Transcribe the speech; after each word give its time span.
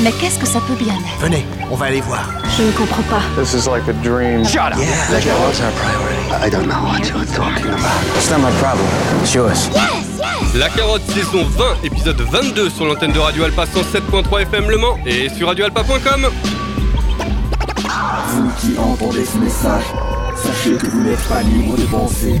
Mais 0.00 0.12
qu'est-ce 0.12 0.38
que 0.38 0.46
ça 0.46 0.60
peut 0.60 0.74
bien 0.74 0.94
être? 0.94 1.20
Venez, 1.20 1.44
on 1.70 1.74
va 1.74 1.86
aller 1.86 2.00
voir. 2.00 2.30
Je 2.56 2.62
ne 2.62 2.70
comprends 2.72 3.02
pas. 3.02 3.20
This 3.36 3.52
is 3.54 3.68
like 3.68 3.88
a 3.88 3.92
dream. 3.94 4.44
Shut 4.44 4.72
up. 4.72 4.78
Yeah, 4.78 4.86
that 5.10 5.24
was 5.26 5.60
our 5.60 5.72
priority? 5.72 6.46
I 6.46 6.48
don't 6.48 6.68
know 6.68 6.84
what 6.84 7.08
you're 7.08 7.26
talking 7.34 7.66
about. 7.66 8.16
It's 8.16 8.30
not 8.30 8.38
my 8.38 8.52
problem. 8.60 8.86
It's 9.22 9.34
yours. 9.34 9.68
La 10.54 10.68
carotte 10.68 11.02
saison 11.10 11.44
20, 11.44 11.64
épisode 11.84 12.20
22 12.20 12.70
sur 12.70 12.86
l'antenne 12.86 13.12
de 13.12 13.18
Radio 13.18 13.42
Alpa 13.44 13.64
107.3 13.64 14.42
FM 14.42 14.70
Le 14.70 14.78
Mans 14.78 14.98
et 15.04 15.28
sur 15.30 15.48
radioalpa.com. 15.48 16.28
Vous 18.28 18.50
qui 18.60 18.78
entendez 18.78 19.24
ce 19.24 19.38
message, 19.38 19.84
sachez 20.36 20.76
que 20.76 20.86
vous 20.86 21.00
n'êtes 21.02 21.28
pas 21.28 21.42
libre 21.42 21.76
de 21.76 21.84
penser, 21.84 22.40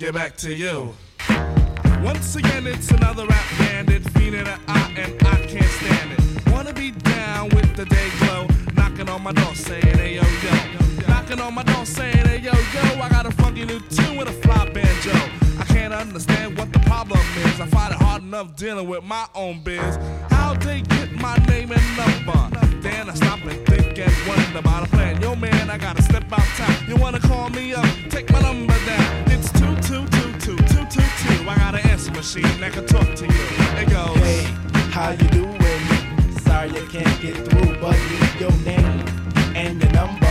Get 0.00 0.14
back 0.14 0.34
to 0.34 0.54
you. 0.54 0.94
Once 2.02 2.34
again, 2.34 2.66
it's 2.66 2.90
another 2.90 3.26
rap 3.26 3.44
bandit, 3.58 4.02
feeling 4.12 4.46
an 4.46 4.58
eye, 4.66 4.94
and 4.96 5.12
I 5.26 5.44
can't 5.44 5.62
stand 5.62 6.12
it. 6.12 6.50
Wanna 6.50 6.72
be 6.72 6.92
down 6.92 7.50
with 7.50 7.76
the 7.76 7.84
day 7.84 8.08
glow, 8.20 8.46
knocking 8.74 9.10
on 9.10 9.22
my 9.22 9.32
door 9.32 9.54
saying, 9.54 9.98
hey 9.98 10.14
yo 10.14 10.22
yo. 10.22 11.06
Knocking 11.06 11.38
on 11.38 11.54
my 11.54 11.62
door 11.64 11.84
saying, 11.84 12.16
hey 12.26 12.38
yo 12.38 12.52
yo, 12.52 13.02
I 13.02 13.10
got 13.10 13.26
a 13.26 13.30
funky 13.32 13.66
new 13.66 13.78
tune 13.90 14.16
with 14.16 14.28
a 14.28 14.32
fly 14.32 14.70
banjo. 14.70 15.12
I 15.60 15.64
can't 15.66 15.92
understand 15.92 16.56
what 16.56 16.72
the 16.72 16.78
problem 16.80 17.20
is. 17.44 17.60
I 17.60 17.66
find 17.66 17.92
it 17.92 18.00
hard 18.00 18.22
enough 18.22 18.56
dealing 18.56 18.88
with 18.88 19.04
my 19.04 19.26
own 19.34 19.62
biz. 19.62 19.98
How 20.30 20.54
they 20.54 20.80
get 20.80 21.12
my 21.12 21.36
name 21.48 21.72
and 21.72 21.96
number? 21.98 22.80
Then 22.80 23.10
I 23.10 23.14
stop 23.14 23.44
and 23.44 23.66
think 23.66 23.98
and 23.98 24.12
wonder 24.26 24.60
about 24.60 24.86
a 24.86 24.90
plan. 24.90 25.20
Yo 25.20 25.36
man, 25.36 25.68
I 25.68 25.76
gotta 25.76 26.02
step 26.02 26.24
out 26.32 26.46
town. 26.56 26.88
You 26.88 26.96
wanna 26.96 27.20
call 27.20 27.50
me 27.50 27.74
up? 27.74 27.84
Take 28.08 28.32
my 28.32 28.40
number 28.40 28.78
down. 28.86 29.24
It's 29.26 29.52
two 29.52 29.76
two. 30.90 31.00
I 31.48 31.54
got 31.56 31.74
an 31.74 31.86
answer 31.88 32.10
machine 32.12 32.60
that 32.60 32.72
can 32.72 32.86
talk 32.86 33.14
to 33.14 33.24
you. 33.24 33.46
It 33.80 33.88
goes. 33.90 34.16
Hey, 34.18 34.42
how 34.90 35.10
you 35.10 35.28
doing? 35.28 35.58
Sorry 36.40 36.70
I 36.70 36.86
can't 36.90 37.20
get 37.20 37.36
through, 37.46 37.76
but 37.80 37.96
leave 38.10 38.40
your 38.40 38.52
name 38.64 39.04
and 39.54 39.80
your 39.80 39.92
number, 39.92 40.26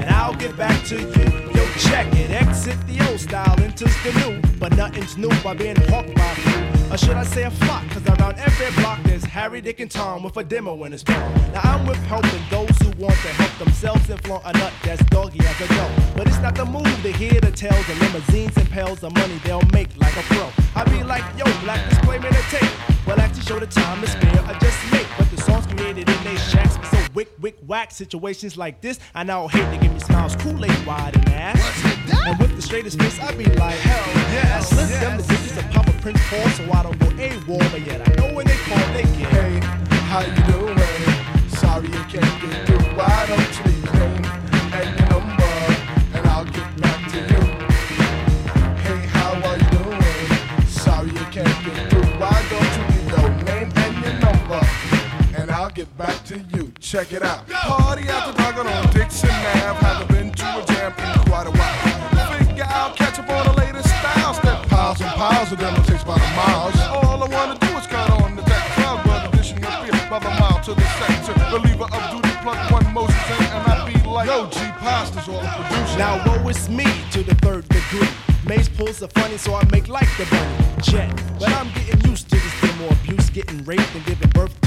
and 0.00 0.08
I'll 0.10 0.34
get 0.34 0.56
back 0.56 0.84
to 0.86 0.96
you. 0.98 1.50
Yo, 1.54 1.66
check 1.78 2.06
it, 2.14 2.30
exit 2.30 2.76
the 2.86 3.06
old 3.08 3.20
style, 3.20 3.60
enters 3.60 3.94
the 4.02 4.12
new, 4.20 4.40
but 4.58 4.74
nothing's 4.76 5.16
new 5.16 5.30
by 5.42 5.54
being 5.54 5.76
hawked 5.88 6.14
by 6.14 6.34
few. 6.34 6.81
Or 6.92 6.98
should 6.98 7.16
I 7.16 7.24
say 7.24 7.44
a 7.44 7.50
flock? 7.50 7.88
Cause 7.88 8.06
around 8.06 8.38
every 8.38 8.70
block 8.82 9.02
there's 9.04 9.24
Harry, 9.24 9.62
Dick, 9.62 9.80
and 9.80 9.90
Tom 9.90 10.22
with 10.22 10.36
a 10.36 10.44
demo 10.44 10.84
in 10.84 10.92
his 10.92 11.02
palm. 11.02 11.32
Now 11.54 11.62
I'm 11.64 11.86
with 11.86 11.96
helping 12.04 12.42
those 12.50 12.76
who 12.82 12.90
want 13.02 13.14
to 13.14 13.32
help 13.40 13.56
themselves 13.56 14.10
and 14.10 14.22
flaunt 14.24 14.44
a 14.44 14.52
nut 14.52 14.74
that's 14.84 15.02
doggy 15.04 15.40
as 15.40 15.58
a 15.62 15.68
dough. 15.68 16.12
But 16.14 16.26
it's 16.28 16.38
not 16.40 16.54
the 16.54 16.66
move 16.66 16.84
to 16.84 17.10
hear 17.10 17.40
the 17.40 17.50
tales 17.50 17.88
of 17.88 17.98
limousines 17.98 18.54
and 18.58 18.68
pails 18.68 19.02
of 19.02 19.14
money 19.14 19.40
they'll 19.42 19.64
make 19.72 19.88
like 19.96 20.14
a 20.18 20.22
pro. 20.34 20.50
I 20.76 20.84
be 20.84 21.02
like, 21.02 21.24
yo, 21.38 21.44
black 21.64 21.88
display 21.88 22.18
man, 22.18 22.34
a 22.34 22.42
tape. 22.52 22.70
Well, 23.06 23.18
I 23.18 23.24
actually 23.24 23.44
show 23.44 23.58
the 23.58 23.68
time 23.68 24.02
to 24.02 24.06
spare, 24.06 24.44
I 24.44 24.58
just 24.58 24.92
make. 24.92 25.06
But 25.16 25.31
songs 25.42 25.66
created 25.66 26.08
in 26.08 26.24
they 26.24 26.36
shacks 26.36 26.78
so 26.90 26.98
wick, 27.14 27.28
wick, 27.40 27.56
whack. 27.66 27.90
Situations 27.90 28.56
like 28.56 28.80
this, 28.80 28.98
I 29.14 29.22
now 29.24 29.48
hate 29.48 29.70
to 29.72 29.78
give 29.82 29.92
me 29.92 30.00
smiles, 30.00 30.36
Kool-Aid 30.36 30.86
wide 30.86 31.16
and 31.16 31.28
ass. 31.30 31.84
And 32.26 32.38
with 32.38 32.54
the 32.56 32.62
straightest 32.62 33.00
face, 33.00 33.20
I 33.20 33.34
be 33.34 33.44
like, 33.44 33.76
hell 33.76 34.06
yes. 34.32 34.68
Slip 34.70 34.88
them 35.00 35.16
the 35.18 35.22
digits 35.24 35.56
of 35.56 35.70
Papa 35.70 35.92
Prince 36.00 36.20
Paul, 36.28 36.48
so 36.50 36.72
I 36.72 36.82
don't 36.82 36.98
go 36.98 37.06
A-Wall, 37.18 37.58
but 37.70 37.84
yet 37.86 38.06
I 38.06 38.14
know 38.16 38.34
when 38.34 38.46
they 38.46 38.56
call, 38.56 38.78
they 38.92 39.02
get. 39.02 39.32
Hey, 39.32 39.60
how 40.10 40.20
you 40.20 40.42
doing? 40.52 41.48
Sorry 41.48 41.86
you 41.86 42.04
can't 42.10 42.40
get 42.42 42.66
through. 42.66 42.78
Why 42.96 43.26
don't 43.26 43.58
you 43.58 43.64
leave 43.72 43.94
name 43.94 44.24
and 44.74 44.98
your 44.98 45.08
number, 45.10 45.54
and 46.14 46.26
I'll 46.26 46.44
get 46.44 46.80
back 46.80 47.10
to 47.12 47.18
you. 47.18 47.42
Hey, 48.84 49.06
how 49.08 49.32
are 49.48 49.58
you 49.58 49.68
doing? 49.78 50.66
Sorry 50.66 51.08
you 51.08 51.26
can't 51.30 51.64
get 51.64 51.90
through. 51.90 51.91
Check 56.92 57.10
it 57.14 57.22
out. 57.22 57.48
Party 57.48 58.06
after 58.06 58.36
dark 58.36 58.56
on 58.56 58.92
Dixon 58.92 59.30
Ave. 59.30 59.80
Haven't 59.80 60.08
been 60.10 60.30
to 60.30 60.44
a 60.44 60.64
jam 60.66 60.92
in 60.92 61.24
quite 61.24 61.46
a 61.46 61.50
while. 61.50 62.36
Figure 62.36 62.68
out, 62.68 62.94
catch 62.96 63.18
up 63.18 63.30
on 63.30 63.46
the 63.46 63.52
latest 63.62 63.88
styles. 63.88 64.36
Step 64.36 64.68
piles 64.68 65.00
and 65.00 65.08
piles 65.12 65.50
of 65.52 65.58
them. 65.58 65.74
Takes 65.84 66.02
about 66.02 66.18
a 66.18 66.30
mile. 66.36 66.68
All 66.92 67.24
I 67.24 67.28
wanna 67.32 67.58
do 67.60 67.78
is 67.78 67.86
cut 67.86 68.10
on 68.20 68.36
the 68.36 68.42
deck. 68.42 68.62
Crowd 68.76 69.02
blood 69.04 69.32
edition 69.32 69.64
of 69.64 69.72
beer 69.80 70.06
by 70.10 70.18
the 70.18 70.28
mile 70.36 70.60
to 70.64 70.74
the 70.74 70.84
sector. 71.00 71.32
Believer 71.48 71.88
of 71.96 72.10
duty, 72.12 72.28
plug 72.44 72.60
one 72.70 72.92
Moses 72.92 73.30
in, 73.40 73.42
and 73.56 73.72
I 73.72 73.90
be 73.90 74.06
like, 74.06 74.28
Yo, 74.28 74.50
G 74.50 74.58
Pasta's 74.76 75.26
all 75.28 75.40
the 75.40 75.48
producer. 75.48 75.96
Now 75.96 76.22
woe 76.26 76.46
is 76.50 76.68
me 76.68 76.84
to 77.12 77.22
the 77.22 77.34
third 77.36 77.66
degree. 77.70 78.10
Maze 78.44 78.68
pulls 78.68 78.98
the 78.98 79.08
funny, 79.08 79.38
so 79.38 79.54
I 79.54 79.64
make 79.72 79.88
like 79.88 80.14
the 80.18 80.26
bunny. 80.26 80.82
Jet, 80.82 81.08
but 81.38 81.48
I'm 81.54 81.72
getting 81.72 82.02
used 82.10 82.28
to 82.28 82.36
this 82.36 82.60
demo 82.60 82.90
abuse, 82.90 83.30
getting 83.30 83.64
raped 83.64 83.94
and 83.94 84.04
giving 84.04 84.28
birth. 84.28 84.61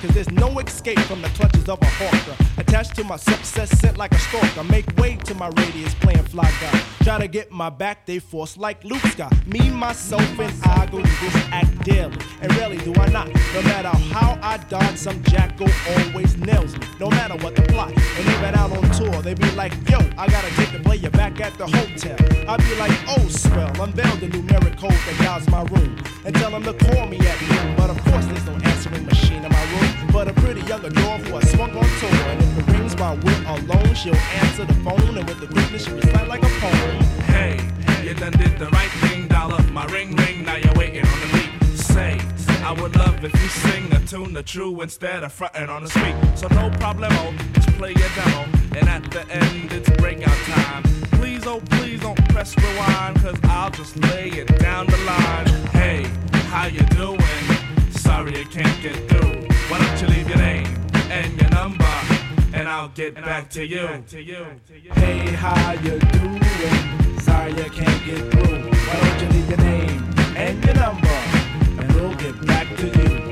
Cause 0.00 0.14
there's 0.14 0.30
no 0.30 0.58
escape 0.60 0.98
from 1.00 1.20
the 1.20 1.28
clutches 1.28 1.68
of 1.68 1.78
a 1.82 1.84
hawker. 1.84 2.59
Attached 2.70 2.94
to 2.94 3.02
my 3.02 3.16
success, 3.16 3.68
sent 3.80 3.98
like 3.98 4.12
a 4.12 4.18
stalker. 4.18 4.62
Make 4.62 4.86
way 4.96 5.16
to 5.24 5.34
my 5.34 5.48
radius, 5.56 5.92
playing 5.94 6.22
fly 6.22 6.48
guy. 6.60 6.80
Try 7.02 7.18
to 7.18 7.26
get 7.26 7.50
my 7.50 7.68
back, 7.68 8.06
they 8.06 8.20
force 8.20 8.56
like 8.56 8.84
Luke 8.84 9.02
Scott. 9.06 9.34
Me, 9.44 9.70
myself, 9.70 10.22
and 10.38 10.54
I 10.62 10.86
go 10.86 11.02
through 11.02 11.30
this 11.30 11.34
act 11.50 11.82
daily. 11.82 12.16
And 12.40 12.54
rarely 12.54 12.76
do 12.76 12.94
I 12.94 13.08
not. 13.08 13.26
No 13.26 13.62
matter 13.62 13.88
how 14.14 14.38
I 14.40 14.58
dodge, 14.68 14.96
some 14.96 15.20
jackal 15.24 15.66
always 15.96 16.36
nails 16.36 16.78
me. 16.78 16.86
No 17.00 17.10
matter 17.10 17.34
what 17.42 17.56
the 17.56 17.62
plot. 17.62 17.88
And 17.88 18.28
even 18.28 18.54
out 18.54 18.70
on 18.70 18.88
tour, 18.92 19.20
they 19.20 19.34
be 19.34 19.50
like, 19.56 19.72
yo, 19.90 19.98
I 20.16 20.28
gotta 20.28 20.54
take 20.54 20.70
the 20.70 20.78
player 20.78 21.10
back 21.10 21.40
at 21.40 21.58
the 21.58 21.66
hotel. 21.66 22.16
I 22.48 22.56
be 22.56 22.76
like, 22.76 22.96
oh, 23.08 23.26
swell, 23.26 23.82
unveil 23.82 24.16
the 24.18 24.28
numeric 24.28 24.78
code 24.78 24.92
that 24.92 25.18
guides 25.18 25.48
my 25.50 25.64
room. 25.64 25.98
And 26.24 26.32
tell 26.36 26.52
them 26.52 26.62
to 26.62 26.74
call 26.74 27.08
me 27.08 27.18
at 27.18 27.40
noon. 27.50 27.74
But 27.74 27.90
of 27.90 28.00
course, 28.04 28.26
there's 28.26 28.46
no 28.46 28.52
answering 28.52 29.06
machine 29.06 29.44
in 29.44 29.50
my 29.50 29.64
room. 29.72 29.99
But 30.12 30.28
a 30.28 30.32
pretty 30.34 30.62
young 30.62 30.84
adore 30.84 31.18
who 31.18 31.36
I 31.36 31.42
swung 31.44 31.70
on 31.70 31.88
tour. 32.00 32.10
And 32.10 32.42
if 32.42 32.58
it 32.58 32.72
rings 32.72 32.94
while 32.96 33.16
we're 33.16 33.44
alone, 33.46 33.94
she'll 33.94 34.14
answer 34.14 34.64
the 34.64 34.74
phone. 34.84 35.16
And 35.16 35.26
with 35.28 35.40
the 35.40 35.46
quickness, 35.46 35.86
she 35.86 35.92
recite 35.92 36.28
like 36.28 36.42
a 36.42 36.52
poem. 36.60 37.02
Hey, 37.32 37.58
you 38.04 38.14
done 38.14 38.32
did 38.32 38.58
the 38.58 38.68
right 38.70 38.90
thing, 39.02 39.30
up 39.52 39.70
my 39.70 39.84
ring 39.86 40.14
ring, 40.16 40.44
now 40.44 40.56
you're 40.56 40.74
waiting 40.74 41.04
on 41.06 41.20
the 41.20 41.26
beat. 41.32 41.78
Say, 41.78 42.18
I 42.62 42.72
would 42.80 42.94
love 42.96 43.24
if 43.24 43.32
you 43.32 43.48
sing 43.48 43.92
a 43.92 43.98
tune 44.06 44.32
the 44.32 44.42
true 44.42 44.80
instead 44.82 45.24
of 45.24 45.32
fronting 45.32 45.68
on 45.68 45.82
the 45.84 45.90
street. 45.90 46.14
So 46.34 46.46
no 46.48 46.70
problemo, 46.70 47.10
oh, 47.10 47.52
just 47.54 47.68
play 47.78 47.90
your 47.90 48.08
demo, 48.14 48.44
and 48.76 48.88
at 48.88 49.10
the 49.10 49.26
end 49.30 49.72
it's 49.72 49.90
breakout 49.90 50.36
time. 50.46 50.82
Please, 51.12 51.46
oh 51.46 51.60
please 51.70 52.00
don't 52.00 52.28
press 52.28 52.56
rewind, 52.56 53.16
cause 53.20 53.38
I'll 53.44 53.70
just 53.70 53.96
lay 53.96 54.28
it 54.28 54.58
down 54.58 54.86
the 54.86 54.98
line. 54.98 55.46
Hey, 55.70 56.06
how 56.48 56.66
you 56.66 56.82
doing? 56.96 57.20
Sorry 57.90 58.40
I 58.40 58.44
can't 58.44 58.82
get 58.82 59.08
through. 59.08 59.49
Why 59.70 59.78
don't 59.78 60.02
you 60.02 60.08
leave 60.08 60.28
your 60.28 60.38
name 60.38 60.66
and 61.12 61.40
your 61.40 61.50
number? 61.50 61.84
And 62.52 62.66
I'll 62.68 62.88
get 62.88 63.14
and 63.14 63.24
back, 63.24 63.44
I'll 63.44 63.48
to 63.50 63.64
you. 63.64 63.86
back 63.86 64.10
to 64.10 64.20
you. 64.20 64.46
Hey, 64.94 65.30
how 65.30 65.70
you 65.74 65.96
doing? 66.00 67.20
Sorry 67.20 67.52
I 67.52 67.68
can't 67.68 68.04
get 68.04 68.18
through. 68.32 68.68
Why 68.68 69.00
don't 69.00 69.22
you 69.22 69.28
leave 69.28 69.48
your 69.48 69.58
name 69.58 70.14
and 70.36 70.64
your 70.64 70.74
number? 70.74 71.08
And 71.78 71.92
we'll 71.94 72.14
get 72.16 72.44
back 72.48 72.66
to 72.78 72.86
you. 72.86 73.29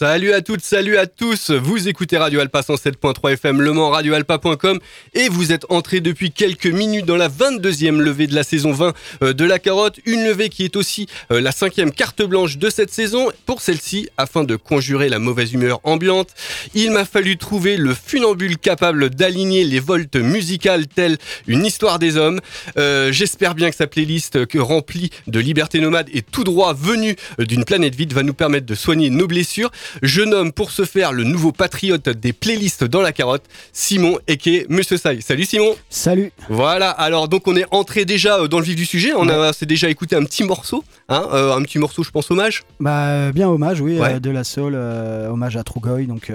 Salut 0.00 0.32
à 0.32 0.40
toutes, 0.40 0.62
salut 0.62 0.96
à 0.96 1.06
tous. 1.06 1.50
Vous 1.50 1.86
écoutez 1.86 2.16
Radio 2.16 2.40
Alpa 2.40 2.62
107.3 2.62 3.34
FM 3.34 3.60
Le 3.60 3.74
Mans, 3.74 3.90
radioalpa.com 3.90 4.78
et 5.12 5.28
vous 5.28 5.52
êtes 5.52 5.66
entrés 5.68 6.00
depuis 6.00 6.32
quelques 6.32 6.64
minutes 6.64 7.04
dans 7.04 7.18
la 7.18 7.28
22e 7.28 7.98
levée 7.98 8.26
de 8.26 8.34
la 8.34 8.42
saison 8.42 8.72
20 8.72 8.94
euh, 9.22 9.34
de 9.34 9.44
la 9.44 9.58
carotte. 9.58 10.00
Une 10.06 10.24
levée 10.24 10.48
qui 10.48 10.64
est 10.64 10.76
aussi 10.76 11.06
euh, 11.30 11.42
la 11.42 11.52
cinquième 11.52 11.92
carte 11.92 12.22
blanche 12.22 12.56
de 12.56 12.70
cette 12.70 12.90
saison. 12.90 13.28
Pour 13.44 13.60
celle-ci, 13.60 14.08
afin 14.16 14.42
de 14.42 14.56
conjurer 14.56 15.10
la 15.10 15.18
mauvaise 15.18 15.52
humeur 15.52 15.80
ambiante, 15.84 16.30
il 16.72 16.92
m'a 16.92 17.04
fallu 17.04 17.36
trouver 17.36 17.76
le 17.76 17.92
funambule 17.92 18.56
capable 18.56 19.10
d'aligner 19.10 19.64
les 19.64 19.80
voltes 19.80 20.16
musicales 20.16 20.86
telles 20.86 21.18
une 21.46 21.66
histoire 21.66 21.98
des 21.98 22.16
hommes. 22.16 22.40
Euh, 22.78 23.12
J'espère 23.12 23.54
bien 23.54 23.68
que 23.68 23.76
sa 23.76 23.86
playlist 23.86 24.38
remplie 24.54 25.10
de 25.26 25.40
liberté 25.40 25.78
nomade 25.78 26.08
et 26.14 26.22
tout 26.22 26.44
droit 26.44 26.72
venue 26.72 27.16
d'une 27.38 27.66
planète 27.66 27.94
vide 27.94 28.14
va 28.14 28.22
nous 28.22 28.32
permettre 28.32 28.64
de 28.64 28.74
soigner 28.74 29.10
nos 29.10 29.26
blessures. 29.26 29.70
Je 30.02 30.22
nomme 30.22 30.52
pour 30.52 30.70
ce 30.70 30.84
faire 30.84 31.12
le 31.12 31.24
nouveau 31.24 31.52
patriote 31.52 32.08
des 32.08 32.32
playlists 32.32 32.84
dans 32.84 33.00
la 33.00 33.12
carotte, 33.12 33.44
Simon 33.72 34.18
Eke, 34.28 34.66
Monsieur 34.68 34.96
Sai. 34.96 35.20
Salut 35.20 35.44
Simon 35.44 35.74
Salut 35.88 36.32
Voilà, 36.48 36.90
alors 36.90 37.28
donc 37.28 37.46
on 37.48 37.56
est 37.56 37.66
entré 37.70 38.04
déjà 38.04 38.40
euh, 38.40 38.48
dans 38.48 38.58
le 38.58 38.64
vif 38.64 38.76
du 38.76 38.86
sujet, 38.86 39.12
on 39.16 39.28
a 39.28 39.52
s'est 39.52 39.66
déjà 39.66 39.88
écouté 39.88 40.16
un 40.16 40.24
petit 40.24 40.44
morceau, 40.44 40.84
hein, 41.08 41.26
euh, 41.32 41.54
un 41.54 41.62
petit 41.62 41.78
morceau 41.78 42.02
je 42.02 42.10
pense 42.10 42.30
hommage. 42.30 42.62
Bah 42.78 43.32
bien 43.32 43.48
hommage, 43.48 43.80
oui, 43.80 43.98
Ouais. 43.98 44.14
euh, 44.14 44.20
de 44.20 44.30
la 44.30 44.44
soul, 44.44 44.74
euh, 44.74 45.28
hommage 45.28 45.56
à 45.56 45.62
Trugoy, 45.64 46.06
donc 46.06 46.30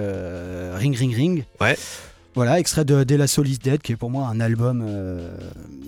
Ring 0.76 0.96
Ring 0.98 1.16
Ring. 1.16 1.44
Ouais. 1.62 1.78
Voilà, 2.36 2.60
extrait 2.60 2.84
de 2.84 3.06
De 3.06 3.16
La 3.16 3.28
Soul 3.28 3.48
is 3.48 3.60
Dead, 3.60 3.82
qui 3.82 3.94
est 3.94 3.96
pour 3.96 4.10
moi 4.10 4.28
un 4.28 4.42
album 4.42 4.84
euh, 4.86 5.30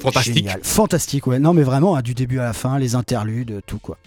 Fantastique. 0.01 0.33
génial. 0.35 0.59
Fantastique, 0.63 1.27
ouais. 1.27 1.39
Non 1.39 1.53
mais 1.53 1.63
vraiment, 1.63 1.97
hein, 1.97 2.01
du 2.01 2.13
début 2.13 2.39
à 2.39 2.43
la 2.45 2.53
fin, 2.53 2.79
les 2.79 2.95
interludes, 2.95 3.61
tout 3.67 3.79
quoi. 3.79 3.97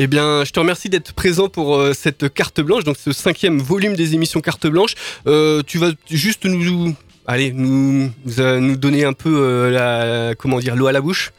Eh 0.00 0.08
bien, 0.08 0.44
je 0.44 0.50
te 0.50 0.58
remercie 0.58 0.88
d'être 0.88 1.12
présent 1.12 1.48
pour 1.48 1.76
euh, 1.76 1.92
cette 1.92 2.32
carte 2.32 2.60
blanche, 2.60 2.82
donc 2.82 2.96
ce 2.96 3.12
cinquième 3.12 3.60
volume 3.60 3.94
des 3.94 4.14
émissions 4.14 4.40
carte 4.40 4.66
blanche. 4.66 4.94
Euh, 5.28 5.62
tu 5.64 5.78
vas 5.78 5.92
juste 6.10 6.46
nous, 6.46 6.94
allez, 7.26 7.52
nous, 7.52 8.10
nous, 8.24 8.34
euh, 8.40 8.76
donner 8.76 9.04
un 9.04 9.12
peu 9.12 9.70
la, 9.70 10.34
comment 10.36 10.58
dire, 10.58 10.74
l'eau 10.74 10.88
à 10.88 10.92
la 10.92 11.00
bouche. 11.00 11.32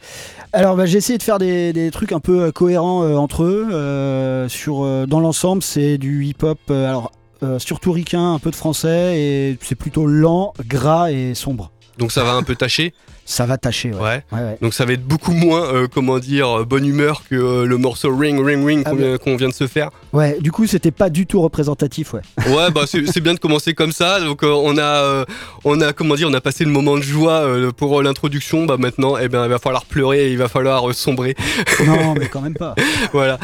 Alors 0.54 0.74
bah, 0.74 0.86
j'ai 0.86 0.96
essayé 0.96 1.18
de 1.18 1.22
faire 1.22 1.38
des, 1.38 1.74
des 1.74 1.90
trucs 1.90 2.12
un 2.12 2.20
peu 2.20 2.50
cohérents 2.50 3.06
entre 3.18 3.44
eux. 3.44 4.48
sur, 4.48 5.06
dans 5.06 5.20
l'ensemble, 5.20 5.62
c'est 5.62 5.98
du 5.98 6.24
hip-hop, 6.24 6.58
alors 6.70 7.12
surtout 7.58 7.92
ricain, 7.92 8.32
un 8.32 8.38
peu 8.38 8.50
de 8.50 8.56
français, 8.56 9.20
et 9.20 9.58
c'est 9.60 9.74
plutôt 9.74 10.06
lent, 10.06 10.54
gras 10.66 11.12
et 11.12 11.34
sombre. 11.34 11.72
Donc 11.98 12.10
ça 12.10 12.24
va 12.24 12.32
un 12.32 12.42
peu 12.42 12.54
tâcher. 12.54 12.94
Ça 13.28 13.44
va 13.44 13.58
tâcher, 13.58 13.90
ouais. 13.92 14.00
Ouais. 14.00 14.22
Ouais, 14.30 14.38
ouais. 14.38 14.56
Donc 14.62 14.72
ça 14.72 14.84
va 14.84 14.92
être 14.92 15.02
beaucoup 15.04 15.32
moins, 15.32 15.62
euh, 15.74 15.88
comment 15.92 16.20
dire, 16.20 16.60
euh, 16.60 16.64
bonne 16.64 16.86
humeur 16.86 17.22
que 17.28 17.34
euh, 17.34 17.66
le 17.66 17.76
morceau 17.76 18.16
Ring 18.16 18.40
Ring 18.40 18.64
Ring 18.64 18.82
Ah 18.86 18.90
qu'on 19.18 19.36
vient- 19.36 19.48
de 19.48 19.52
se 19.52 19.66
faire. 19.66 19.90
Ouais, 20.12 20.38
du 20.40 20.52
coup, 20.52 20.66
c'était 20.66 20.92
pas 20.92 21.10
du 21.10 21.26
tout 21.26 21.42
représentatif, 21.42 22.14
ouais. 22.14 22.20
Ouais, 22.46 22.70
bah 22.70 22.82
c'est 22.86 23.20
bien 23.20 23.34
de 23.34 23.40
commencer 23.40 23.74
comme 23.74 23.90
ça. 23.90 24.20
Donc 24.20 24.44
euh, 24.44 24.52
on 24.52 24.78
a, 24.78 25.24
on 25.64 25.80
a, 25.80 25.92
comment 25.92 26.14
dire, 26.14 26.28
on 26.30 26.34
a 26.34 26.40
passé 26.40 26.64
le 26.64 26.70
moment 26.70 26.96
de 26.96 27.02
joie 27.02 27.44
pour 27.76 28.00
l'introduction. 28.00 28.64
Bah 28.64 28.76
maintenant, 28.78 29.16
eh 29.18 29.28
ben, 29.28 29.44
il 29.44 29.50
va 29.50 29.58
falloir 29.58 29.84
pleurer, 29.86 30.28
et 30.28 30.32
il 30.32 30.38
va 30.38 30.48
falloir 30.48 30.94
sombrer. 30.94 31.34
non, 31.86 32.14
mais 32.14 32.28
quand 32.28 32.40
même 32.42 32.54
pas. 32.54 32.76
voilà. 33.12 33.38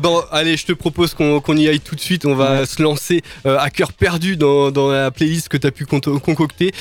Bon, 0.00 0.20
allez, 0.32 0.56
je 0.56 0.66
te 0.66 0.72
propose 0.72 1.14
qu'on 1.14 1.56
y 1.56 1.68
aille 1.68 1.78
tout 1.80 1.94
de 1.94 2.00
suite. 2.00 2.26
On 2.26 2.34
va 2.34 2.66
se 2.66 2.82
lancer 2.82 3.22
à 3.44 3.70
cœur 3.70 3.92
perdu 3.92 4.36
dans, 4.36 4.72
dans 4.72 4.90
la 4.90 5.12
playlist 5.12 5.48
que 5.48 5.56
tu 5.56 5.66
as 5.68 5.70
pu 5.70 5.86
con- 5.86 6.00
concocter. 6.00 6.72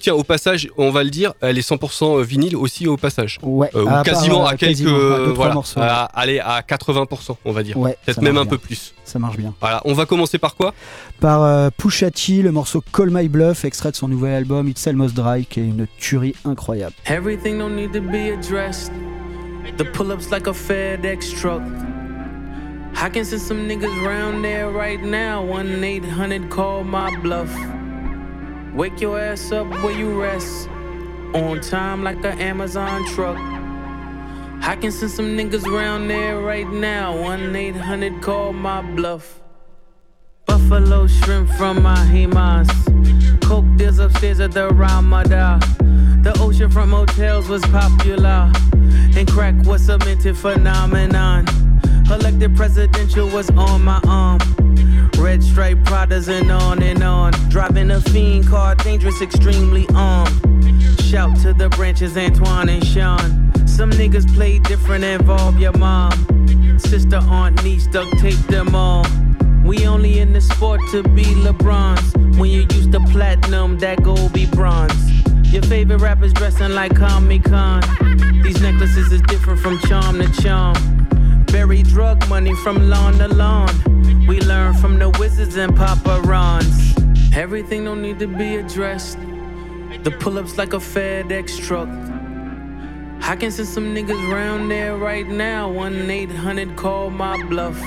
Tiens, 0.00 0.14
au 0.14 0.24
passage, 0.24 0.68
on 0.78 0.90
va 0.90 1.04
le 1.04 1.10
dire, 1.10 1.34
elle 1.42 1.58
est 1.58 1.68
100% 1.68 1.89
vinyle 2.22 2.56
aussi 2.56 2.86
au 2.88 2.96
passage. 2.96 3.38
Ouais, 3.42 3.70
Euh, 3.74 3.84
ou 3.84 3.88
à 3.88 3.90
part, 3.92 4.02
quasiment 4.04 4.44
euh, 4.44 4.48
à 4.50 4.56
quelques, 4.56 4.70
quasiment, 4.78 4.96
à 4.96 5.16
trois 5.18 5.32
voilà, 5.34 5.54
morceaux. 5.54 5.80
à- 5.80 6.04
allez 6.14 6.38
à 6.38 6.62
80%, 6.62 7.36
on 7.44 7.52
va 7.52 7.62
dire. 7.62 7.76
Ouais, 7.76 7.96
Peut-être 8.04 8.22
même 8.22 8.36
un 8.38 8.44
peu 8.44 8.56
bien. 8.56 8.66
plus. 8.66 8.94
Ça 9.04 9.18
marche 9.18 9.36
bien. 9.36 9.54
Voilà, 9.60 9.80
on 9.84 9.92
va 9.92 10.06
commencer 10.06 10.38
par 10.38 10.54
quoi? 10.54 10.72
Par 11.20 11.42
euh, 11.42 11.70
Pusha 11.76 12.10
T, 12.10 12.42
le 12.42 12.52
morceau 12.52 12.82
Call 12.92 13.10
My 13.10 13.28
Bluff, 13.28 13.64
extrait 13.64 13.90
de 13.90 13.96
son 13.96 14.08
nouvel 14.08 14.34
album 14.34 14.68
It's 14.68 14.86
Almost 14.86 15.14
Dry, 15.14 15.44
qui 15.46 15.60
est 15.60 15.64
une 15.64 15.86
tuerie 15.98 16.34
incroyable. 16.44 16.94
Everything 17.06 17.58
don't 17.58 17.74
need 17.74 17.92
to 17.92 18.00
be 18.00 18.32
addressed. 18.32 18.92
The 19.76 19.84
pull 19.84 20.10
ups 20.12 20.30
like 20.30 20.46
a 20.46 20.52
FedEx 20.52 21.34
truck. 21.40 21.62
I 22.96 23.08
can 23.08 23.24
send 23.24 23.40
some 23.40 23.66
niggas 23.68 23.94
round 24.04 24.42
there 24.42 24.68
right 24.68 25.00
now. 25.02 25.42
1 25.44 25.82
800 25.82 26.48
call 26.50 26.82
my 26.84 27.16
bluff. 27.22 27.48
Wake 28.74 29.00
your 29.00 29.18
ass 29.18 29.52
up 29.52 29.66
where 29.82 29.92
you 29.96 30.20
rest. 30.20 30.68
On 31.34 31.60
time 31.60 32.02
like 32.02 32.24
an 32.24 32.40
Amazon 32.40 33.06
truck. 33.06 33.38
I 34.62 34.76
can 34.76 34.90
send 34.90 35.12
some 35.12 35.36
niggas 35.36 35.64
round 35.64 36.10
there 36.10 36.40
right 36.40 36.68
now. 36.68 37.16
1 37.22 37.54
800 37.54 38.20
call 38.20 38.52
my 38.52 38.82
bluff. 38.82 39.40
Buffalo 40.46 41.06
shrimp 41.06 41.48
from 41.50 41.82
my 41.82 41.94
Himas. 41.94 42.68
Coke 43.42 43.64
deals 43.76 44.00
upstairs 44.00 44.40
at 44.40 44.50
the 44.50 44.70
Ramada. 44.70 45.60
The 46.22 46.32
oceanfront 46.38 46.88
motels 46.88 47.48
was 47.48 47.62
popular. 47.66 48.50
And 49.16 49.28
crack 49.30 49.54
was 49.64 49.88
a 49.88 49.98
minted 49.98 50.36
phenomenon. 50.36 51.46
Elected 52.10 52.56
presidential 52.56 53.28
was 53.28 53.50
on 53.50 53.82
my 53.82 54.00
arm. 54.08 54.40
Red 55.16 55.44
stripe 55.44 55.78
Pradas 55.84 56.26
and 56.28 56.50
on 56.50 56.82
and 56.82 57.04
on. 57.04 57.32
Driving 57.50 57.92
a 57.92 58.00
fiend 58.00 58.48
car, 58.48 58.74
dangerous, 58.74 59.22
extremely 59.22 59.86
armed. 59.94 60.49
Shout 61.10 61.36
to 61.38 61.52
the 61.52 61.68
branches, 61.70 62.16
Antoine 62.16 62.68
and 62.68 62.86
Sean. 62.86 63.50
Some 63.66 63.90
niggas 63.90 64.32
play 64.32 64.60
different, 64.60 65.02
involve 65.02 65.58
your 65.58 65.76
mom. 65.76 66.12
Sister, 66.78 67.16
aunt, 67.16 67.64
niece, 67.64 67.88
duct 67.88 68.16
tape 68.20 68.38
them 68.46 68.76
all. 68.76 69.04
We 69.64 69.88
only 69.88 70.20
in 70.20 70.32
the 70.32 70.40
sport 70.40 70.80
to 70.92 71.02
be 71.02 71.24
LeBron's. 71.24 72.14
When 72.38 72.48
you 72.48 72.60
use 72.60 72.86
the 72.86 73.00
platinum, 73.10 73.76
that 73.80 74.04
gold 74.04 74.32
be 74.32 74.46
bronze. 74.46 74.94
Your 75.52 75.62
favorite 75.62 76.00
rappers 76.00 76.32
dressing 76.32 76.76
like 76.76 76.94
Comic 76.94 77.42
Con. 77.42 77.82
These 78.44 78.62
necklaces 78.62 79.10
is 79.10 79.20
different 79.22 79.58
from 79.58 79.80
charm 79.80 80.20
to 80.20 80.30
charm. 80.40 80.76
Bury 81.46 81.82
drug 81.82 82.24
money 82.28 82.54
from 82.62 82.88
lawn 82.88 83.14
to 83.14 83.26
lawn. 83.26 84.26
We 84.28 84.40
learn 84.42 84.74
from 84.74 85.00
the 85.00 85.10
wizards 85.18 85.56
and 85.56 85.74
Papa 85.74 86.20
Rons. 86.22 86.94
Everything 87.34 87.84
don't 87.84 88.00
need 88.00 88.20
to 88.20 88.28
be 88.28 88.54
addressed. 88.54 89.18
The 90.02 90.10
pull 90.10 90.38
ups 90.38 90.56
like 90.56 90.72
a 90.72 90.78
FedEx 90.78 91.62
truck. 91.62 91.88
I 93.22 93.36
can 93.36 93.50
send 93.50 93.68
some 93.68 93.94
niggas 93.94 94.32
round 94.32 94.70
there 94.70 94.96
right 94.96 95.28
now. 95.28 95.70
1 95.70 96.10
800 96.10 96.74
call 96.74 97.10
my 97.10 97.36
bluff. 97.44 97.78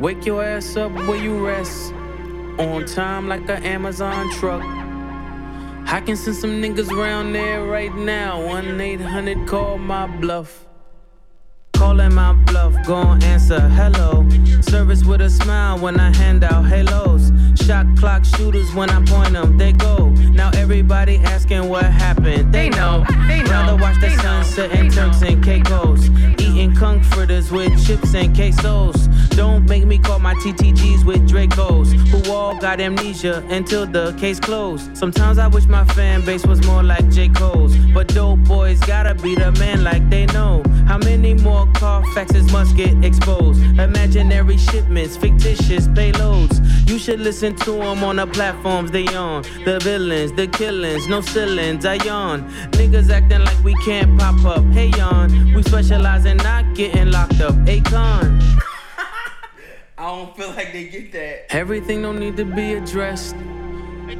Wake 0.00 0.26
your 0.26 0.42
ass 0.42 0.76
up 0.76 0.90
where 1.06 1.16
you 1.16 1.46
rest. 1.46 1.92
On 2.58 2.84
time 2.84 3.28
like 3.28 3.48
an 3.48 3.62
Amazon 3.62 4.28
truck. 4.32 4.62
I 5.86 6.02
can 6.04 6.16
send 6.16 6.36
some 6.36 6.60
niggas 6.60 6.90
round 6.90 7.32
there 7.34 7.64
right 7.64 7.94
now. 7.94 8.44
1 8.44 8.80
800 8.80 9.46
call 9.46 9.78
my 9.78 10.06
bluff. 10.06 10.66
Calling 11.74 12.12
my 12.12 12.32
bluff, 12.32 12.74
gon' 12.84 13.22
answer 13.22 13.60
hello. 13.60 14.28
Service 14.62 15.04
with 15.04 15.20
a 15.20 15.30
smile 15.30 15.78
when 15.78 16.00
I 16.00 16.14
hand 16.16 16.42
out 16.42 16.64
halos. 16.64 17.17
Shot 17.68 17.86
clock 17.98 18.24
shooters 18.24 18.72
when 18.74 18.88
I 18.88 19.04
point 19.04 19.34
them, 19.34 19.58
they 19.58 19.72
go. 19.72 20.08
Now 20.32 20.50
everybody 20.54 21.18
asking 21.18 21.68
what 21.68 21.84
happened. 21.84 22.50
They 22.50 22.70
know. 22.70 23.04
They 23.28 23.42
know. 23.42 23.50
Rather 23.50 23.76
watch 23.76 24.00
the 24.00 24.08
sunset 24.22 24.70
and 24.72 24.90
Turks 24.90 25.20
and 25.20 25.44
Caicos. 25.44 26.08
Eating 26.40 26.74
comforters 26.74 27.50
with 27.50 27.68
chips 27.86 28.14
and 28.14 28.34
quesos. 28.34 29.27
Don't 29.38 29.68
make 29.68 29.86
me 29.86 29.98
call 29.98 30.18
my 30.18 30.34
TTGs 30.34 31.04
with 31.04 31.28
Dracos, 31.28 31.92
who 32.08 32.32
all 32.32 32.58
got 32.58 32.80
amnesia 32.80 33.46
until 33.50 33.86
the 33.86 34.12
case 34.18 34.40
closed. 34.40 34.96
Sometimes 34.96 35.38
I 35.38 35.46
wish 35.46 35.66
my 35.66 35.84
fan 35.94 36.24
base 36.24 36.44
was 36.44 36.60
more 36.66 36.82
like 36.82 37.08
J. 37.08 37.28
Cole's, 37.28 37.76
but 37.94 38.08
dope 38.08 38.40
boys 38.40 38.80
gotta 38.80 39.14
be 39.14 39.36
the 39.36 39.52
man 39.52 39.84
like 39.84 40.10
they 40.10 40.26
know. 40.26 40.64
How 40.88 40.98
many 40.98 41.34
more 41.34 41.66
Carfaxes 41.66 42.50
must 42.50 42.76
get 42.76 43.04
exposed? 43.04 43.62
Imaginary 43.78 44.56
shipments, 44.56 45.16
fictitious 45.16 45.86
payloads. 45.86 46.58
You 46.90 46.98
should 46.98 47.20
listen 47.20 47.54
to 47.58 47.70
them 47.70 48.02
on 48.02 48.16
the 48.16 48.26
platforms 48.26 48.90
they 48.90 49.06
on. 49.14 49.44
The 49.64 49.78
villains, 49.78 50.32
the 50.32 50.48
killings, 50.48 51.06
no 51.06 51.20
ceilings, 51.20 51.86
I 51.86 51.94
yawn. 52.02 52.50
Niggas 52.72 53.08
acting 53.08 53.44
like 53.44 53.62
we 53.62 53.74
can't 53.84 54.18
pop 54.18 54.44
up. 54.44 54.64
Hey, 54.72 54.88
yawn. 54.96 55.54
We 55.54 55.62
specialize 55.62 56.24
in 56.24 56.38
not 56.38 56.74
getting 56.74 57.12
locked 57.12 57.40
up. 57.40 57.54
Akon. 57.66 58.58
I 59.98 60.10
don't 60.10 60.36
feel 60.36 60.50
like 60.50 60.72
they 60.72 60.84
get 60.84 61.10
that. 61.10 61.52
Everything 61.52 62.02
don't 62.02 62.20
need 62.20 62.36
to 62.36 62.44
be 62.44 62.74
addressed. 62.74 63.34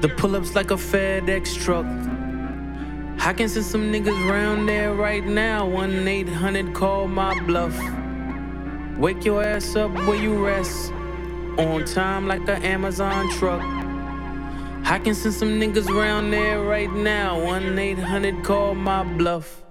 The 0.00 0.12
pull 0.16 0.35
ups 0.35 0.56
like 0.56 0.73
a 0.73 0.75
FedEx 0.75 1.56
truck. 1.62 1.87
I 3.25 3.32
can 3.32 3.49
send 3.49 3.64
some 3.64 3.92
niggas 3.92 4.28
round 4.28 4.68
there 4.68 4.92
right 4.92 5.25
now. 5.25 5.68
1 5.68 6.08
800 6.08 6.75
call 6.75 7.06
my 7.06 7.38
bluff. 7.42 7.78
Wake 8.99 9.25
your 9.25 9.44
ass 9.44 9.76
up 9.76 9.92
where 10.08 10.16
you 10.16 10.44
rest. 10.44 10.90
On 11.58 11.85
time 11.85 12.26
like 12.26 12.40
an 12.49 12.61
Amazon 12.64 13.30
truck. 13.38 13.62
I 14.85 14.99
can 14.99 15.14
send 15.14 15.35
some 15.35 15.61
niggas 15.61 15.88
round 15.88 16.32
there 16.32 16.61
right 16.61 16.92
now. 16.92 17.40
1 17.40 17.78
800 17.78 18.42
call 18.42 18.75
my 18.75 19.04
bluff. 19.04 19.62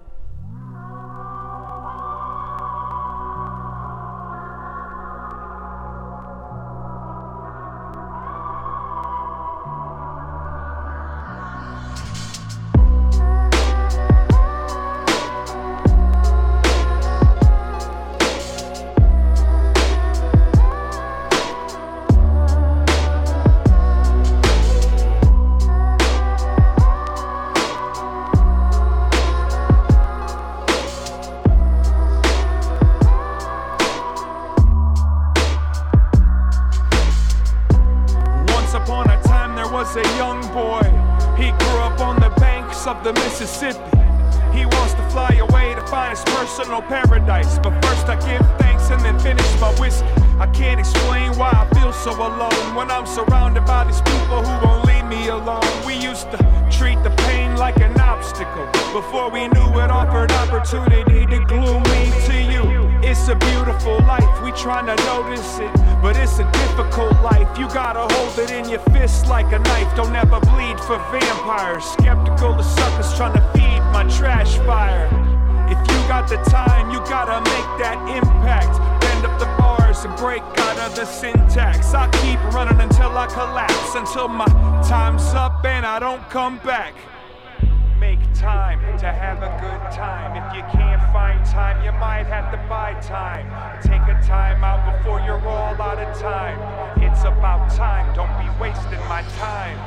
You 91.87 91.93
might 91.93 92.27
have 92.27 92.51
to 92.51 92.57
buy 92.67 92.91
time. 92.99 93.47
Take 93.81 94.03
a 94.13 94.19
time 94.27 94.61
out 94.61 94.83
before 94.91 95.21
you're 95.21 95.39
all 95.47 95.73
out 95.81 95.97
of 95.97 96.19
time. 96.19 96.59
It's 97.01 97.21
about 97.21 97.71
time, 97.71 98.13
don't 98.13 98.35
be 98.43 98.49
wasting 98.59 98.99
my 99.07 99.23
time. 99.39 99.79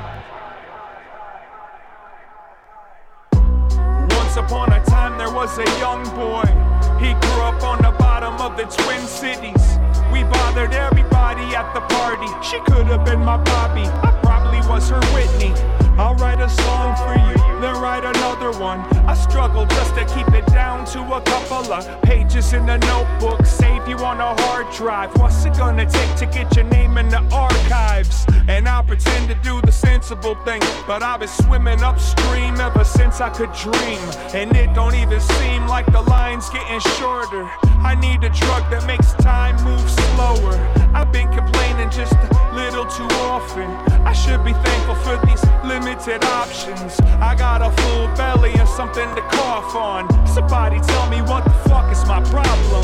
Once 4.17 4.37
upon 4.37 4.73
a 4.73 4.83
time, 4.87 5.19
there 5.19 5.31
was 5.31 5.59
a 5.59 5.69
young 5.79 6.03
boy. 6.17 6.49
He 7.05 7.13
grew 7.21 7.43
up 7.45 7.63
on 7.63 7.83
the 7.83 7.95
bottom 7.99 8.33
of 8.41 8.57
the 8.57 8.65
Twin 8.65 9.05
Cities. 9.07 9.65
We 10.11 10.23
bothered 10.25 10.73
everybody 10.73 11.55
at 11.55 11.69
the 11.75 11.83
party. 11.83 12.33
She 12.41 12.59
could 12.61 12.87
have 12.87 13.05
been 13.05 13.21
my 13.21 13.37
Bobby. 13.37 13.85
I 13.85 14.19
probably 14.23 14.61
was 14.71 14.89
her 14.89 15.05
Whitney. 15.13 15.53
I'll 16.01 16.15
write 16.15 16.41
a 16.41 16.49
song 16.49 16.97
for 16.97 17.13
you, 17.29 17.37
then 17.61 17.77
write 17.77 18.05
another 18.05 18.53
one. 18.59 18.81
I 19.05 19.13
struggle 19.13 19.67
just 19.67 19.95
to 19.97 20.07
keep 20.07 20.29
it 20.29 20.50
down 20.61 20.85
to 20.85 21.01
a 21.15 21.21
couple 21.23 21.73
of 21.73 22.03
pages 22.03 22.53
in 22.53 22.67
the 22.67 22.77
notebook. 22.93 23.47
Save 23.47 23.89
you 23.89 23.97
on 24.11 24.19
a 24.21 24.33
hard 24.43 24.67
drive. 24.75 25.11
What's 25.19 25.43
it 25.47 25.55
gonna 25.57 25.87
take 25.99 26.13
to 26.17 26.27
get 26.27 26.55
your 26.55 26.67
name 26.67 26.99
in 26.99 27.09
the 27.09 27.23
archives? 27.33 28.27
And 28.47 28.69
I'll 28.69 28.83
pretend 28.83 29.25
to 29.33 29.37
do 29.37 29.55
the 29.63 29.73
sensible 29.73 30.37
thing. 30.47 30.61
But 30.87 31.03
I've 31.03 31.21
been 31.21 31.35
swimming 31.45 31.83
upstream 31.83 32.61
ever 32.61 32.85
since 32.85 33.23
I 33.27 33.31
could 33.31 33.53
dream. 33.67 34.05
And 34.39 34.55
it 34.55 34.69
don't 34.75 34.97
even 35.03 35.21
seem 35.39 35.61
like 35.67 35.87
the 35.97 36.03
line's 36.03 36.51
getting 36.51 36.81
shorter. 36.99 37.45
I 37.91 37.95
need 37.95 38.21
a 38.31 38.33
drug 38.43 38.63
that 38.73 38.85
makes 38.87 39.15
time 39.15 39.57
move 39.65 39.89
slower. 40.03 40.57
I've 40.93 41.11
been 41.11 41.31
complaining 41.33 41.91
just 41.91 42.13
a 42.13 42.29
little 42.61 42.85
too 42.85 43.11
often. 43.37 43.69
I 44.11 44.13
should 44.13 44.45
be 44.45 44.53
thankful 44.53 44.97
for 45.07 45.17
these 45.27 45.43
limited 45.65 46.23
options. 46.25 47.01
I 47.31 47.35
got 47.35 47.63
a 47.63 47.71
full 47.81 48.07
belly 48.21 48.53
and 48.61 48.69
something 48.69 49.09
to 49.15 49.23
cough 49.39 49.75
on. 49.75 50.03
Somebody 50.51 50.81
tell 50.81 51.09
me 51.09 51.23
what 51.23 51.45
the 51.45 51.51
fuck 51.71 51.93
is 51.93 52.05
my 52.07 52.21
problem? 52.25 52.83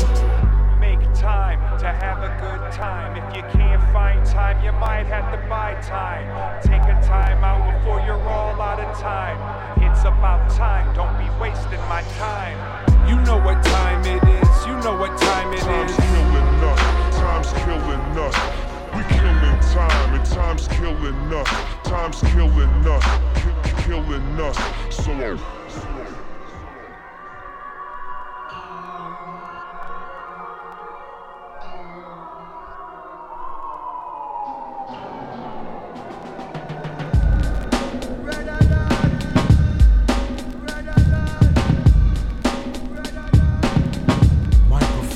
Make 0.79 1.01
time 1.13 1.59
to 1.79 1.87
have 1.91 2.23
a 2.23 2.31
good 2.39 2.71
time. 2.71 3.17
If 3.17 3.35
you 3.35 3.41
can't 3.51 3.83
find 3.91 4.25
time, 4.25 4.63
you 4.63 4.71
might 4.71 5.05
have 5.07 5.33
to 5.33 5.49
buy 5.49 5.73
time. 5.81 6.31
Take 6.61 6.83
a 6.83 6.95
time 7.05 7.43
out 7.43 7.59
before 7.75 7.99
you're 8.07 8.23
all 8.23 8.55
out 8.61 8.79
of 8.79 8.97
time. 8.97 9.35
It's 9.83 9.99
about 10.05 10.49
time, 10.49 10.95
don't 10.95 11.11
be 11.19 11.27
wasting 11.41 11.83
my 11.91 12.03
time. 12.15 12.55
You 13.09 13.19
know 13.27 13.35
what 13.35 13.61
time 13.65 13.99
it 14.05 14.23
is, 14.23 14.65
you 14.65 14.71
know 14.79 14.95
what 14.95 15.19
time 15.19 15.51
it 15.51 15.59
Time's 15.59 15.91
is. 15.91 15.97
killing 15.97 16.63
us, 16.71 17.17
time's 17.19 17.51
killing 17.67 18.15
us. 18.15 18.35
We 18.95 19.03
killing 19.11 19.59
time, 19.75 20.15
and 20.15 20.25
time's 20.25 20.69
killing 20.69 21.33
us. 21.33 21.49
Time's 21.83 22.21
killing 22.31 22.87
us, 22.87 23.03
ki- 23.35 23.83
killing 23.83 24.39
us. 24.39 24.57
So. 24.95 25.66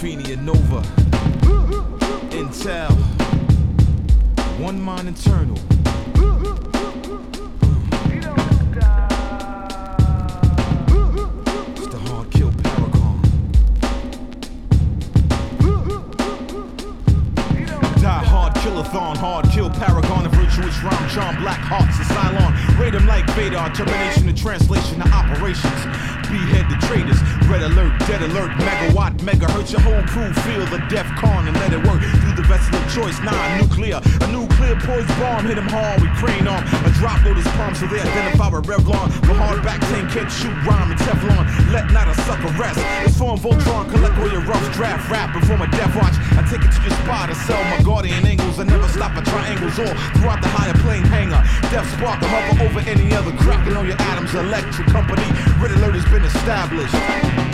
Microphenia 0.01 0.35
Nova. 0.41 0.81
Intel. 2.31 2.91
One 4.59 4.81
mind 4.81 5.07
internal. 5.07 5.55
It's 11.75 11.87
the 11.87 11.99
hard 12.07 12.31
kill 12.31 12.51
paragon. 12.63 13.21
Die 18.01 18.23
hard 18.23 18.55
kill 19.51 19.69
paragon, 19.69 20.25
a 20.25 20.29
virtuous 20.29 20.81
rhyme 20.81 21.09
charm, 21.09 21.35
black 21.35 21.59
hearts 21.59 21.97
and 21.99 22.07
Cylon. 22.07 22.79
Rate 22.79 22.95
'em 22.95 23.05
like 23.05 23.29
Vader, 23.35 23.69
termination 23.75 24.27
and 24.27 24.37
translation 24.37 24.99
of 25.03 25.13
operations. 25.13 25.85
Behead 26.31 26.69
the 26.69 26.79
traitors, 26.87 27.19
Red 27.49 27.61
alert, 27.61 27.91
dead 28.07 28.21
alert, 28.21 28.51
megawatt, 28.51 29.17
megahertz. 29.19 29.73
Your 29.73 29.81
whole 29.81 30.01
crew 30.07 30.31
feel 30.47 30.65
the 30.67 30.79
def 30.87 31.10
and 31.29 31.55
let 31.57 31.73
it 31.73 31.81
work 31.85 32.01
through 32.01 32.35
the 32.35 32.47
vessel 32.47 32.73
of 32.75 32.85
choice. 32.89 33.19
Non-nuclear, 33.21 34.01
a 34.01 34.27
nuclear 34.31 34.75
poised 34.81 35.11
bomb 35.19 35.45
hit 35.45 35.57
him 35.57 35.69
hard 35.69 36.01
with 36.01 36.11
crane 36.17 36.47
arm. 36.47 36.63
A 36.85 36.89
drop 36.97 37.23
load 37.25 37.37
his 37.37 37.47
palm 37.59 37.75
so 37.75 37.85
they 37.87 37.99
identify 38.01 38.49
with 38.49 38.65
Revlon. 38.65 39.07
The 39.21 39.35
hardback 39.37 39.79
tank 39.91 40.09
can't 40.11 40.31
shoot 40.31 40.55
rhyme 40.65 40.91
and 40.91 40.99
Teflon. 40.99 41.45
Let 41.71 41.91
not 41.91 42.07
a 42.07 42.15
sucker 42.25 42.49
rest. 42.57 42.79
It's 43.05 43.17
form 43.17 43.37
Voltron, 43.39 43.89
collect 43.89 44.17
all 44.17 44.31
your 44.31 44.41
rough 44.41 44.65
draft 44.73 45.09
rap 45.11 45.31
form 45.51 45.61
a 45.61 45.67
death 45.71 45.95
watch. 45.95 46.15
I 46.37 46.41
take 46.49 46.63
it 46.63 46.71
to 46.71 46.81
your 46.81 46.95
spot 47.03 47.29
to 47.29 47.35
sell 47.35 47.61
my 47.65 47.83
guardian 47.83 48.25
angles. 48.25 48.59
I 48.59 48.63
never 48.63 48.87
stop 48.87 49.11
at 49.17 49.25
triangles 49.25 49.77
all 49.79 49.93
throughout 50.15 50.41
the 50.41 50.47
higher 50.47 50.73
plane 50.79 51.03
hangar. 51.03 51.43
Death 51.69 51.89
spark 51.97 52.19
to 52.21 52.27
hover 52.27 52.63
over 52.65 52.79
any 52.89 53.13
other 53.13 53.31
cracking 53.37 53.75
on 53.75 53.85
your 53.85 53.99
atoms. 53.99 54.33
Electric 54.33 54.87
company, 54.87 55.27
red 55.59 55.71
alert 55.71 55.95
has 55.95 56.05
been 56.05 56.23
established. 56.23 57.50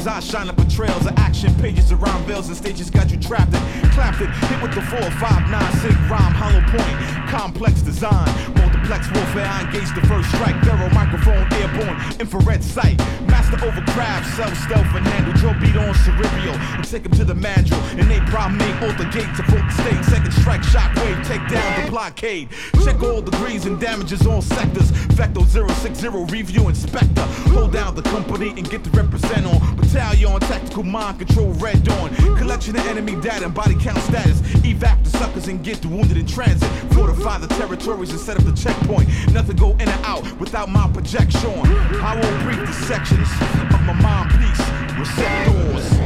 Blockers. 0.00 0.06
I 0.06 0.20
shine 0.20 0.48
up 0.48 0.60
trails 0.70 1.06
of 1.06 1.12
action 1.18 1.54
pages 1.56 1.92
around 1.92 2.24
veils 2.24 2.48
and 2.48 2.56
stages. 2.56 2.90
Got 2.90 3.10
you 3.10 3.18
trapped 3.18 3.54
and 3.54 3.92
clapped 3.92 4.20
it. 4.20 4.30
Hit 4.30 4.62
with 4.62 4.74
the 4.74 4.82
four, 4.82 5.02
five, 5.18 5.50
nine, 5.50 5.72
sig 5.78 5.96
rhyme, 6.08 6.32
hollow 6.32 6.62
point, 6.70 7.28
complex 7.28 7.82
design, 7.82 8.28
multiplex 8.54 9.10
warfare. 9.12 9.46
I 9.46 9.64
engage 9.64 9.92
the 9.94 10.06
first 10.06 10.28
strike. 10.30 10.56
Thorough 10.62 10.90
microphone, 10.90 11.46
airborne, 11.54 11.96
infrared 12.20 12.62
sight. 12.62 13.00
Master 13.30 13.64
over 13.64 13.80
craft, 13.92 14.36
self 14.36 14.54
stealth 14.58 14.94
and 14.94 15.06
handle. 15.06 15.30
Beat 15.60 15.76
on 15.76 15.94
cerebral 15.94 16.54
and 16.54 16.84
take 16.84 17.06
him 17.06 17.12
to 17.12 17.24
the 17.24 17.34
mandrill. 17.34 17.80
And 17.98 18.10
they 18.10 18.20
primate, 18.30 18.82
alter 18.82 19.04
gate 19.10 19.28
to 19.36 19.42
vote 19.42 19.64
the 19.66 19.82
state. 19.82 20.04
Second 20.04 20.32
strike, 20.32 20.62
shockwave, 20.62 21.26
take 21.26 21.46
down 21.48 21.84
the 21.84 21.90
blockade. 21.90 22.48
Check 22.84 23.02
all 23.02 23.20
degrees 23.20 23.66
and 23.66 23.80
damages 23.80 24.26
on 24.26 24.42
sectors. 24.42 24.90
Vector 25.16 25.44
060, 25.44 26.08
review 26.08 26.68
inspector. 26.68 27.22
Hold 27.52 27.72
down 27.72 27.94
the 27.94 28.02
company 28.02 28.50
and 28.50 28.68
get 28.68 28.84
the 28.84 28.90
represent 28.90 29.46
on. 29.46 29.76
Battalion, 29.76 30.40
tactical 30.40 30.82
mind 30.82 31.18
control, 31.18 31.52
red 31.54 31.82
dawn. 31.82 32.14
Collection 32.36 32.76
of 32.76 32.86
enemy 32.86 33.16
data 33.20 33.44
and 33.44 33.54
body 33.54 33.74
count 33.80 33.98
status. 33.98 34.40
Evac 34.62 35.02
the 35.04 35.10
suckers 35.10 35.48
and 35.48 35.62
get 35.64 35.80
the 35.82 35.88
wounded 35.88 36.16
in 36.16 36.26
transit. 36.26 36.68
Fortify 36.92 37.38
the 37.38 37.48
territories 37.48 38.10
and 38.10 38.20
set 38.20 38.36
up 38.36 38.44
the 38.44 38.52
checkpoint. 38.52 39.08
Nothing 39.32 39.56
go 39.56 39.70
in 39.72 39.88
or 39.88 40.00
out 40.04 40.40
without 40.40 40.68
my 40.68 40.88
projection. 40.92 41.50
I 42.02 42.14
will 42.16 42.44
brief 42.44 42.66
the 42.66 42.72
sections 43.24 43.74
of 43.74 43.80
my 43.82 43.92
mind 44.00 44.30
piece. 44.38 44.98
Receptors. 44.98 45.99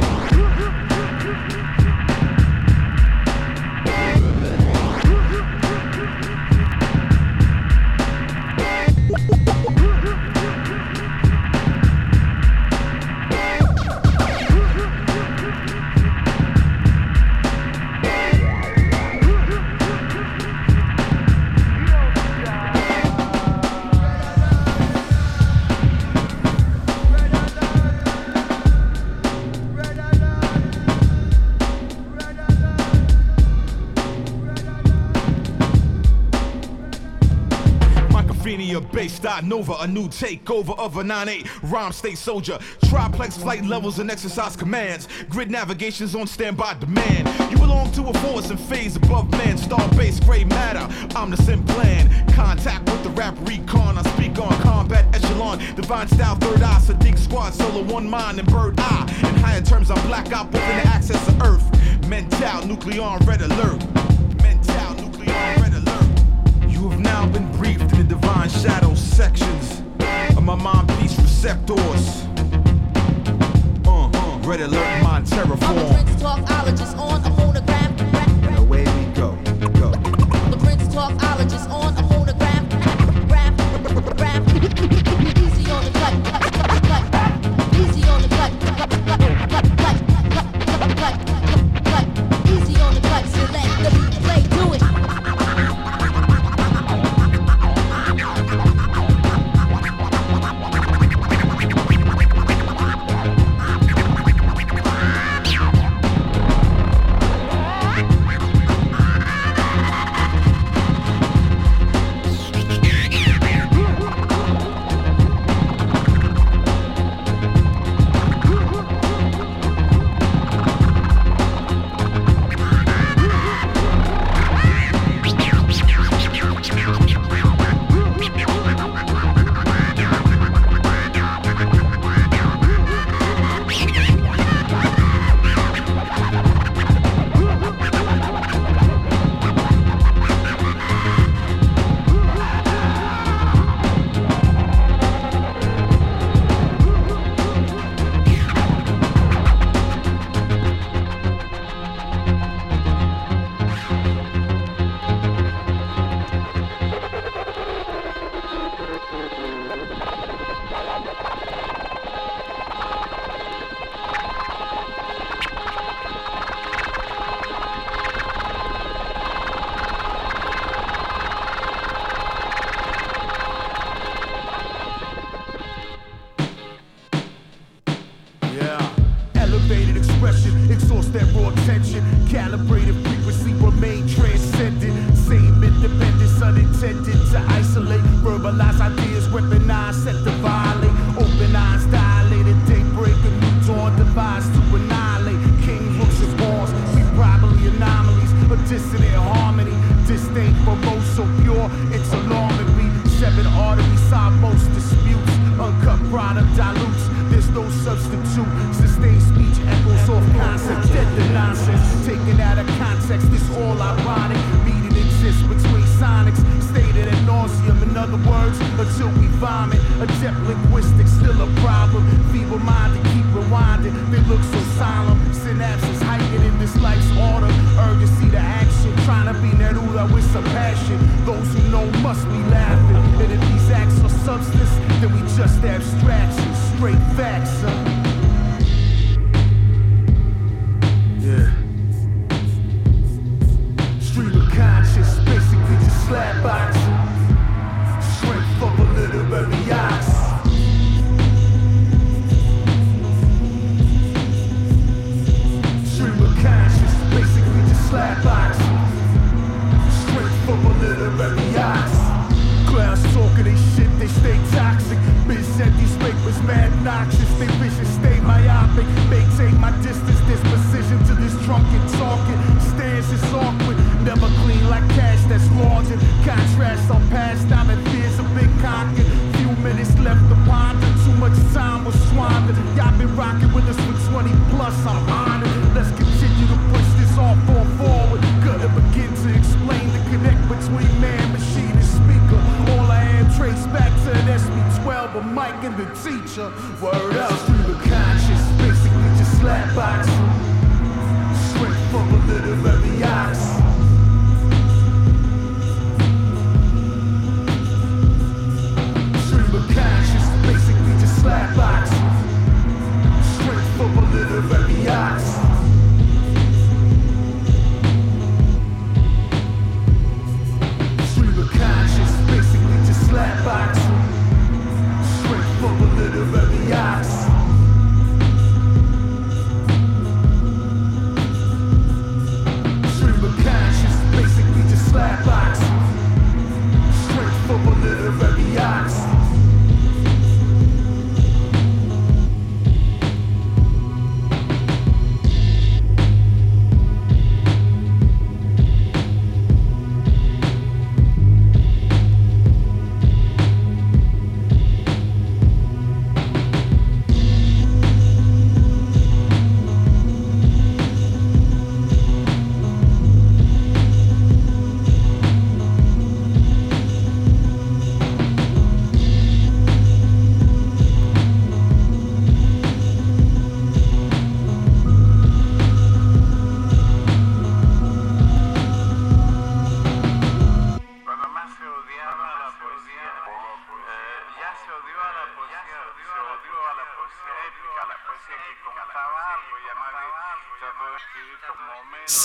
Base 39.05 39.43
Nova, 39.43 39.75
a 39.81 39.87
new 39.87 40.07
takeover 40.07 40.75
of 40.79 40.97
a 40.97 41.03
9-8 41.03 41.71
rhyme 41.71 41.91
state 41.91 42.17
soldier. 42.17 42.57
Triplex 42.85 43.37
flight 43.37 43.63
levels 43.63 43.99
and 43.99 44.09
exercise 44.09 44.55
commands. 44.55 45.07
Grid 45.29 45.51
navigations 45.51 46.15
on 46.15 46.25
standby 46.25 46.73
demand. 46.79 47.29
You 47.51 47.57
belong 47.59 47.91
to 47.91 48.01
a 48.07 48.13
force 48.13 48.49
and 48.49 48.59
phase 48.59 48.95
above 48.95 49.29
man. 49.33 49.59
Star 49.59 49.87
base 49.89 50.19
gray 50.19 50.43
matter. 50.43 50.91
I'm 51.15 51.29
the 51.29 51.37
sim 51.37 51.63
plan. 51.65 52.09
Contact 52.33 52.89
with 52.89 53.03
the 53.03 53.11
rap 53.11 53.37
recon. 53.41 53.99
I 53.99 54.01
speak 54.15 54.39
on 54.39 54.49
combat 54.63 55.05
echelon. 55.13 55.59
Divine 55.75 56.07
style, 56.07 56.37
third 56.37 56.63
eye. 56.63 56.79
Sadiq 56.81 57.19
squad, 57.19 57.53
solo 57.53 57.83
one 57.83 58.09
mind 58.09 58.39
and 58.39 58.51
bird 58.51 58.73
eye. 58.79 59.03
In 59.19 59.35
higher 59.35 59.61
terms, 59.61 59.91
I'm 59.91 60.07
black 60.07 60.33
out 60.33 60.47
within 60.47 60.77
the 60.77 60.87
access 60.87 61.27
of 61.27 61.39
Earth. 61.43 62.07
Mental, 62.07 62.65
nuclear 62.65 63.19
red 63.27 63.43
alert. 63.43 63.85
Mental, 64.41 64.95
nuclear 64.95 65.35
red 65.61 65.73
alert. 65.75 66.71
You 66.71 66.89
have 66.89 66.99
now 66.99 67.27
been 67.27 67.51
briefed 67.51 67.74
in 68.35 68.41
the 68.41 68.59
shadow 68.59 68.93
sections 68.93 69.81
of 70.37 70.43
my 70.43 70.55
mind 70.55 70.87
piece 70.99 71.17
receptors. 71.19 72.25
Uh, 73.85 74.09
uh, 74.13 74.39
red 74.43 74.61
alert, 74.61 75.03
mind 75.03 75.25
terraform. 75.25 75.93
Prince 75.93 76.21
talkologist 76.21 76.97
on 76.97 77.23
a. 77.25 77.84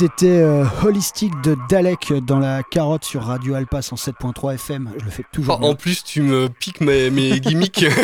C'était 0.01 0.41
euh, 0.41 0.65
Holistic 0.83 1.31
de 1.43 1.59
Dalek 1.69 2.15
dans 2.25 2.39
la 2.39 2.63
carotte 2.63 3.05
sur 3.05 3.25
Radio 3.25 3.53
Alpa 3.53 3.81
107.3 3.81 4.55
FM. 4.55 4.91
Je 4.99 5.05
le 5.05 5.11
fais 5.11 5.27
toujours. 5.31 5.59
Oh, 5.61 5.67
en 5.67 5.75
plus, 5.75 6.03
tu 6.03 6.23
me 6.23 6.49
piques 6.49 6.81
mes, 6.81 7.11
mes 7.11 7.39
gimmicks. 7.39 7.85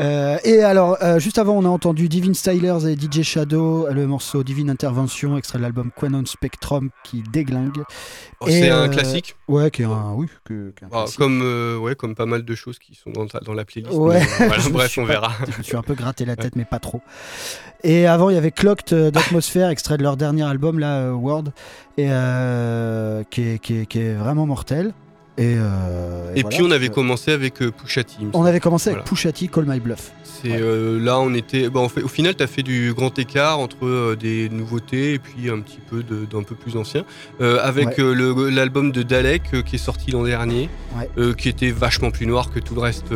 Euh, 0.00 0.38
et 0.42 0.60
alors, 0.62 0.96
euh, 1.02 1.20
juste 1.20 1.38
avant, 1.38 1.52
on 1.54 1.64
a 1.64 1.68
entendu 1.68 2.08
Divine 2.08 2.34
Stylers 2.34 2.84
et 2.88 2.96
DJ 2.96 3.22
Shadow, 3.22 3.86
le 3.92 4.06
morceau 4.08 4.42
Divine 4.42 4.68
Intervention, 4.68 5.36
extrait 5.38 5.58
de 5.58 5.62
l'album 5.62 5.90
Quanon 5.94 6.24
Spectrum 6.26 6.90
qui 7.04 7.22
déglingue. 7.32 7.82
Oh, 8.40 8.46
c'est 8.48 8.70
un 8.70 8.82
euh, 8.84 8.88
classique 8.88 9.36
Ouais, 9.46 9.70
qui 9.70 9.82
est 9.82 9.84
un, 9.84 10.12
oui, 10.16 10.26
que- 10.44 10.72
un 10.82 10.88
Ah, 10.92 11.04
comme, 11.16 11.78
ouais, 11.80 11.94
comme 11.94 12.16
pas 12.16 12.26
mal 12.26 12.44
de 12.44 12.54
choses 12.56 12.80
qui 12.80 12.96
sont 12.96 13.10
dans, 13.10 13.26
dans 13.44 13.54
la 13.54 13.64
playlist. 13.64 13.94
Ouais, 13.96 14.20
mais, 14.40 14.46
voilà, 14.48 14.62
bref, 14.72 14.98
on 14.98 15.02
pas- 15.02 15.06
verra. 15.12 15.32
Je 15.52 15.58
me 15.58 15.62
suis 15.62 15.76
un 15.76 15.82
peu 15.82 15.94
gratté 15.94 16.24
la 16.24 16.34
tête, 16.34 16.56
mais 16.56 16.64
pas 16.64 16.80
trop. 16.80 17.00
Et 17.84 18.06
avant, 18.08 18.30
il 18.30 18.34
y 18.34 18.38
avait 18.38 18.50
Clocked 18.50 18.92
d'Atmosphère, 19.12 19.68
extrait 19.68 19.96
de 19.96 20.02
leur 20.02 20.16
dernier 20.16 20.42
album, 20.42 20.80
là, 20.80 21.12
World, 21.12 21.52
et, 21.98 22.06
qui, 23.30 23.42
est, 23.42 23.58
qui 23.60 23.76
est- 23.82 23.86
qui 23.86 23.98
est 24.00 24.14
vraiment 24.14 24.46
mortel. 24.46 24.92
Et, 25.36 25.56
euh, 25.58 26.32
Et, 26.36 26.42
voilà, 26.42 26.56
puis 26.56 26.64
on 26.64 26.70
avait 26.70 26.86
euh, 26.88 26.92
commencé 26.92 27.32
avec 27.32 27.60
euh, 27.60 27.72
Pusha 27.72 28.04
T. 28.04 28.12
il 28.20 28.26
me 28.26 28.30
on 28.34 28.44
avait 28.44 28.60
commencé 28.60 28.90
avec 28.90 28.98
Voilà. 28.98 29.08
Pusha 29.08 29.32
T, 29.32 29.48
Call 29.48 29.64
My 29.66 29.80
Bluff. 29.80 30.12
C'est 30.22 30.52
euh, 30.52 31.00
là 31.00 31.18
on 31.18 31.34
était. 31.34 31.68
Bah, 31.70 31.80
fait, 31.88 32.02
au 32.02 32.08
final, 32.08 32.36
tu 32.36 32.42
as 32.44 32.46
fait 32.46 32.62
du 32.62 32.92
grand 32.94 33.18
écart 33.18 33.58
entre 33.58 34.14
des 34.14 34.48
nouveautés 34.48 35.14
et 35.14 35.18
puis 35.18 35.50
un 35.50 35.58
petit 35.60 35.80
peu 35.90 36.02
d'un 36.04 36.42
peu 36.44 36.54
plus 36.54 36.76
ancien. 36.76 37.04
Avec 37.40 37.98
Ouais. 37.98 38.50
l'album 38.52 38.92
de 38.92 39.02
Dalek 39.02 39.62
qui 39.64 39.74
est 39.76 39.78
sorti 39.78 40.12
l'an 40.12 40.22
dernier, 40.22 40.68
Ouais. 40.96 41.34
qui 41.34 41.48
était 41.48 41.70
vachement 41.72 42.10
plus 42.12 42.26
noir 42.26 42.50
que 42.52 42.60
tout 42.60 42.74
le 42.76 42.80
reste. 42.80 43.06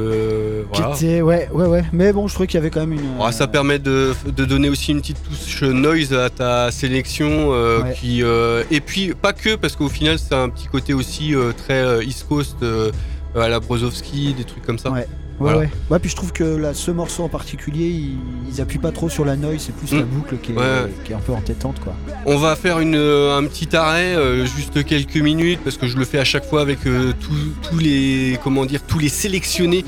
Qui 0.72 0.82
était, 1.04 1.22
ouais, 1.22 1.48
ouais, 1.52 1.66
ouais. 1.66 1.84
Mais 1.92 2.12
bon, 2.12 2.26
je 2.28 2.34
trouvais 2.34 2.46
qu'il 2.48 2.56
y 2.58 2.60
avait 2.60 2.70
quand 2.70 2.80
même 2.84 2.94
une. 2.94 3.32
Ça 3.32 3.46
permet 3.46 3.78
de, 3.78 4.12
de 4.26 4.44
donner 4.44 4.68
aussi 4.70 4.90
une 4.92 5.00
petite 5.00 5.22
touche 5.22 5.62
noise 5.62 6.12
à 6.14 6.30
ta 6.30 6.70
sélection. 6.72 7.52
qui, 7.94 8.22
et 8.70 8.80
puis, 8.80 9.12
pas 9.14 9.32
que, 9.32 9.54
parce 9.54 9.76
qu'au 9.76 9.88
final, 9.88 10.18
c'est 10.18 10.34
un 10.34 10.48
petit 10.48 10.66
côté 10.66 10.94
aussi 10.94 11.34
très 11.58 12.04
East 12.08 12.26
Coast, 12.28 12.56
euh, 12.62 12.90
à 13.36 13.48
la 13.48 13.60
Brozovski, 13.60 14.34
des 14.34 14.44
trucs 14.44 14.64
comme 14.64 14.78
ça. 14.78 14.90
Ouais. 14.90 15.06
Ouais, 15.40 15.52
Voilà. 15.52 15.58
ouais. 15.60 15.70
Ouais, 15.88 15.98
puis 16.00 16.10
je 16.10 16.16
trouve 16.16 16.32
que 16.32 16.42
là, 16.42 16.74
ce 16.74 16.90
morceau 16.90 17.22
en 17.22 17.28
particulier, 17.28 17.86
ils, 17.86 18.18
ils 18.52 18.60
appuient 18.60 18.80
pas 18.80 18.90
trop 18.90 19.08
sur 19.08 19.24
la 19.24 19.36
noise, 19.36 19.58
c'est 19.60 19.72
plus 19.72 19.92
Mm. 19.92 19.98
la 20.00 20.04
boucle 20.04 20.36
qui 20.38 20.50
est, 20.50 20.56
Ouais. 20.56 20.64
qui 21.04 21.12
est 21.12 21.14
un 21.14 21.20
peu 21.20 21.30
entêtante, 21.32 21.78
quoi. 21.78 21.94
On 22.26 22.38
va 22.38 22.56
faire 22.56 22.80
une, 22.80 22.96
euh, 22.96 23.38
un 23.38 23.44
petit 23.44 23.76
arrêt, 23.76 24.16
euh, 24.16 24.44
juste 24.46 24.82
quelques 24.84 25.14
minutes, 25.14 25.60
parce 25.62 25.76
que 25.76 25.86
je 25.86 25.96
le 25.96 26.04
fais 26.04 26.18
à 26.18 26.24
chaque 26.24 26.44
fois 26.44 26.60
avec 26.60 26.84
euh, 26.88 27.12
tous- 27.20 27.78
les 27.78 28.36
comment 28.42 28.66
dire 28.66 28.80
tous 28.84 28.98
les 28.98 29.08
sélectionnés 29.08 29.84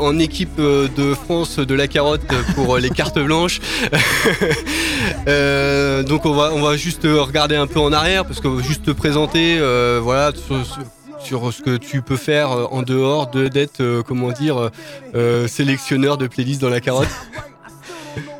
en 0.00 0.18
équipe 0.18 0.56
de 0.58 1.12
France 1.12 1.58
de 1.58 1.74
la 1.74 1.86
carotte 1.86 2.22
pour 2.54 2.78
les 2.78 2.88
cartes 3.00 3.18
blanches. 3.18 3.60
Donc 6.08 6.24
on 6.26 6.32
va 6.34 6.50
on 6.54 6.62
va 6.62 6.76
juste 6.78 7.02
regarder 7.04 7.56
un 7.56 7.66
peu 7.66 7.80
en 7.80 7.92
arrière, 7.92 8.24
parce 8.24 8.40
que 8.40 8.62
juste 8.62 8.84
te 8.86 8.90
présenter, 8.92 9.58
voilà. 10.02 10.32
sur- 10.34 10.64
sur- 10.64 10.78
sur 11.24 11.52
ce 11.52 11.62
que 11.62 11.76
tu 11.76 12.02
peux 12.02 12.16
faire 12.16 12.52
euh, 12.52 12.64
en 12.70 12.82
dehors 12.82 13.30
de 13.30 13.48
d'être 13.48 13.80
euh, 13.80 14.02
comment 14.06 14.30
dire 14.32 14.70
euh, 15.14 15.48
sélectionneur 15.48 16.18
de 16.18 16.26
playlist 16.26 16.60
dans 16.60 16.68
la 16.70 16.80
carotte. 16.80 17.08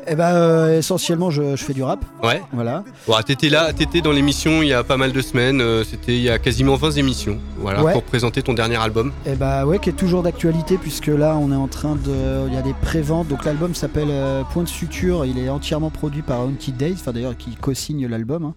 Eh 0.07 0.15
ben, 0.15 0.35
euh, 0.35 0.77
essentiellement, 0.77 1.31
je, 1.31 1.55
je 1.55 1.63
fais 1.63 1.73
du 1.73 1.81
rap. 1.83 2.05
Ouais. 2.23 2.41
Voilà. 2.53 2.83
Bon, 3.07 3.15
t'étais 3.25 3.49
là, 3.49 3.73
t'étais 3.73 4.01
dans 4.01 4.11
l'émission 4.11 4.61
il 4.61 4.67
y 4.69 4.73
a 4.73 4.83
pas 4.83 4.97
mal 4.97 5.11
de 5.11 5.19
semaines. 5.21 5.59
euh, 5.61 5.83
C'était 5.83 6.13
il 6.15 6.21
y 6.21 6.29
a 6.29 6.37
quasiment 6.37 6.75
20 6.75 6.91
émissions. 6.91 7.39
Voilà, 7.57 7.83
Ouais. 7.83 7.91
pour 7.91 8.03
présenter 8.03 8.41
ton 8.43 8.53
dernier 8.53 8.77
album. 8.77 9.11
Et 9.25 9.33
bah 9.35 9.65
ouais, 9.65 9.79
qui 9.79 9.89
est 9.89 9.93
toujours 9.93 10.21
d'actualité 10.23 10.77
puisque 10.77 11.07
là 11.07 11.35
on 11.41 11.51
est 11.51 11.55
en 11.55 11.67
train 11.67 11.95
de, 11.95 12.47
il 12.47 12.53
y 12.53 12.57
a 12.57 12.61
des 12.61 12.75
préventes. 12.83 13.27
Donc 13.27 13.43
l'album 13.45 13.73
s'appelle 13.73 14.07
euh, 14.11 14.43
Point 14.53 14.63
de 14.63 14.69
suture. 14.69 15.25
Il 15.25 15.39
est 15.39 15.49
entièrement 15.49 15.89
produit 15.89 16.21
par 16.21 16.39
Haunted 16.41 16.77
Days, 16.77 16.95
enfin 16.99 17.11
d'ailleurs 17.11 17.35
qui 17.35 17.55
co-signe 17.55 18.07
l'album. 18.07 18.45
hein. 18.45 18.53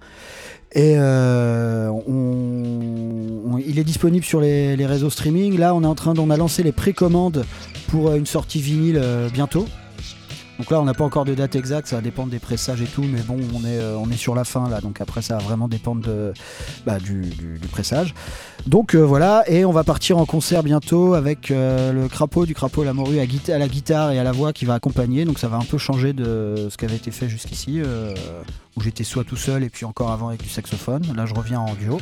Et 0.72 0.96
est 3.78 3.84
disponible 3.84 4.24
sur 4.24 4.40
les, 4.40 4.86
réseaux 4.86 5.10
streaming. 5.10 5.58
Là, 5.58 5.74
on 5.74 5.82
est 5.82 5.86
en 5.86 5.94
train, 5.94 6.14
on 6.18 6.30
a 6.30 6.36
lancé 6.36 6.62
les 6.62 6.72
précommandes 6.72 7.44
pour 7.88 8.08
euh, 8.08 8.16
une 8.16 8.26
sortie 8.26 8.60
vinyle 8.60 9.00
euh, 9.02 9.28
bientôt. 9.28 9.66
Donc 10.58 10.72
là, 10.72 10.80
on 10.80 10.84
n'a 10.84 10.94
pas 10.94 11.04
encore 11.04 11.24
de 11.24 11.34
date 11.34 11.54
exacte, 11.54 11.86
ça 11.86 11.96
va 11.96 12.02
dépendre 12.02 12.32
des 12.32 12.40
pressages 12.40 12.82
et 12.82 12.86
tout, 12.86 13.04
mais 13.04 13.20
bon, 13.20 13.36
on 13.54 13.60
est, 13.60 13.78
euh, 13.78 13.96
on 13.96 14.10
est 14.10 14.16
sur 14.16 14.34
la 14.34 14.42
fin 14.42 14.68
là, 14.68 14.80
donc 14.80 15.00
après, 15.00 15.22
ça 15.22 15.36
va 15.36 15.44
vraiment 15.44 15.68
dépendre 15.68 16.08
bah, 16.84 16.98
du, 16.98 17.30
pressage. 17.70 18.12
Donc 18.66 18.96
voilà, 18.96 19.44
et 19.46 19.64
on 19.64 19.70
va 19.70 19.84
partir 19.84 20.18
en 20.18 20.26
concert 20.26 20.64
bientôt 20.64 21.14
avec 21.14 21.50
le 21.50 22.08
crapaud 22.08 22.44
du 22.44 22.54
crapaud 22.54 22.82
la 22.82 22.92
morue 22.92 23.20
à, 23.20 23.54
à 23.54 23.58
la 23.58 23.68
guitare 23.68 24.10
et 24.10 24.18
à 24.18 24.24
la 24.24 24.32
voix 24.32 24.52
qui 24.52 24.64
va 24.64 24.74
accompagner, 24.74 25.24
donc 25.24 25.38
ça 25.38 25.46
va 25.46 25.58
un 25.58 25.64
peu 25.64 25.78
changer 25.78 26.12
de 26.12 26.66
ce 26.68 26.76
qui 26.76 26.84
avait 26.86 26.96
été 26.96 27.12
fait 27.12 27.28
jusqu'ici, 27.28 27.80
où 28.76 28.80
j'étais 28.80 29.04
soit 29.04 29.22
tout 29.22 29.36
seul 29.36 29.62
et 29.62 29.70
puis 29.70 29.84
encore 29.84 30.10
avant 30.10 30.26
avec 30.26 30.42
du 30.42 30.48
saxophone. 30.48 31.04
Là, 31.14 31.24
je 31.24 31.34
reviens 31.34 31.60
en 31.60 31.74
duo. 31.74 32.00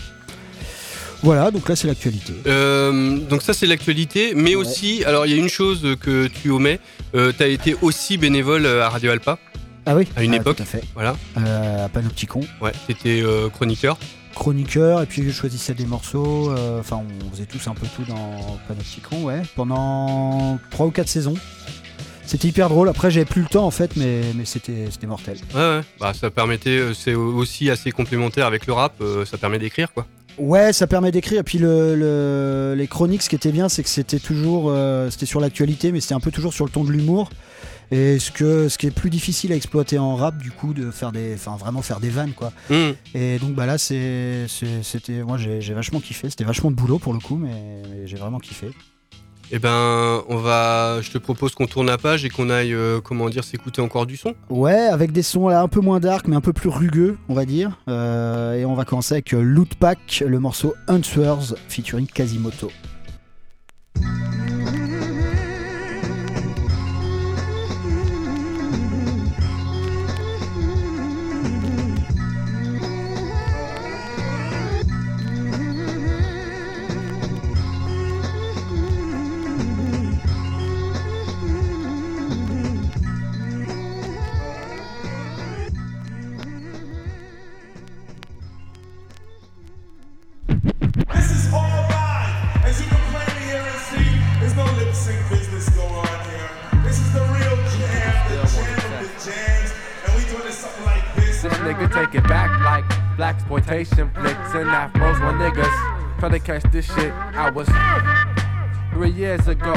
Voilà, 1.23 1.51
donc 1.51 1.69
là, 1.69 1.75
c'est 1.77 1.87
l'actualité. 1.89 2.33
Euh, 2.47 3.19
donc 3.19 3.43
ça 3.43 3.53
c'est 3.55 3.67
l'actualité, 3.67 4.33
mais 4.35 4.51
Ouais. 4.51 4.57
aussi, 4.57 5.05
alors 5.05 5.27
il 5.27 5.33
y 5.33 5.35
a 5.35 5.39
une 5.39 5.49
chose 5.49 5.97
que 6.01 6.27
tu 6.29 6.51
omets, 6.51 6.79
euh, 7.15 7.33
tu 7.37 7.43
as 7.43 7.49
été 7.49 7.75
aussi 7.83 8.17
bénévole 8.19 8.67
à 8.67 8.89
Radio 8.89 9.11
Alpa 9.11 9.39
Ah 9.87 9.97
oui 9.97 10.07
à 10.17 10.23
une 10.23 10.35
Ah, 10.35 10.37
époque. 10.37 10.57
Tout 10.59 10.63
à 10.63 10.67
fait. 10.67 10.83
Voilà. 10.95 11.17
Euh, 11.39 11.87
à 11.87 11.89
Panopticon. 11.89 12.41
Ouais, 12.61 12.73
t'étais 12.87 13.23
euh, 13.23 13.49
chroniqueur. 13.49 13.99
chroniqueur 14.35 15.01
et 15.03 15.07
puis 15.07 15.23
je 15.25 15.31
choisissais 15.31 15.75
des 15.75 15.87
morceaux. 15.87 16.51
euh, 16.51 16.81
Enfin, 16.81 17.03
on 17.27 17.31
faisait 17.33 17.47
tous 17.47 17.67
un 17.69 17.75
peu 17.75 17.87
tout 17.97 18.05
dans 18.09 18.59
Panopticon, 18.69 19.25
ouais. 19.25 19.43
Pendant 19.57 20.59
3 20.71 20.87
ou 20.87 20.91
4 20.91 21.09
saisons. 21.09 21.35
C'était 22.27 22.49
hyper 22.49 22.69
drôle. 22.69 22.89
Après, 22.89 23.11
j'avais 23.11 23.25
plus 23.25 23.43
le 23.43 23.49
temps 23.49 23.65
en 23.67 23.71
fait, 23.71 23.95
mais, 23.97 24.21
mais 24.35 24.45
c'était 24.45 24.89
c'était 24.91 25.07
mortel. 25.07 25.37
Ouais, 25.55 25.61
ouais. 25.61 25.81
Bah, 26.01 26.13
ça 26.13 26.31
permettait, 26.31 26.71
euh, 26.79 26.93
c'est 26.95 27.15
aussi 27.15 27.71
assez 27.71 27.93
complémentaire 27.93 28.47
avec 28.47 28.67
le 28.67 28.73
rap, 28.73 28.95
euh, 29.01 29.25
ça 29.25 29.39
permet 29.39 29.59
d'écrire 29.59 29.93
quoi. 29.93 30.07
Ouais, 30.39 30.73
ça 30.75 30.87
permet 30.87 31.13
d'écrire. 31.13 31.41
Et 31.41 31.45
puis 31.45 31.59
le, 31.59 31.95
le- 31.95 32.75
les 32.77 32.87
chroniques, 32.89 33.23
ce 33.23 33.29
qui 33.31 33.37
était 33.37 33.53
bien, 33.53 33.69
c'est 33.69 33.83
que 33.83 33.89
c'était 33.89 34.19
toujours, 34.19 34.67
euh, 34.69 35.09
c'était 35.09 35.25
sur 35.25 35.41
l'actualité, 35.41 35.93
mais 35.93 36.01
c'était 36.01 36.15
un 36.15 36.21
peu 36.21 36.31
toujours 36.31 36.53
sur 36.53 36.65
le 36.67 36.71
ton 36.71 36.85
de 36.85 36.91
l'humour. 36.91 37.31
Et 37.93 38.19
ce 38.19 38.33
que, 38.33 38.69
ce 38.69 38.77
qui 38.79 38.89
est 38.89 38.91
plus 38.91 39.11
difficile 39.11 39.53
à 39.53 39.57
exploiter 39.57 39.97
en 39.97 40.17
rap, 40.17 40.37
du 40.39 40.51
coup, 40.51 40.75
de 40.75 40.91
faire 40.91 41.13
des, 41.13 41.35
enfin 41.35 41.57
vraiment 41.57 41.81
faire 41.83 42.01
des 42.01 42.11
vannes, 42.11 42.33
quoi. 42.35 42.53
Mm. 42.69 42.91
Et 43.15 43.39
donc 43.39 43.55
bah 43.55 43.65
là, 43.65 43.79
c'est, 43.79 44.47
c'est- 44.49 44.83
c'était, 44.83 45.23
moi 45.23 45.39
j'ai 45.39 45.61
j'ai 45.61 45.73
vachement 45.73 46.01
kiffé. 46.01 46.29
C'était 46.29 46.43
vachement 46.45 46.73
de 46.73 46.77
boulot 46.77 46.99
pour 46.99 47.13
le 47.15 47.21
coup, 47.21 47.37
mais, 47.37 47.83
mais 47.89 48.07
j'ai 48.09 48.17
vraiment 48.17 48.41
kiffé. 48.41 48.67
Eh 49.53 49.61
ben, 49.61 50.23
on 50.29 50.37
va, 50.39 51.01
je 51.03 51.11
te 51.11 51.19
propose 51.19 51.55
qu'on 51.55 51.67
tourne 51.67 51.87
la 51.87 51.99
page 51.99 52.25
et 52.25 52.31
qu'on 52.31 52.51
aille, 52.51 52.75
euh, 52.75 53.01
comment 53.01 53.29
dire, 53.29 53.45
s'écouter 53.45 53.81
encore 53.81 54.07
du 54.07 54.17
son. 54.17 54.35
Ouais, 54.51 54.73
avec 54.75 55.13
des 55.13 55.23
sons 55.23 55.49
là 55.49 55.63
un 55.63 55.69
peu 55.69 55.81
moins 55.81 56.01
dark, 56.01 56.27
mais 56.27 56.35
un 56.35 56.41
peu 56.41 56.53
plus 56.53 56.69
rugueux, 56.69 57.17
on 57.29 57.35
va 57.35 57.45
dire. 57.45 57.79
Euh, 57.89 58.55
et 58.55 58.65
on 58.65 58.75
va 58.75 58.85
commencer 58.85 59.15
avec 59.15 59.33
euh, 59.35 59.41
Loot 59.41 59.77
Pack, 59.77 60.25
le 60.27 60.41
morceau 60.41 60.75
Answers 60.89 61.55
featuring 61.69 62.07
Quasimoto. 62.07 62.73
Catch 106.47 106.63
this 106.71 106.87
shit. 106.87 107.13
I 107.13 107.51
was 107.51 107.67
three 108.93 109.11
years 109.11 109.49
ago. 109.49 109.75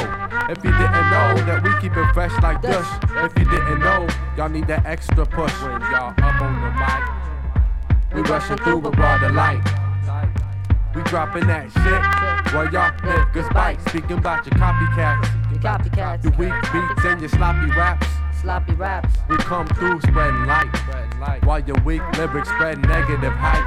If 0.50 0.64
you 0.64 0.70
didn't 0.70 1.10
know 1.10 1.34
that 1.50 1.62
we 1.64 1.72
keep 1.82 1.98
it 1.98 2.14
fresh 2.14 2.32
like 2.44 2.62
this, 2.62 2.86
If 3.26 3.38
you 3.40 3.46
didn't 3.50 3.80
know, 3.80 4.08
y'all 4.38 4.50
need 4.50 4.68
that 4.68 4.86
extra 4.86 5.26
push 5.26 5.52
when 5.64 5.82
y'all 5.82 6.14
up 6.16 6.42
on 6.42 6.54
the 6.62 6.72
mic. 6.78 8.14
We 8.14 8.22
rushing 8.30 8.58
through 8.58 8.80
with 8.80 9.00
all 9.00 9.20
the 9.20 9.30
light. 9.30 9.64
We 10.96 11.02
dropping 11.04 11.48
that 11.48 11.72
shit 11.72 12.54
while 12.54 12.72
y'all 12.72 12.92
niggas 13.02 13.52
bite. 13.52 13.82
Speaking 13.90 14.20
about 14.20 14.46
your 14.46 14.54
copycats, 14.60 15.52
You 15.52 15.60
copycats. 15.60 16.24
your 16.24 16.34
weak 16.34 16.54
beats 16.72 17.06
and 17.06 17.20
your 17.20 17.30
sloppy 17.30 17.72
raps. 17.72 18.08
Sloppy 18.42 18.74
raps. 18.74 19.16
We 19.28 19.38
come 19.38 19.68
through 19.68 20.02
spreading 20.02 20.46
light, 20.46 21.44
while 21.44 21.60
your 21.62 21.80
weak 21.82 22.02
lyrics 22.18 22.50
spread 22.50 22.80
negative 22.88 23.34
hype. 23.34 23.66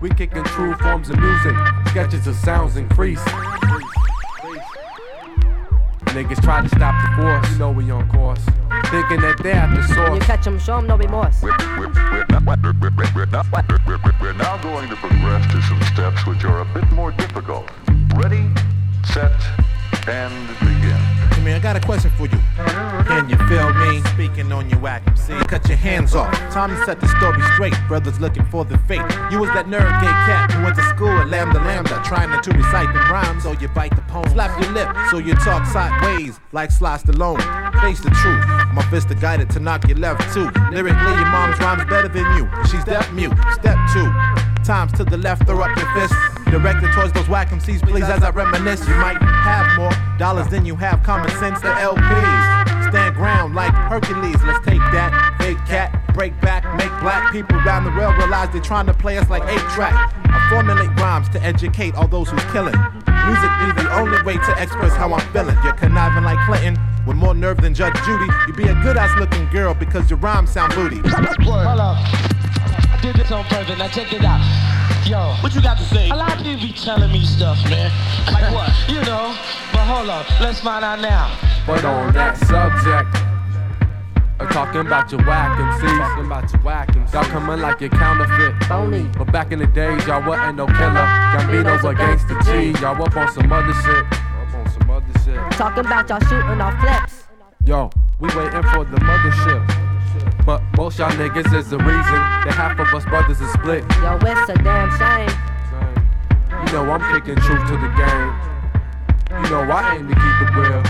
We 0.00 0.10
kicking 0.10 0.44
true 0.44 0.74
forms 0.74 1.08
of 1.08 1.18
music, 1.18 1.54
sketches 1.94 2.26
of 2.26 2.34
sounds 2.34 2.76
increase. 2.76 3.22
Niggas 6.10 6.42
try 6.42 6.60
to 6.60 6.68
stop 6.70 6.92
the 7.04 7.22
force, 7.22 7.48
you 7.52 7.58
know 7.58 7.70
we 7.70 7.88
on 7.88 8.08
course. 8.10 8.40
Thinking 8.86 9.20
that 9.20 9.38
they 9.40 9.52
at 9.52 9.68
the 9.68 9.76
When 9.76 10.14
you 10.14 10.20
source. 10.20 10.26
catch 10.26 10.44
'em, 10.48 10.58
show 10.58 10.78
'em 10.78 10.88
no 10.88 10.96
remorse. 10.96 11.40
We're 11.40 11.56
now 14.32 14.56
going 14.56 14.88
to 14.88 14.96
progress 14.96 15.46
to 15.52 15.62
some 15.62 15.80
steps 15.82 16.26
which 16.26 16.44
are 16.44 16.62
a 16.62 16.64
bit 16.74 16.90
more 16.90 17.12
difficult. 17.12 17.70
Ready, 18.16 18.50
set, 19.04 19.30
and 20.08 20.48
begin. 20.58 21.13
Man, 21.44 21.56
I 21.56 21.58
got 21.58 21.76
a 21.76 21.80
question 21.80 22.10
for 22.16 22.24
you. 22.24 22.38
Can 23.04 23.28
you 23.28 23.36
feel 23.48 23.70
me? 23.74 24.00
Speaking 24.14 24.50
on 24.50 24.70
your 24.70 24.78
whack 24.78 25.02
MC. 25.08 25.34
Cut 25.46 25.68
your 25.68 25.76
hands 25.76 26.14
off. 26.14 26.32
Time 26.50 26.70
to 26.70 26.84
set 26.86 27.00
the 27.00 27.08
story 27.08 27.42
straight. 27.52 27.74
Brothers 27.86 28.18
looking 28.18 28.46
for 28.46 28.64
the 28.64 28.78
fate. 28.88 29.04
You 29.30 29.40
was 29.40 29.50
that 29.50 29.66
nerd 29.66 30.00
gay 30.00 30.14
cat 30.24 30.50
who 30.52 30.64
went 30.64 30.74
to 30.76 30.82
school 30.84 31.10
at 31.10 31.28
Lambda 31.28 31.58
Lambda, 31.58 32.02
trying 32.02 32.30
to 32.30 32.50
recite 32.50 32.90
the 32.94 33.00
rhymes, 33.12 33.42
so 33.42 33.52
you 33.52 33.68
bite 33.68 33.94
the 33.94 34.00
poem. 34.02 34.26
Slap 34.30 34.58
your 34.58 34.72
lip, 34.72 34.88
so 35.10 35.18
you 35.18 35.34
talk 35.34 35.66
sideways 35.66 36.40
like 36.52 36.70
Sly 36.70 36.96
Stallone. 36.96 37.42
Face 37.82 38.00
the 38.00 38.08
truth. 38.08 38.46
My 38.72 38.82
fist 38.88 39.10
are 39.10 39.14
guided 39.14 39.50
to 39.50 39.60
knock 39.60 39.86
your 39.86 39.98
left 39.98 40.32
too. 40.32 40.48
Lyrically, 40.72 41.12
your 41.12 41.26
mom's 41.26 41.58
rhymes 41.58 41.84
better 41.90 42.08
than 42.08 42.24
you. 42.38 42.48
She's 42.70 42.84
deaf 42.84 43.12
mute. 43.12 43.36
Step 43.52 43.76
two. 43.92 44.10
Times 44.64 44.92
to 44.92 45.04
the 45.04 45.18
left, 45.18 45.46
throw 45.46 45.60
up 45.60 45.76
your 45.76 45.92
fist. 45.92 46.43
Directed 46.54 46.92
towards 46.92 47.12
those 47.12 47.28
whack 47.28 47.50
MCs, 47.50 47.82
please, 47.82 48.04
as 48.04 48.22
I 48.22 48.30
reminisce. 48.30 48.86
You 48.86 48.94
might 48.94 49.20
have 49.20 49.76
more 49.76 49.90
dollars 50.18 50.46
than 50.46 50.64
you 50.64 50.76
have 50.76 51.02
common 51.02 51.28
sense. 51.30 51.60
The 51.60 51.66
LPs 51.66 52.90
stand 52.90 53.16
ground 53.16 53.56
like 53.56 53.74
Hercules. 53.74 54.40
Let's 54.44 54.64
take 54.64 54.78
that 54.94 55.34
big 55.40 55.56
cat, 55.66 55.90
break 56.14 56.40
back, 56.40 56.62
make 56.76 56.90
black 57.00 57.32
people 57.32 57.56
around 57.56 57.82
the 57.82 57.90
world 57.90 58.16
realize 58.18 58.52
they're 58.52 58.62
trying 58.62 58.86
to 58.86 58.94
play 58.94 59.18
us 59.18 59.28
like 59.28 59.42
eight 59.50 59.66
track. 59.74 60.14
I 60.26 60.48
formulate 60.48 60.94
rhymes 61.00 61.28
to 61.30 61.42
educate 61.42 61.96
all 61.96 62.06
those 62.06 62.30
who's 62.30 62.44
killing. 62.52 62.78
Music 63.26 63.50
be 63.58 63.82
the 63.82 63.90
only 63.98 64.22
way 64.22 64.34
to 64.34 64.62
express 64.62 64.94
how 64.94 65.12
I'm 65.12 65.26
feeling. 65.32 65.58
You're 65.64 65.72
conniving 65.72 66.22
like 66.22 66.38
Clinton. 66.46 66.78
With 67.04 67.16
more 67.16 67.34
nerve 67.34 67.60
than 67.62 67.74
Judge 67.74 67.96
Judy, 68.04 68.26
you 68.46 68.52
be 68.52 68.68
a 68.68 68.74
good 68.80 68.96
ass 68.96 69.10
looking 69.18 69.50
girl 69.50 69.74
because 69.74 70.08
your 70.08 70.20
rhymes 70.20 70.50
sound 70.50 70.72
booty. 70.72 70.98
Hold 70.98 71.80
up. 71.80 71.96
I 71.98 72.98
did 73.02 73.16
this 73.16 73.32
on 73.32 73.42
purpose. 73.46 73.76
Now 73.76 73.88
check 73.88 74.12
it 74.12 74.24
out. 74.24 74.73
Yo. 75.06 75.34
What 75.40 75.54
you 75.54 75.62
got 75.62 75.76
to 75.78 75.84
say? 75.84 76.08
A 76.10 76.16
lot 76.16 76.32
of 76.36 76.42
people 76.42 76.62
be 76.62 76.72
telling 76.72 77.12
me 77.12 77.24
stuff, 77.24 77.62
man. 77.64 77.90
Like 78.32 78.52
what? 78.54 78.72
you 78.88 79.00
know. 79.02 79.36
But 79.72 79.84
hold 79.84 80.08
up. 80.08 80.24
Let's 80.40 80.60
find 80.60 80.84
out 80.84 81.00
now. 81.00 81.38
But 81.66 81.84
on 81.84 82.12
that 82.14 82.36
subject, 82.38 83.08
I'm 84.40 84.48
talking 84.48 84.80
about 84.80 85.10
your 85.12 85.20
whack 85.24 85.58
MCs. 85.58 85.98
Talking 85.98 86.26
about 86.26 86.52
your 86.52 86.62
whack 86.62 86.88
MCs. 86.88 87.12
Y'all 87.12 87.24
coming 87.24 87.60
like 87.60 87.80
your 87.80 87.90
counterfeit. 87.90 88.64
Phony. 88.64 89.08
But 89.16 89.30
back 89.32 89.52
in 89.52 89.58
the 89.58 89.66
days, 89.66 90.06
y'all 90.06 90.26
wasn't 90.26 90.56
no 90.56 90.66
killer. 90.66 91.06
Gambino's 91.36 91.84
against 91.84 92.28
the 92.28 92.40
G. 92.44 92.80
Y'all 92.80 93.00
up 93.02 93.16
on 93.16 93.32
some 93.32 93.52
other 93.52 93.72
shit. 93.72 94.04
Up 94.04 94.54
on 94.54 94.70
some 94.70 94.90
other 94.90 95.18
shit. 95.24 95.58
Talking 95.58 95.86
about 95.86 96.08
y'all 96.08 96.20
shooting 96.20 96.60
off 96.60 96.78
clips. 96.80 97.24
Yo, 97.66 97.90
we 98.20 98.28
waiting 98.36 98.62
for 98.62 98.84
the 98.84 98.96
mothership. 99.00 99.83
But 100.46 100.62
most 100.76 100.98
y'all 100.98 101.10
niggas 101.12 101.56
is 101.56 101.70
the 101.70 101.78
reason 101.78 102.20
that 102.44 102.52
half 102.52 102.78
of 102.78 102.92
us 102.92 103.04
brothers 103.06 103.40
is 103.40 103.50
split. 103.54 103.82
Yo, 104.04 104.18
it's 104.20 104.50
a 104.50 104.54
damn 104.60 104.92
shame. 105.00 105.32
You 106.66 106.72
know 106.72 106.90
I'm 106.92 107.00
kicking 107.16 107.40
truth 107.40 107.64
to 107.68 107.76
the 107.80 107.88
game. 107.96 108.30
You 109.42 109.50
know 109.50 109.64
I 109.72 109.96
aim 109.96 110.08
to 110.08 110.14
keep 110.14 110.36
it 110.44 110.50
real. 110.52 110.84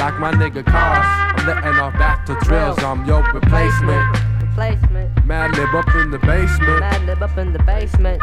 Like 0.00 0.18
my 0.18 0.32
nigga 0.32 0.64
cars, 0.64 1.06
I'm 1.36 1.46
letting 1.46 1.78
off 1.78 1.92
back 1.94 2.24
to 2.26 2.38
drills. 2.40 2.82
I'm 2.82 3.04
your 3.04 3.22
replacement. 3.32 4.16
Replacement. 4.40 5.14
Madlib 5.28 5.74
up 5.74 5.94
in 5.96 6.10
the 6.10 6.18
basement. 6.18 6.82
Madlib 6.82 7.20
up 7.20 7.36
in 7.36 7.52
the 7.52 7.58
basement. 7.64 8.22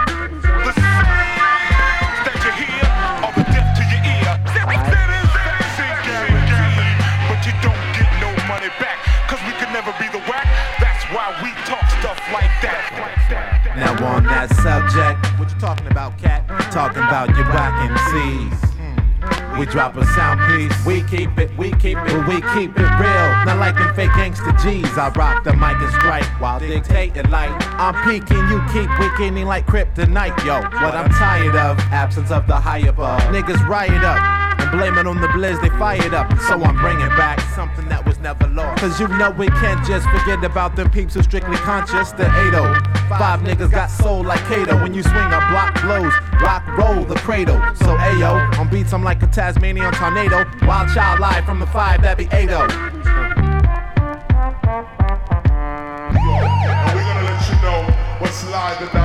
never 9.73 9.91
be 9.97 10.07
the 10.09 10.21
whack. 10.29 10.45
That's 10.79 11.03
why 11.09 11.33
we 11.41 11.49
talk 11.65 11.81
stuff 11.97 12.21
like 12.31 12.53
that. 12.61 13.73
Now 13.75 13.97
on 14.05 14.23
that 14.25 14.53
subject, 14.61 15.17
what 15.39 15.49
you 15.49 15.59
talking 15.59 15.87
about, 15.87 16.15
cat? 16.19 16.47
Talking 16.71 17.01
about 17.01 17.29
your 17.35 17.45
whack 17.49 17.73
MCs. 17.89 18.53
Hmm. 18.77 19.59
We 19.59 19.65
drop 19.65 19.97
a 19.97 20.05
sound 20.13 20.39
piece. 20.45 20.85
We 20.85 21.01
keep 21.01 21.39
it, 21.39 21.49
we 21.57 21.71
keep 21.71 21.97
it, 21.97 22.27
we 22.27 22.37
keep 22.53 22.77
it 22.77 22.91
real. 23.01 23.27
Not 23.49 23.57
like 23.57 23.73
them 23.73 23.95
fake 23.95 24.13
gangster 24.13 24.53
G's. 24.61 24.95
I 24.95 25.09
rock 25.15 25.43
the 25.43 25.53
mic 25.53 25.81
and 25.81 25.91
strike 25.93 26.29
while 26.39 26.59
dictating 26.59 27.31
like 27.31 27.49
I'm 27.81 27.97
peaking, 28.05 28.45
you 28.53 28.61
keep 28.69 28.89
weakening 28.99 29.47
like 29.47 29.65
kryptonite. 29.65 30.37
Yo, 30.45 30.61
what 30.61 30.93
I'm 30.93 31.09
tired 31.09 31.55
of, 31.55 31.79
absence 31.91 32.29
of 32.29 32.45
the 32.45 32.55
high 32.55 32.85
above. 32.85 33.21
Niggas 33.33 33.67
riot 33.67 34.03
up 34.03 34.42
blame 34.73 34.97
it 34.97 35.05
on 35.05 35.21
the 35.21 35.27
blizz 35.27 35.61
they 35.61 35.69
fired 35.77 36.13
up. 36.13 36.27
So 36.41 36.61
I'm 36.61 36.75
bringing 36.75 37.07
back 37.09 37.39
something 37.55 37.87
that 37.89 38.03
was 38.05 38.17
never 38.19 38.47
lost. 38.47 38.81
Cause 38.81 38.99
you 38.99 39.07
know 39.07 39.29
we 39.31 39.47
can't 39.47 39.85
just 39.85 40.09
forget 40.09 40.43
about 40.43 40.75
the 40.75 40.89
peeps 40.89 41.13
who 41.13 41.21
strictly 41.21 41.57
conscious. 41.57 42.11
The 42.11 42.25
80. 42.25 42.57
Five 43.07 43.41
niggas 43.41 43.71
got 43.71 43.91
soul 43.91 44.23
like 44.23 44.43
Kato. 44.47 44.81
When 44.81 44.93
you 44.93 45.03
swing 45.03 45.31
a 45.31 45.41
block 45.51 45.79
blows, 45.81 46.13
rock 46.41 46.65
roll 46.75 47.05
the 47.05 47.15
cradle. 47.15 47.61
So 47.75 47.95
Ayo, 47.97 48.57
on 48.57 48.69
beats 48.69 48.93
I'm 48.93 49.03
like 49.03 49.21
a 49.21 49.27
Tasmanian 49.27 49.93
tornado. 49.93 50.45
Wild 50.65 50.89
child 50.93 51.19
live 51.19 51.45
from 51.45 51.59
the 51.59 51.67
five 51.67 52.01
that 52.01 52.17
be 52.17 52.25
80. 52.31 52.33
And 52.33 52.53
we're 56.95 57.05
gonna 57.05 57.23
let 57.29 57.49
you 57.49 57.55
know 57.61 57.85
what's 58.19 58.43
live 58.49 58.81
and 58.81 59.02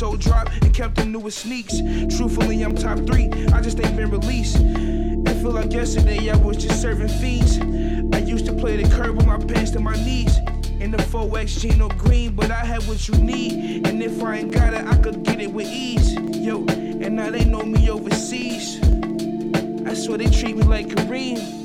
I 0.00 0.02
sold 0.02 0.20
drop 0.20 0.50
and 0.62 0.72
kept 0.72 0.94
the 0.94 1.04
newest 1.04 1.40
sneaks. 1.40 1.78
Truthfully, 2.16 2.62
I'm 2.62 2.74
top 2.74 2.96
three. 3.00 3.28
I 3.52 3.60
just 3.60 3.78
ain't 3.84 3.94
been 3.96 4.10
released. 4.10 4.56
It 4.58 5.34
feel 5.42 5.50
like 5.50 5.74
yesterday 5.74 6.30
I 6.30 6.38
was 6.38 6.56
just 6.56 6.80
serving 6.80 7.08
fiends. 7.08 7.58
I 8.14 8.20
used 8.20 8.46
to 8.46 8.54
play 8.54 8.82
the 8.82 8.88
curb 8.96 9.16
with 9.18 9.26
my 9.26 9.36
pants 9.36 9.72
to 9.72 9.80
my 9.80 9.94
knees. 9.96 10.38
In 10.80 10.90
the 10.90 10.96
4X 10.96 11.60
Gino 11.60 11.88
Green, 11.88 12.32
but 12.34 12.50
I 12.50 12.64
had 12.64 12.82
what 12.88 13.08
you 13.08 13.14
need. 13.16 13.86
And 13.86 14.02
if 14.02 14.22
I 14.22 14.36
ain't 14.36 14.52
got 14.52 14.72
it, 14.72 14.86
I 14.86 14.96
could 14.96 15.22
get 15.22 15.38
it 15.38 15.52
with 15.52 15.66
ease. 15.66 16.14
Yo, 16.14 16.64
and 16.64 17.16
now 17.16 17.30
they 17.30 17.44
know 17.44 17.60
me 17.60 17.90
overseas. 17.90 18.80
I 19.86 19.92
swear 19.92 20.16
they 20.16 20.30
treat 20.30 20.56
me 20.56 20.62
like. 20.62 20.86
Kareem. 20.86 21.59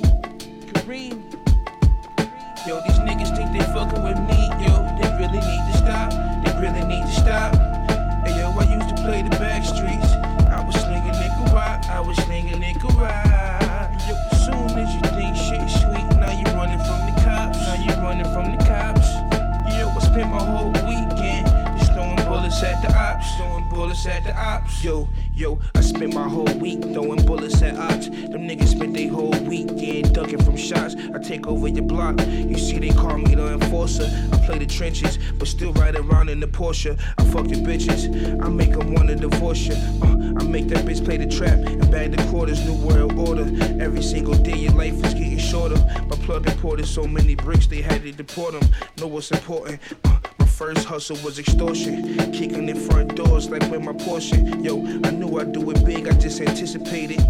At 24.07 24.23
the 24.23 24.37
ops. 24.37 24.83
Yo, 24.83 25.07
yo, 25.33 25.59
I 25.73 25.81
spent 25.81 26.13
my 26.13 26.27
whole 26.27 26.53
week 26.59 26.81
throwing 26.81 27.25
bullets 27.25 27.61
at 27.61 27.75
ops. 27.77 28.07
Them 28.07 28.47
niggas 28.47 28.69
spent 28.69 28.93
their 28.93 29.09
whole 29.09 29.31
week 29.41 29.55
weekend 29.55 30.13
ducking 30.13 30.43
from 30.43 30.57
shots. 30.57 30.95
I 31.13 31.19
take 31.19 31.47
over 31.47 31.67
your 31.67 31.83
block. 31.83 32.19
You 32.27 32.57
see, 32.57 32.79
they 32.79 32.89
call 32.89 33.17
me 33.17 33.35
the 33.35 33.53
enforcer. 33.53 34.09
I 34.31 34.37
play 34.45 34.59
the 34.59 34.65
trenches, 34.65 35.17
but 35.37 35.47
still 35.47 35.73
ride 35.73 35.95
around 35.95 36.29
in 36.29 36.39
the 36.39 36.47
Porsche. 36.47 36.99
I 37.17 37.23
fuck 37.25 37.47
the 37.47 37.55
bitches. 37.55 38.09
I 38.43 38.49
make 38.49 38.71
them 38.71 38.93
wanna 38.93 39.15
divorce 39.15 39.59
you. 39.59 39.75
Uh, 40.01 40.33
I 40.39 40.43
make 40.43 40.67
that 40.69 40.85
bitch 40.85 41.03
play 41.03 41.17
the 41.17 41.27
trap 41.27 41.57
and 41.59 41.89
bag 41.91 42.15
the 42.15 42.23
quarters. 42.29 42.63
New 42.65 42.75
world 42.85 43.17
order. 43.17 43.45
Every 43.81 44.03
single 44.03 44.35
day 44.35 44.57
your 44.57 44.73
life 44.73 44.93
is 45.05 45.13
getting 45.13 45.37
shorter. 45.37 45.77
My 46.09 46.17
plug 46.25 46.47
imported 46.47 46.87
so 46.87 47.05
many 47.05 47.35
bricks 47.35 47.67
they 47.67 47.81
had 47.81 48.03
to 48.03 48.11
deport 48.11 48.59
them. 48.59 48.69
Know 48.97 49.07
what's 49.07 49.31
important. 49.31 49.79
Uh, 50.03 50.19
first 50.55 50.85
hustle 50.85 51.17
was 51.17 51.37
extortion. 51.37 52.31
Kicking 52.31 52.69
in 52.69 52.79
front 52.79 53.13
doors 53.15 53.49
like 53.49 53.69
with 53.69 53.81
my 53.81 53.91
portion. 53.91 54.63
Yo, 54.63 54.79
I 55.03 55.11
knew 55.11 55.37
I'd 55.37 55.51
do 55.51 55.69
it 55.71 55.85
big, 55.85 56.07
I 56.07 56.13
just 56.13 56.39
anticipated. 56.39 57.21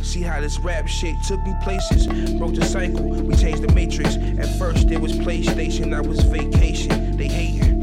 See 0.00 0.22
how 0.22 0.40
this 0.40 0.58
rap 0.58 0.88
shit 0.88 1.14
took 1.28 1.40
me 1.44 1.54
places. 1.62 2.08
Broke 2.38 2.56
the 2.56 2.64
cycle, 2.64 3.04
we 3.04 3.36
changed 3.36 3.62
the 3.62 3.72
matrix. 3.72 4.16
At 4.16 4.58
first 4.58 4.90
it 4.90 5.00
was 5.00 5.12
PlayStation, 5.12 5.94
I 5.94 6.00
was 6.00 6.20
vacation. 6.24 7.16
They 7.16 7.28
hating, 7.28 7.81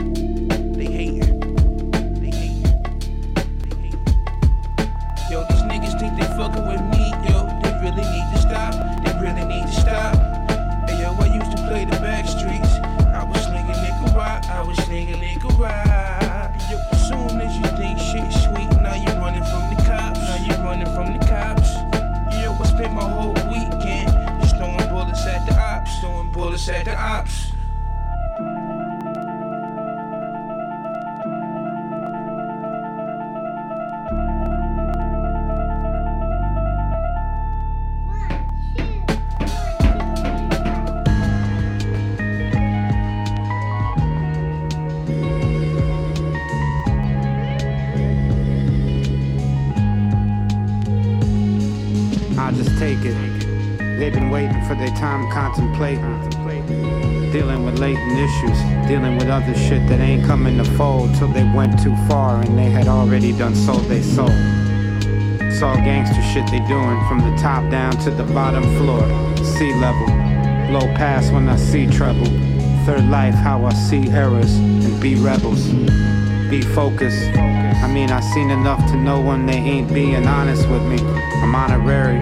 take 52.95 53.05
it. 53.05 53.99
They've 53.99 54.13
been 54.13 54.31
waiting 54.31 54.61
for 54.65 54.73
their 54.73 54.89
time 54.95 55.29
contemplating. 55.31 56.29
Dealing 57.31 57.63
with 57.63 57.77
latent 57.77 58.17
issues, 58.17 58.57
dealing 58.87 59.15
with 59.17 59.27
other 59.27 59.53
shit 59.53 59.87
that 59.89 59.99
ain't 59.99 60.25
coming 60.25 60.57
to 60.57 60.63
fold 60.71 61.13
till 61.15 61.27
they 61.27 61.43
went 61.43 61.79
too 61.83 61.95
far 62.07 62.41
and 62.41 62.57
they 62.57 62.69
had 62.71 62.87
already 62.87 63.31
done 63.31 63.53
sold 63.53 63.83
they 63.83 64.01
soul. 64.01 64.31
It's 65.41 65.61
all 65.61 65.75
gangster 65.75 66.23
shit 66.33 66.49
they 66.49 66.65
doing 66.67 66.99
from 67.07 67.19
the 67.19 67.35
top 67.37 67.69
down 67.69 67.95
to 68.05 68.09
the 68.09 68.23
bottom 68.33 68.63
floor, 68.77 69.05
sea 69.43 69.73
level. 69.75 70.07
Low 70.73 70.87
pass 70.95 71.29
when 71.29 71.47
I 71.47 71.57
see 71.57 71.85
trouble. 71.85 72.25
Third 72.85 73.07
life, 73.09 73.35
how 73.35 73.65
I 73.65 73.73
see 73.73 74.09
errors 74.09 74.55
and 74.55 74.99
be 74.99 75.13
rebels. 75.13 75.67
Be 76.49 76.63
focused. 76.73 77.23
I 77.37 77.87
mean, 77.87 78.09
I 78.09 78.19
seen 78.33 78.49
enough 78.49 78.83
to 78.91 78.97
know 78.97 79.21
when 79.21 79.45
they 79.45 79.57
ain't 79.57 79.93
being 79.93 80.25
honest 80.25 80.67
with 80.67 80.83
me. 80.83 80.97
I'm 81.41 81.53
honorary, 81.53 82.19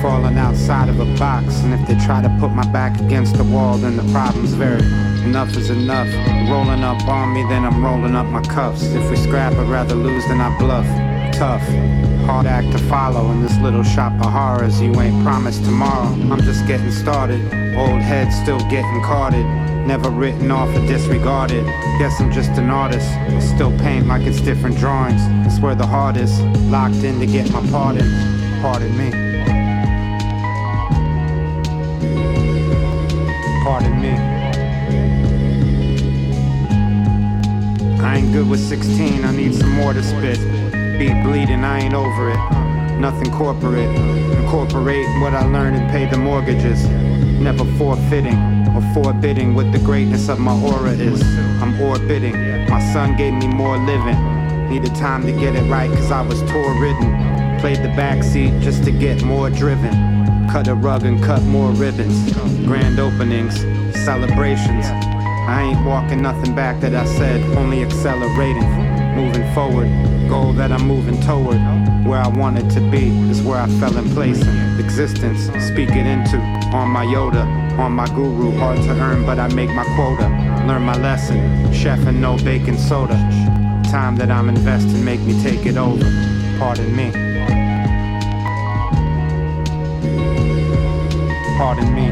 falling 0.00 0.38
outside 0.38 0.88
of 0.88 0.98
a 1.00 1.18
box. 1.18 1.60
And 1.60 1.74
if 1.74 1.86
they 1.86 1.94
try 2.04 2.22
to 2.22 2.28
put 2.40 2.50
my 2.50 2.66
back 2.72 2.98
against 3.00 3.36
the 3.36 3.44
wall, 3.44 3.76
then 3.76 3.96
the 3.96 4.12
problem's 4.12 4.54
very. 4.54 4.82
Enough 5.24 5.56
is 5.56 5.70
enough. 5.70 6.08
Rolling 6.50 6.82
up 6.82 7.06
on 7.06 7.34
me, 7.34 7.42
then 7.48 7.64
I'm 7.64 7.84
rolling 7.84 8.16
up 8.16 8.26
my 8.26 8.40
cuffs. 8.42 8.82
If 8.82 9.10
we 9.10 9.16
scrap, 9.16 9.52
I'd 9.52 9.68
rather 9.68 9.94
lose 9.94 10.26
than 10.28 10.40
I 10.40 10.56
bluff. 10.58 10.86
Tough. 11.34 11.62
Hard 12.26 12.46
act 12.46 12.72
to 12.72 12.78
follow 12.78 13.30
in 13.30 13.42
this 13.42 13.56
little 13.58 13.82
shop 13.82 14.12
of 14.24 14.32
horrors. 14.32 14.80
You 14.80 14.98
ain't 15.00 15.22
promised 15.22 15.64
tomorrow. 15.64 16.08
I'm 16.30 16.40
just 16.42 16.66
getting 16.66 16.90
started. 16.90 17.40
Old 17.76 18.00
head 18.00 18.32
still 18.32 18.60
getting 18.70 19.02
carded. 19.02 19.44
Never 19.86 20.10
written 20.10 20.50
off 20.50 20.68
or 20.74 20.86
disregarded. 20.86 21.64
Guess 21.98 22.20
I'm 22.20 22.32
just 22.32 22.50
an 22.52 22.70
artist. 22.70 23.08
I 23.10 23.40
still 23.40 23.76
paint 23.78 24.06
like 24.06 24.22
it's 24.22 24.40
different 24.40 24.78
drawings. 24.78 25.20
It's 25.46 25.60
where 25.60 25.74
the 25.74 25.86
heart 25.86 26.16
is. 26.16 26.40
Locked 26.70 27.02
in 27.04 27.20
to 27.20 27.26
get 27.26 27.50
my 27.52 27.60
pardon. 27.70 28.08
Pardon 28.62 28.96
me. 28.96 29.29
Pardon 33.70 34.00
me. 34.00 34.10
I 38.00 38.16
ain't 38.16 38.32
good 38.32 38.50
with 38.50 38.58
16, 38.58 39.24
I 39.24 39.30
need 39.30 39.54
some 39.54 39.70
more 39.70 39.92
to 39.92 40.02
spit. 40.02 40.40
Beat 40.98 41.22
bleeding, 41.22 41.62
I 41.62 41.82
ain't 41.82 41.94
over 41.94 42.30
it. 42.30 42.98
Nothing 42.98 43.30
corporate. 43.30 43.88
Incorporate 44.40 45.06
what 45.20 45.34
I 45.34 45.44
learned 45.44 45.76
and 45.76 45.88
pay 45.88 46.06
the 46.10 46.18
mortgages. 46.18 46.84
Never 46.88 47.64
forfeiting 47.78 48.36
or 48.74 48.82
forbidding 48.92 49.54
what 49.54 49.70
the 49.70 49.78
greatness 49.78 50.28
of 50.28 50.40
my 50.40 50.60
aura 50.60 50.90
is. 50.90 51.22
I'm 51.62 51.80
orbiting. 51.80 52.34
My 52.68 52.80
son 52.92 53.16
gave 53.16 53.34
me 53.34 53.46
more 53.46 53.78
living. 53.78 54.68
Needed 54.68 54.96
time 54.96 55.24
to 55.26 55.32
get 55.32 55.54
it 55.54 55.62
right 55.70 55.88
cause 55.92 56.10
I 56.10 56.22
was 56.22 56.42
tour 56.42 56.80
ridden. 56.80 57.60
Played 57.60 57.84
the 57.84 57.92
backseat 57.94 58.62
just 58.62 58.82
to 58.82 58.90
get 58.90 59.22
more 59.22 59.48
driven. 59.48 60.19
Cut 60.50 60.66
a 60.66 60.74
rug 60.74 61.04
and 61.04 61.22
cut 61.22 61.42
more 61.44 61.70
ribbons. 61.70 62.32
Grand 62.66 62.98
openings, 62.98 63.60
celebrations. 64.04 64.84
I 65.46 65.62
ain't 65.62 65.86
walking 65.86 66.22
nothing 66.22 66.56
back 66.56 66.80
that 66.80 66.92
I 66.92 67.04
said, 67.04 67.40
only 67.56 67.84
accelerating. 67.84 68.68
Moving 69.14 69.54
forward, 69.54 69.88
goal 70.28 70.52
that 70.54 70.72
I'm 70.72 70.88
moving 70.88 71.20
toward. 71.20 71.58
Where 72.04 72.18
I 72.18 72.26
wanted 72.26 72.68
to 72.70 72.80
be 72.90 73.10
is 73.30 73.42
where 73.42 73.60
I 73.60 73.68
fell 73.78 73.96
in 73.96 74.10
place 74.10 74.42
existence. 74.80 75.42
Speak 75.64 75.90
it 75.90 76.04
into 76.04 76.38
on 76.74 76.90
my 76.90 77.06
Yoda, 77.06 77.44
on 77.78 77.92
my 77.92 78.08
guru. 78.08 78.50
Hard 78.58 78.78
to 78.82 78.90
earn, 78.90 79.24
but 79.24 79.38
I 79.38 79.46
make 79.54 79.70
my 79.70 79.84
quota. 79.94 80.28
Learn 80.66 80.82
my 80.82 81.00
lesson, 81.00 81.72
chef 81.72 82.00
and 82.06 82.20
no 82.20 82.36
baking 82.38 82.76
soda. 82.76 83.14
Time 83.84 84.16
that 84.16 84.32
I'm 84.32 84.48
investing, 84.48 85.04
make 85.04 85.20
me 85.20 85.40
take 85.44 85.64
it 85.64 85.76
over. 85.76 86.02
Pardon 86.58 86.96
me. 86.96 87.29
Pardon 91.60 91.94
me. 91.94 92.06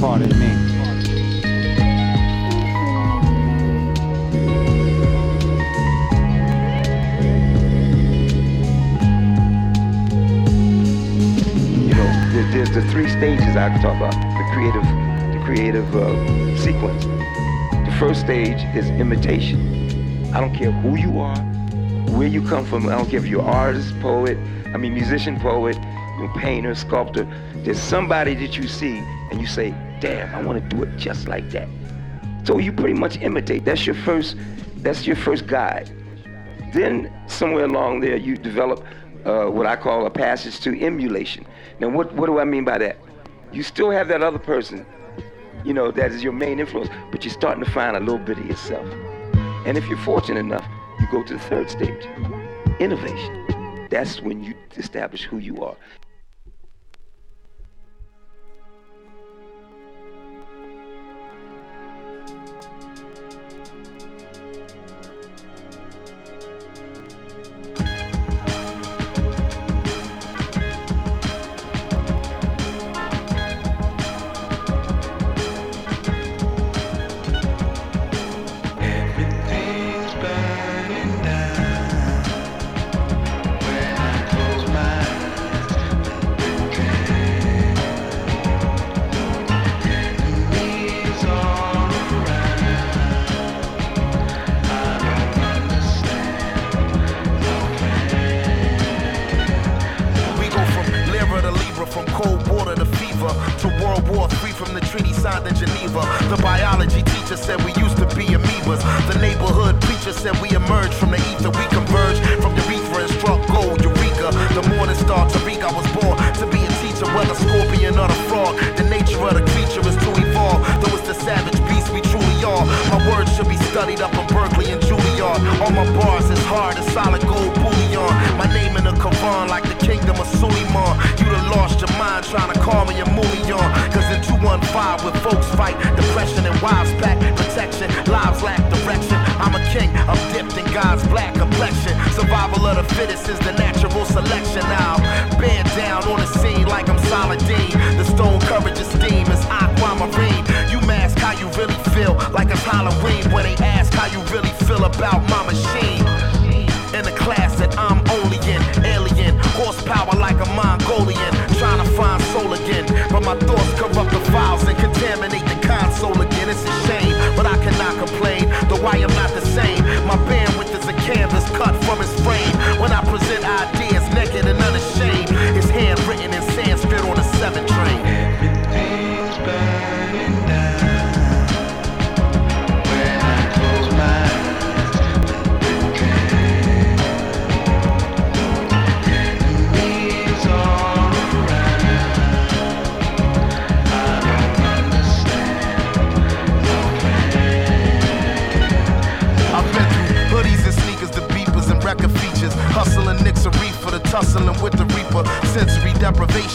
Pardon 0.00 0.38
me. 0.38 1.60
You 10.60 11.94
know, 11.94 12.10
there- 12.32 12.50
there's 12.52 12.70
the 12.70 12.82
three 12.90 13.08
stages 13.08 13.56
I 13.56 13.68
talk 13.80 13.96
about. 13.96 14.12
The 14.12 14.44
creative, 14.52 14.84
the 15.32 15.40
creative 15.44 15.96
uh, 15.96 16.56
sequence. 16.56 17.04
The 17.86 17.94
first 17.98 18.20
stage 18.20 18.62
is 18.74 18.88
imitation. 18.90 20.30
I 20.34 20.40
don't 20.40 20.54
care 20.54 20.70
who 20.70 20.96
you 20.96 21.18
are, 21.20 21.36
where 22.20 22.28
you 22.28 22.42
come 22.42 22.66
from. 22.66 22.86
I 22.86 22.98
don't 22.98 23.08
care 23.08 23.18
if 23.18 23.24
you're 23.24 23.40
artist, 23.40 23.98
poet, 24.00 24.36
I 24.74 24.76
mean 24.76 24.92
musician, 24.92 25.40
poet, 25.40 25.78
painter, 26.36 26.74
sculptor. 26.74 27.26
There's 27.64 27.80
somebody 27.80 28.34
that 28.34 28.58
you 28.58 28.68
see 28.68 28.98
and 29.30 29.40
you 29.40 29.46
say, 29.46 29.70
damn, 30.02 30.34
I 30.34 30.42
want 30.42 30.62
to 30.62 30.76
do 30.76 30.82
it 30.82 30.98
just 30.98 31.28
like 31.28 31.48
that. 31.52 31.66
So 32.44 32.58
you 32.58 32.74
pretty 32.74 32.92
much 32.92 33.16
imitate. 33.22 33.64
That's 33.64 33.86
your 33.86 33.94
first, 33.94 34.36
that's 34.82 35.06
your 35.06 35.16
first 35.16 35.46
guide. 35.46 35.90
Then 36.74 37.10
somewhere 37.26 37.64
along 37.64 38.00
there 38.00 38.16
you 38.16 38.36
develop 38.36 38.84
uh, 39.24 39.46
what 39.46 39.64
I 39.64 39.76
call 39.76 40.04
a 40.04 40.10
passage 40.10 40.60
to 40.60 40.78
emulation. 40.78 41.46
Now 41.78 41.88
what, 41.88 42.12
what 42.12 42.26
do 42.26 42.38
I 42.38 42.44
mean 42.44 42.66
by 42.66 42.76
that? 42.76 42.98
You 43.50 43.62
still 43.62 43.90
have 43.90 44.08
that 44.08 44.22
other 44.22 44.38
person, 44.38 44.84
you 45.64 45.72
know, 45.72 45.90
that 45.90 46.12
is 46.12 46.22
your 46.22 46.34
main 46.34 46.60
influence, 46.60 46.90
but 47.10 47.24
you're 47.24 47.32
starting 47.32 47.64
to 47.64 47.70
find 47.70 47.96
a 47.96 48.00
little 48.00 48.18
bit 48.18 48.36
of 48.36 48.44
yourself. 48.44 48.86
And 49.64 49.78
if 49.78 49.88
you're 49.88 49.96
fortunate 49.96 50.40
enough, 50.40 50.68
go 51.10 51.22
to 51.24 51.34
the 51.34 51.40
third 51.40 51.68
stage, 51.68 52.06
innovation. 52.78 53.88
That's 53.90 54.20
when 54.22 54.44
you 54.44 54.54
establish 54.76 55.24
who 55.24 55.38
you 55.38 55.62
are. 55.64 55.76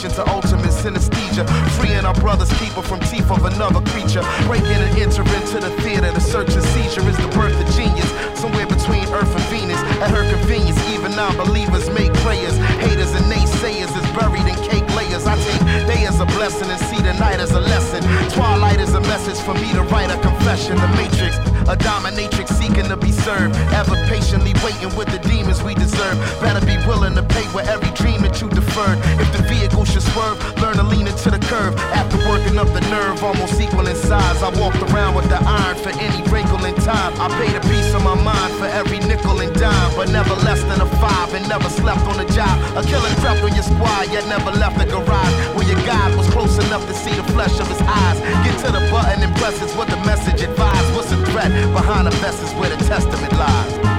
Deprivation 0.06 0.26
to 0.26 0.32
ultimate 0.32 0.72
synesthesia. 0.72 1.45
Freeing 1.78 2.06
our 2.06 2.14
brother's 2.16 2.51
keeper 2.60 2.82
from 2.82 2.99
teeth 3.01 3.30
of 3.32 3.45
another 3.45 3.82
creature. 3.91 4.22
Breaking 4.45 4.68
and 4.68 4.97
entering 4.97 5.45
to 5.51 5.60
the 5.60 5.70
theater, 5.82 6.12
the 6.12 6.20
search 6.20 6.53
and 6.53 6.64
seizure 6.64 7.08
is 7.08 7.18
the 7.18 7.28
birth 7.30 7.56
of 7.56 7.68
genius. 7.76 8.10
Somewhere 8.39 8.68
between 8.68 9.06
Earth 9.14 9.34
and 9.34 9.45
Venus. 9.49 9.80
At 10.01 10.12
her 10.12 10.24
convenience, 10.30 10.80
even 10.89 11.12
non-believers 11.16 11.89
make 11.89 12.14
prayers. 12.26 12.58
Haters 12.86 13.14
and 13.14 13.26
naysayers 13.26 13.91
is 13.95 14.06
buried 14.14 14.45
in 14.45 14.58
cake 14.70 14.88
layers. 14.95 15.26
I 15.26 15.36
take 15.38 15.62
day 15.88 16.06
as 16.06 16.20
a 16.20 16.26
blessing 16.38 16.70
and 16.70 16.80
see 16.80 17.01
the 17.01 17.14
night 17.14 17.39
as 17.39 17.51
a 17.51 17.62
lesson. 17.62 18.03
Twilight 18.32 18.80
is 18.80 18.93
a 18.93 19.01
message 19.01 19.39
for 19.39 19.53
me 19.53 19.74
to 19.74 19.84
write 19.84 20.12
a 20.12 20.20
confession. 20.22 20.76
The 20.78 20.88
matrix, 20.99 21.38
a 21.68 21.76
dominatrix 21.76 22.49
seeking 22.53 22.88
to 22.89 22.97
be 22.97 23.11
served. 23.11 23.55
Ever 23.74 23.95
patiently 24.05 24.53
waiting 24.63 24.93
with 24.95 25.09
the 25.09 25.20
demons 25.20 25.63
we 25.63 25.74
deserve. 25.74 26.18
Better 26.41 26.63
be 26.66 26.78
willing 26.88 27.16
to 27.16 27.24
pay 27.24 27.45
with 27.53 27.68
every 27.68 27.89
dream 27.97 28.22
that 28.22 28.41
you 28.41 28.49
deferred. 28.49 28.99
If 29.20 29.32
the 29.34 29.43
vehicle 29.49 29.86
should 29.86 30.03
swerve, 30.03 30.38
learn 30.61 30.78
to 30.78 30.84
lean 30.84 31.07
into 31.07 31.32
the 31.32 31.39
curve. 31.49 31.76
After 31.97 32.18
working 32.30 32.57
up 32.57 32.70
the 32.74 32.82
nerve, 32.93 33.24
almost 33.24 33.59
equal 33.59 33.88
in 33.88 33.95
size. 33.95 34.41
I 34.43 34.49
walked 34.59 34.82
around 34.91 35.16
with 35.16 35.28
the 35.30 35.41
iron 35.41 35.78
for 35.78 35.89
any 35.97 36.22
wrinkle 36.30 36.63
in 36.66 36.76
time. 36.86 37.13
I 37.20 37.28
paid 37.41 37.55
a 37.55 37.61
piece 37.61 37.93
of 37.93 38.03
my 38.03 38.16
mind 38.16 38.53
for 38.61 38.66
every 38.66 38.99
nickel 38.99 39.39
and 39.41 39.53
dime, 39.55 39.91
but 39.95 40.09
never 40.09 40.36
less 40.45 40.61
than 40.63 40.82
a 40.82 40.89
five 41.01 41.34
and 41.34 41.47
never 41.49 41.70
slept 41.70 42.05
on 42.05 42.18
the 42.18 42.28
job. 42.34 42.53
A 42.78 42.84
killer 42.86 43.09
crept 43.22 43.41
on 43.41 43.53
your 43.53 43.66
squad, 43.66 44.11
yet 44.13 44.28
never 44.28 44.51
left 44.51 44.78
the 44.78 44.86
garage. 44.86 45.34
Where 45.55 45.68
your 45.68 45.82
guide 45.86 46.16
was 46.18 46.30
close 46.30 46.57
enough 46.68 46.86
to 46.88 46.93
see 46.93 47.13
the 47.13 47.26
flesh 47.34 47.59
of 47.59 47.68
his 47.68 47.82
eyes. 47.82 48.20
Get 48.45 48.55
to 48.66 48.72
the 48.72 48.84
button 48.91 49.24
and 49.24 49.34
press 49.38 49.61
is 49.61 49.74
what 49.74 49.88
the 49.89 49.97
message 50.05 50.41
advised. 50.41 50.93
What's 50.95 51.09
the 51.09 51.18
threat 51.32 51.55
behind 51.64 52.08
the 52.08 52.12
vest 52.18 52.43
is 52.43 52.53
where 52.56 52.70
the 52.70 52.84
testament 52.84 53.32
lies. 53.34 53.95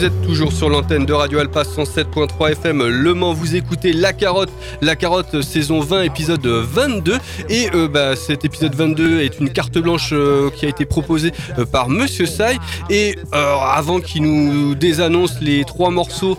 Vous 0.00 0.06
êtes 0.06 0.22
toujours 0.22 0.50
sur 0.50 0.70
l'antenne 0.70 1.04
de 1.04 1.12
Radio 1.12 1.40
Alpa 1.40 1.62
107.3 1.62 2.52
FM 2.52 2.86
Le 2.86 3.12
Mans, 3.12 3.34
vous 3.34 3.54
écoutez 3.54 3.92
La 3.92 4.14
Carotte, 4.14 4.48
La 4.80 4.96
Carotte 4.96 5.42
saison 5.42 5.80
20 5.80 6.04
épisode 6.04 6.46
22 6.46 7.18
et 7.50 7.68
euh, 7.74 7.86
bah, 7.86 8.16
cet 8.16 8.46
épisode 8.46 8.74
22 8.74 9.20
est 9.20 9.38
une 9.40 9.50
carte 9.50 9.76
blanche 9.76 10.14
euh, 10.14 10.48
qui 10.56 10.64
a 10.64 10.70
été 10.70 10.86
proposée 10.86 11.32
euh, 11.58 11.66
par 11.66 11.90
Monsieur 11.90 12.24
Sai 12.24 12.56
et 12.88 13.14
avant 13.30 14.00
qu'il 14.00 14.22
nous 14.22 14.74
désannonce 14.74 15.38
les 15.42 15.64
trois 15.64 15.90
morceaux 15.90 16.38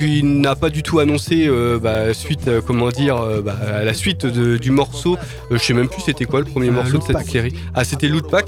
qu'il 0.00 0.40
n'a 0.40 0.56
pas 0.56 0.68
du 0.68 0.82
tout 0.82 0.98
annoncé 0.98 1.48
bah, 1.80 2.12
suite 2.12 2.50
comment 2.66 2.88
dire 2.88 3.24
bah, 3.44 3.56
à 3.72 3.84
la 3.84 3.94
suite 3.94 4.26
de- 4.26 4.56
du 4.56 4.72
morceau 4.72 5.16
je 5.52 5.58
sais 5.58 5.74
même 5.74 5.88
plus 5.88 6.02
c'était 6.02 6.24
quoi 6.24 6.40
le 6.40 6.46
premier 6.46 6.70
morceau 6.70 6.98
de 6.98 7.02
cette 7.04 7.12
Pack. 7.12 7.28
série. 7.28 7.54
Ah 7.72 7.84
c'était 7.84 8.08
Loot 8.08 8.28
Pack. 8.28 8.46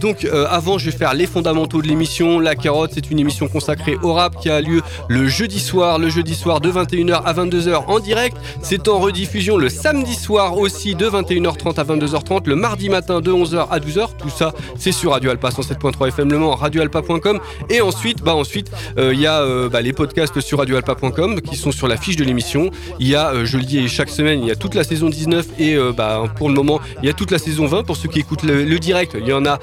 Donc 0.00 0.26
avant 0.50 0.78
je 0.78 0.86
vais 0.90 0.96
faire 0.96 1.14
les 1.14 1.26
fondamentaux 1.26 1.80
de 1.80 1.86
l'émission. 1.86 2.40
La 2.40 2.56
Carotte 2.56 2.90
c'est 2.94 3.08
une 3.12 3.20
émission 3.20 3.48
consacrée 3.52 3.96
au 4.02 4.14
rap 4.14 4.40
qui 4.40 4.48
a 4.48 4.60
lieu 4.60 4.82
le 5.08 5.28
jeudi 5.28 5.60
soir 5.60 5.98
le 5.98 6.08
jeudi 6.08 6.34
soir 6.34 6.60
de 6.60 6.70
21h 6.70 7.22
à 7.24 7.32
22h 7.32 7.84
en 7.86 8.00
direct. 8.00 8.36
C'est 8.62 8.88
en 8.88 8.98
rediffusion 8.98 9.56
le 9.56 9.68
samedi 9.68 10.14
soir 10.14 10.58
aussi 10.58 10.94
de 10.94 11.06
21h30 11.06 11.78
à 11.78 11.84
22h30 11.84 12.48
le 12.48 12.56
mardi 12.56 12.88
matin 12.88 13.20
de 13.20 13.30
11h 13.30 13.68
à 13.70 13.78
12h 13.78 14.16
tout 14.18 14.30
ça 14.30 14.52
c'est 14.76 14.92
sur 14.92 15.12
Radio 15.12 15.30
Alpa 15.30 15.50
107.3 15.50 16.08
FM 16.08 16.30
Le 16.30 16.38
Mans 16.38 16.54
radioalpa.com 16.54 17.40
et 17.70 17.80
ensuite 17.80 18.22
bah 18.22 18.34
ensuite 18.34 18.70
euh, 18.98 19.12
il 19.14 19.20
y 19.20 19.26
a 19.26 19.40
euh, 19.40 19.68
bah, 19.68 19.82
les 19.82 19.92
podcasts 19.92 20.40
sur 20.40 20.58
radioalpa.com 20.58 21.40
qui 21.40 21.56
sont 21.56 21.72
sur 21.72 21.88
la 21.88 21.96
fiche 21.96 22.16
de 22.16 22.24
l'émission. 22.24 22.70
Il 22.98 23.08
y 23.08 23.14
a 23.14 23.30
euh, 23.30 23.44
je 23.44 23.58
le 23.58 23.64
dis 23.64 23.88
chaque 23.88 24.10
semaine 24.10 24.40
il 24.40 24.48
y 24.48 24.50
a 24.50 24.56
toute 24.56 24.74
la 24.74 24.84
saison 24.84 25.08
19 25.08 25.46
et 25.58 25.74
euh, 25.74 25.92
bah, 25.92 26.24
pour 26.36 26.48
le 26.48 26.54
moment 26.54 26.80
il 27.02 27.06
y 27.06 27.10
a 27.10 27.12
toute 27.12 27.30
la 27.30 27.38
saison 27.38 27.66
20 27.66 27.84
pour 27.84 27.96
ceux 27.96 28.08
qui 28.08 28.20
écoutent 28.20 28.42
le, 28.42 28.64
le 28.64 28.78
direct 28.78 29.16
il 29.18 29.26
y 29.26 29.32
en 29.32 29.44
a 29.44 29.58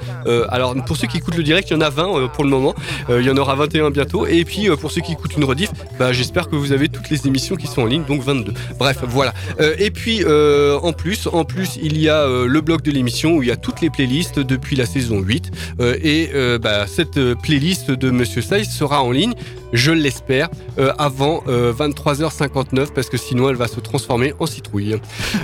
alors 0.48 0.74
pour 0.84 0.96
ceux 0.96 1.06
qui 1.06 1.16
écoutent 1.16 1.36
le 1.36 1.42
direct 1.42 1.70
il 1.70 1.74
y 1.74 1.76
en 1.76 1.80
a 1.80 1.90
20 1.90 2.16
euh, 2.16 2.28
pour 2.28 2.44
le 2.44 2.50
moment. 2.50 2.74
Il 3.08 3.22
y 3.22 3.30
en 3.30 3.36
aura 3.36 3.54
21 3.54 3.79
bientôt. 3.88 4.26
Et 4.26 4.44
puis 4.44 4.68
euh, 4.68 4.76
pour 4.76 4.90
ceux 4.90 5.00
qui 5.00 5.12
écoutent 5.12 5.36
une 5.36 5.44
rediff 5.44 5.70
bah, 5.98 6.12
j'espère 6.12 6.50
que 6.50 6.56
vous 6.56 6.72
avez 6.72 6.88
toutes 6.88 7.08
les 7.08 7.26
émissions 7.26 7.56
qui 7.56 7.66
sont 7.66 7.82
en 7.82 7.86
ligne 7.86 8.04
donc 8.04 8.22
22 8.22 8.52
bref 8.78 8.98
voilà. 9.08 9.32
Euh, 9.60 9.74
et 9.78 9.90
puis 9.90 10.22
euh, 10.24 10.78
en 10.82 10.92
plus 10.92 11.28
en 11.32 11.44
plus 11.44 11.78
il 11.82 11.98
y 11.98 12.08
a 12.08 12.26
le 12.26 12.60
blog 12.60 12.82
de 12.82 12.90
l'émission 12.90 13.36
où 13.36 13.42
il 13.42 13.48
y 13.48 13.52
a 13.52 13.56
toutes 13.56 13.80
les 13.80 13.90
playlists 13.90 14.38
depuis 14.38 14.76
la 14.76 14.86
saison 14.86 15.20
8 15.20 15.50
Euh, 15.80 15.96
et 16.02 16.30
bah, 16.58 16.86
cette 16.86 17.34
playlist 17.34 17.90
de 17.90 18.10
Monsieur 18.10 18.42
Size 18.42 18.70
sera 18.70 19.02
en 19.02 19.12
ligne 19.12 19.34
je 19.72 19.92
l'espère 19.92 20.48
avant 20.98 21.42
euh, 21.46 21.72
23h59 21.72 22.92
parce 22.92 23.08
que 23.08 23.16
sinon 23.16 23.48
elle 23.48 23.56
va 23.56 23.68
se 23.68 23.80
transformer 23.80 24.34
en 24.40 24.46
citrouille. 24.46 24.96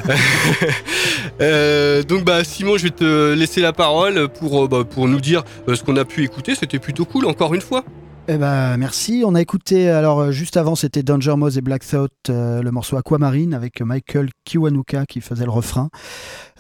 Donc 2.09 2.25
bah 2.25 2.45
Simon 2.45 2.77
je 2.77 2.85
vais 2.85 2.91
te 2.91 3.35
laisser 3.35 3.61
la 3.61 3.73
parole 3.73 4.29
pour, 4.29 4.69
bah, 4.69 4.85
pour 4.85 5.09
nous 5.09 5.21
dire 5.21 5.43
ce 5.69 5.83
qu'on 5.83 5.97
a 5.97 6.05
pu 6.05 6.25
écouter. 6.25 6.55
C'était 6.55 6.79
plutôt 6.79 7.05
cool 7.05 7.27
encore 7.27 7.55
une 7.55 7.61
fois 7.61 7.85
Eh 8.29 8.39
ben, 8.39 8.77
merci. 8.77 9.23
On 9.25 9.37
a 9.37 9.41
écouté, 9.41 9.89
alors 9.89 10.19
euh, 10.19 10.31
juste 10.33 10.57
avant, 10.57 10.75
c'était 10.75 11.05
Danger 11.05 11.37
Mouse 11.37 11.59
et 11.59 11.61
Black 11.61 11.87
Thought, 11.87 12.11
euh, 12.29 12.61
le 12.61 12.73
morceau 12.73 12.97
Aquamarine 12.97 13.55
avec 13.55 13.81
Michael 13.81 14.31
Kiwanuka 14.45 15.07
qui 15.07 15.21
faisait 15.21 15.45
le 15.45 15.53
refrain. 15.53 15.91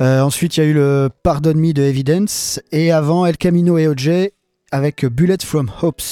Euh, 0.00 0.20
ensuite, 0.20 0.56
il 0.56 0.60
y 0.60 0.62
a 0.62 0.66
eu 0.66 0.74
le 0.74 1.10
Pardon 1.24 1.54
Me 1.54 1.72
de 1.72 1.82
Evidence. 1.82 2.60
Et 2.70 2.92
avant, 2.92 3.26
El 3.26 3.36
Camino 3.36 3.78
et 3.78 3.88
OJ 3.88 4.30
avec 4.72 5.04
Bullet 5.06 5.38
from 5.42 5.70
Hopes. 5.82 6.02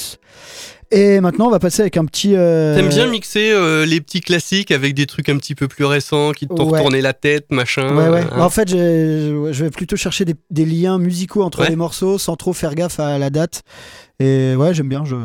Et 0.91 1.19
maintenant, 1.19 1.47
on 1.47 1.51
va 1.51 1.57
passer 1.59 1.81
avec 1.81 1.97
un 1.97 2.05
petit. 2.05 2.35
euh, 2.35 2.75
T'aimes 2.75 2.89
bien 2.89 3.07
mixer 3.07 3.51
euh, 3.51 3.85
les 3.87 3.99
petits 4.01 4.21
classiques 4.21 4.69
avec 4.71 4.93
des 4.93 5.07
trucs 5.07 5.27
un 5.29 5.37
petit 5.37 5.55
peu 5.55 5.67
plus 5.67 5.83
récents 5.83 6.31
qui 6.31 6.47
te 6.47 6.55
font 6.55 6.69
Ouais. 6.69 6.77
retourner 6.77 7.01
la 7.01 7.13
tête, 7.13 7.47
machin. 7.51 7.95
Ouais, 7.95 8.07
ouais. 8.07 8.23
hein. 8.31 8.39
En 8.39 8.49
fait, 8.51 8.69
je 8.69 9.63
vais 9.63 9.71
plutôt 9.71 9.95
chercher 9.95 10.25
des, 10.25 10.35
des 10.51 10.63
liens 10.65 10.99
musicaux 10.99 11.41
entre 11.43 11.61
Ouais. 11.61 11.69
les 11.69 11.75
morceaux 11.75 12.17
sans 12.19 12.35
trop 12.35 12.53
faire 12.53 12.75
gaffe 12.75 12.99
à 12.99 13.17
la 13.17 13.29
date. 13.31 13.63
Et 14.19 14.55
ouais, 14.55 14.73
j'aime 14.75 14.87
bien. 14.89 15.03
Je, 15.05 15.15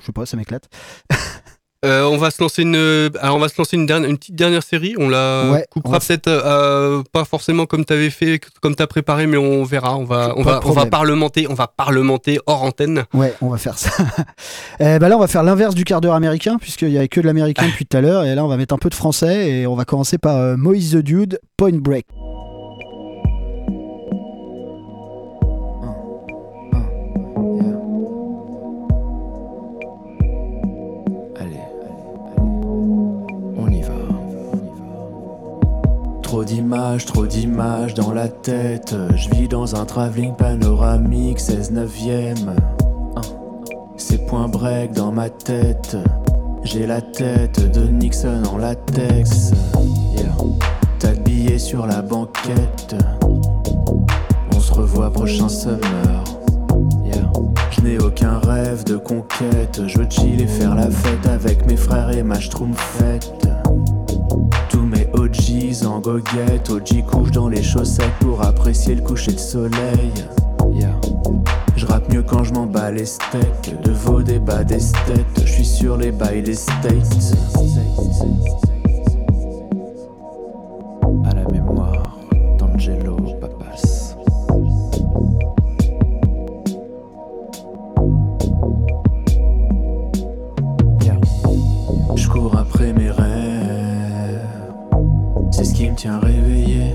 je 0.00 0.06
sais 0.06 0.12
pas, 0.12 0.26
ça 0.26 0.36
m'éclate. 0.36 0.68
Euh, 1.84 2.02
on 2.04 2.16
va 2.16 2.32
se 2.32 2.42
lancer 2.42 2.62
une, 2.62 2.74
alors 3.20 3.36
on 3.36 3.38
va 3.38 3.48
se 3.48 3.54
lancer 3.56 3.76
une, 3.76 3.86
dernière, 3.86 4.10
une 4.10 4.18
petite 4.18 4.34
dernière 4.34 4.64
série. 4.64 4.94
On 4.98 5.08
la 5.08 5.50
Ouais, 5.52 5.64
coupera 5.70 6.00
peut-être 6.00 6.26
euh, 6.26 7.02
pas 7.12 7.24
forcément 7.24 7.66
comme 7.66 7.84
t'avais 7.84 8.10
fait, 8.10 8.40
comme 8.60 8.74
t'as 8.74 8.88
préparé, 8.88 9.28
mais 9.28 9.36
on 9.36 9.62
verra. 9.62 9.96
On 9.96 10.04
va, 10.04 10.32
on 10.36 10.42
va, 10.42 10.60
on 10.64 10.86
parlementer, 10.86 11.46
on 11.48 11.54
va 11.54 11.68
parlementer 11.68 12.40
hors 12.46 12.64
antenne. 12.64 13.04
Ouais, 13.14 13.32
on 13.40 13.48
va 13.48 13.58
faire 13.58 13.78
ça. 13.78 13.90
Ben 14.80 14.98
là, 14.98 15.16
on 15.16 15.20
va 15.20 15.28
faire 15.28 15.42
l'inverse 15.42 15.74
du 15.74 15.84
quart 15.84 16.00
d'heure 16.00 16.14
américain, 16.14 16.56
puisqu'il 16.60 16.90
y 16.90 16.98
avait 16.98 17.08
que 17.08 17.20
de 17.20 17.26
l'américain 17.26 17.66
depuis 17.66 17.86
tout 17.86 17.96
à 17.96 18.00
l'heure. 18.00 18.24
Et 18.24 18.34
là, 18.34 18.44
on 18.44 18.48
va 18.48 18.56
mettre 18.56 18.74
un 18.74 18.78
peu 18.78 18.90
de 18.90 18.94
français. 18.94 19.48
Et 19.50 19.66
on 19.66 19.74
va 19.76 19.84
commencer 19.84 20.18
par 20.18 20.36
euh, 20.36 20.56
Moïse 20.56 20.92
the 20.92 20.96
Dude, 20.96 21.38
Point 21.56 21.78
Break. 21.78 22.06
Trop 36.38 36.44
d'images, 36.44 37.04
trop 37.04 37.26
d'images 37.26 37.94
dans 37.94 38.12
la 38.12 38.28
tête. 38.28 38.94
Je 39.16 39.28
vis 39.30 39.48
dans 39.48 39.74
un 39.74 39.84
travelling 39.84 40.36
panoramique, 40.36 41.40
16 41.40 41.72
neuvième. 41.72 42.54
Hein. 43.16 43.22
C'est 43.96 44.24
point 44.24 44.46
break 44.46 44.92
dans 44.92 45.10
ma 45.10 45.30
tête. 45.30 45.96
J'ai 46.62 46.86
la 46.86 47.00
tête 47.00 47.72
de 47.72 47.88
Nixon 47.88 48.44
en 48.52 48.56
latex. 48.56 49.50
Yeah. 50.14 50.26
T'as 51.00 51.10
le 51.10 51.18
billet 51.18 51.58
sur 51.58 51.88
la 51.88 52.02
banquette. 52.02 52.94
On 54.54 54.60
se 54.60 54.72
revoit 54.72 55.10
prochain 55.10 55.48
summer. 55.48 56.22
Yeah. 57.04 57.32
Je 57.72 57.80
n'ai 57.80 57.98
aucun 57.98 58.38
rêve 58.38 58.84
de 58.84 58.96
conquête. 58.96 59.82
Je 59.88 59.98
veux 59.98 60.06
chill 60.08 60.40
et 60.40 60.46
faire 60.46 60.76
la 60.76 60.88
fête 60.88 61.26
avec 61.26 61.66
mes 61.66 61.76
frères 61.76 62.16
et 62.16 62.22
ma 62.22 62.38
schtroumpfette. 62.38 63.48
OGs 65.28 65.86
en 65.86 66.00
goguette. 66.00 66.70
OG 66.70 67.04
couche 67.04 67.30
dans 67.30 67.48
les 67.48 67.62
chaussettes 67.62 68.12
pour 68.20 68.42
apprécier 68.42 68.94
le 68.94 69.02
coucher 69.02 69.32
de 69.32 69.38
soleil. 69.38 70.12
Yeah. 70.72 70.94
Je 71.76 71.86
rappe 71.86 72.10
mieux 72.12 72.22
quand 72.22 72.44
je 72.44 72.54
m'en 72.54 72.66
bats 72.66 72.90
les 72.90 73.04
steaks. 73.04 73.74
De 73.84 73.92
vos 73.92 74.22
débats 74.22 74.64
d'esthète. 74.64 75.26
Je 75.44 75.52
suis 75.52 75.64
sur 75.64 75.96
les 75.96 76.12
bails 76.12 76.42
des 76.42 76.54
States. 76.54 77.34
À 81.24 81.34
la 81.34 81.44
mémoire 81.52 82.18
d'Angelo 82.58 83.16
Papas. 83.40 84.14
Je 92.16 92.28
cours 92.28 92.56
après 92.56 92.92
mes 92.92 93.10
rêves 93.10 93.27
tiens 95.98 96.20
réveillé. 96.20 96.87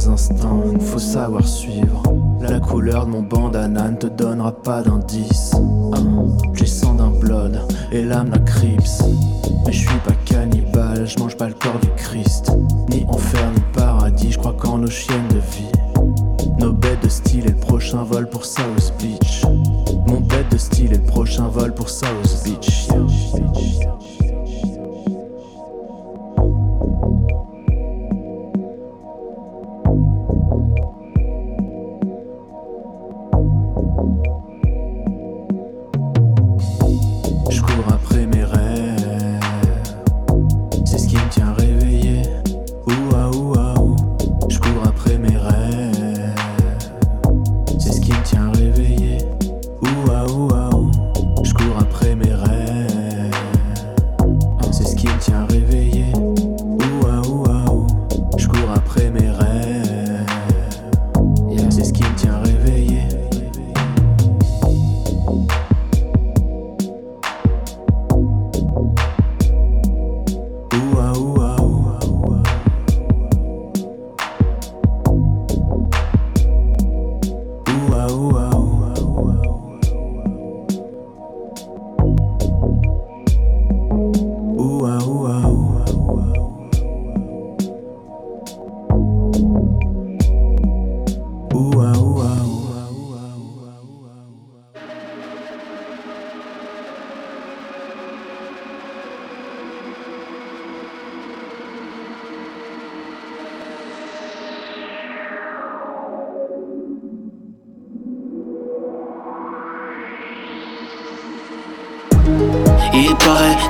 Trois 0.00 0.12
instants, 0.12 0.62
faut 0.80 0.98
savoir 0.98 1.46
suivre. 1.46 2.02
La 2.40 2.58
couleur 2.58 3.04
de 3.04 3.10
mon 3.10 3.20
bandana 3.20 3.90
ne 3.90 3.96
te 3.96 4.06
donnera 4.06 4.50
pas 4.50 4.80
d'indice. 4.80 5.52
Hein. 5.54 6.26
J'ai 6.54 6.64
sang 6.64 6.94
d'un 6.94 7.10
blood 7.10 7.60
et 7.92 8.02
l'âme 8.02 8.30
d'un 8.30 8.38
crips. 8.38 9.02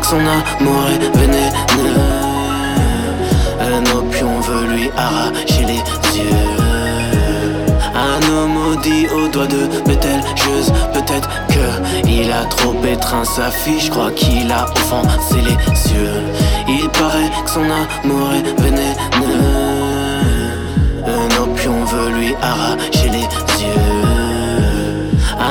Que 0.00 0.06
son 0.06 0.20
amour 0.20 0.84
est 0.94 1.18
vénéneux. 1.18 2.30
Un 3.60 3.84
opion 3.96 4.40
veut 4.40 4.66
lui 4.74 4.90
arracher 4.96 5.64
les 5.66 5.82
yeux. 6.18 6.60
Un 7.94 8.32
homme 8.32 8.54
maudit 8.54 9.06
au 9.08 9.28
doigt 9.28 9.46
de 9.46 9.66
Betelgeuse. 9.86 10.72
Peut-être 10.92 11.28
que 11.48 12.08
il 12.08 12.30
a 12.32 12.44
trop 12.44 12.74
étreint 12.84 13.24
sa 13.24 13.50
fille. 13.50 13.80
Je 13.80 13.90
crois 13.90 14.10
qu'il 14.10 14.50
a 14.50 14.64
offensé 14.64 15.36
les 15.36 15.76
cieux. 15.76 16.22
Il 16.68 16.88
paraît 16.90 17.30
que 17.44 17.50
son 17.50 17.64
amour 17.64 18.32
est 18.34 18.60
vénéneux. 18.62 19.60
Un 21.06 21.42
opion 21.42 21.84
veut 21.84 22.10
lui 22.10 22.34
arracher 22.40 23.08
yeux. 23.08 23.09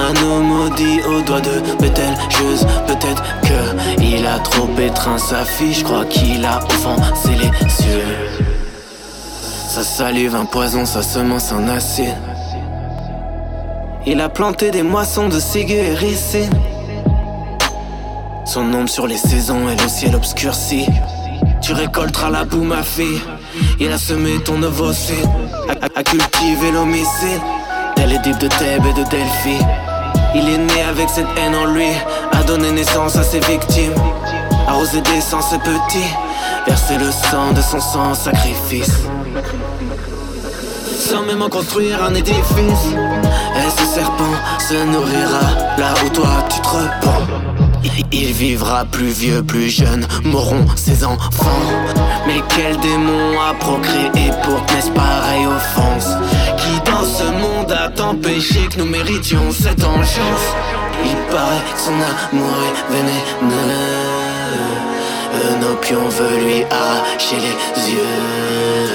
Homme 0.10 0.43
maudit 0.43 1.01
au 1.03 1.22
doigt 1.22 1.41
de 1.41 1.62
Betelgeuse 1.80 2.66
Peut-être 2.88 3.24
que 3.43 4.01
il 4.01 4.26
a 4.26 4.39
trop 4.39 4.68
étreint 4.80 5.18
sa 5.18 5.45
fille. 5.45 5.74
Je 5.74 5.84
crois 5.84 6.05
qu'il 6.05 6.43
a 6.45 6.57
offensé 6.66 7.30
les 7.36 7.70
cieux. 7.70 8.03
Sa 9.70 9.84
salive 9.84 10.36
un 10.36 10.45
poison, 10.45 10.86
sa 10.86 11.03
semence 11.03 11.51
un 11.51 11.68
acide. 11.70 12.16
Il 14.05 14.20
a 14.22 14.30
planté 14.30 14.72
des 14.72 14.82
moissons 14.84 15.30
de 15.30 15.39
ciguë 15.39 15.76
et 15.76 15.93
ricine 15.93 16.49
Son 18.45 18.62
ombre 18.74 18.89
sur 18.89 19.05
les 19.05 19.18
saisons 19.18 19.70
et 19.70 19.76
le 19.76 19.88
ciel 19.88 20.16
obscurci. 20.16 20.88
Tu 21.62 21.74
récolteras 21.74 22.32
la 22.32 22.45
boue 22.45 22.64
ma 22.64 22.82
fille. 22.82 23.22
Il 23.80 23.91
a 23.91 23.97
semé 23.97 24.39
ton 24.43 24.62
ovocide 24.64 25.28
a, 25.70 25.74
a- 25.86 25.99
a 25.99 26.03
cultivé 26.03 26.72
l'homicide. 26.72 27.41
Tel 27.95 28.14
Édipe 28.14 28.38
de 28.39 28.47
Thèbes 28.47 28.86
et 28.89 28.93
de 28.93 29.03
Delphi 29.10 29.57
Il 30.36 30.48
est 30.50 30.58
né 30.58 30.82
avec 30.90 31.10
cette 31.10 31.28
haine 31.38 31.56
en 31.56 31.66
lui 31.66 31.90
A 32.32 32.44
donné 32.44 32.72
naissance 32.72 33.16
à 33.16 33.24
ses 33.24 33.40
victimes 33.40 33.94
Arrosé 34.68 35.02
d'essence 35.02 35.50
ses 35.50 35.58
petits 35.60 36.10
Verser 36.68 36.98
le 36.98 37.12
sang 37.12 37.52
de 37.56 37.62
son 37.62 37.80
sang 37.80 38.14
sacrifice. 38.14 38.92
Sans 41.00 41.24
même 41.24 41.42
en 41.42 41.50
construire 41.50 42.04
un 42.04 42.14
édifice 42.14 42.94
Et 43.58 43.70
ce 43.80 43.86
serpent 43.86 44.36
se 44.60 44.76
nourrira 44.86 45.76
Là 45.78 45.94
où 46.06 46.10
toi 46.10 46.30
tu 46.50 46.60
te 46.62 46.68
repens. 46.68 47.24
Il- 48.12 48.34
vivra 48.40 48.86
plus 48.86 49.10
vieux, 49.10 49.44
plus 49.44 49.70
jeune, 49.70 50.08
mourront 50.24 50.66
ses 50.78 51.04
enfants. 51.04 51.60
Mais 52.26 52.42
quel 52.56 52.78
démon 52.80 53.38
a 53.50 53.54
procréé 53.54 54.32
pour 54.44 54.66
que 54.66 54.74
naisse 54.76 54.90
pareille 54.96 55.46
offense 55.46 56.08
Qui 56.58 56.90
dans 56.90 57.04
ce 57.04 57.24
monde 57.26 57.59
péché 58.22 58.68
que 58.70 58.80
nous 58.80 58.86
méritions 58.86 59.52
cette 59.52 59.84
enchance 59.84 60.47
Il 61.04 61.16
paraît 61.32 61.64
que 61.74 61.80
son 61.80 61.91
amour 61.91 62.56
est 62.68 62.93
vénéneux. 62.93 63.70
Un 65.34 65.72
opion 65.72 66.08
veut 66.08 66.38
lui 66.45 66.64
arracher 66.64 67.36
les 67.36 67.91
yeux. 67.91 68.89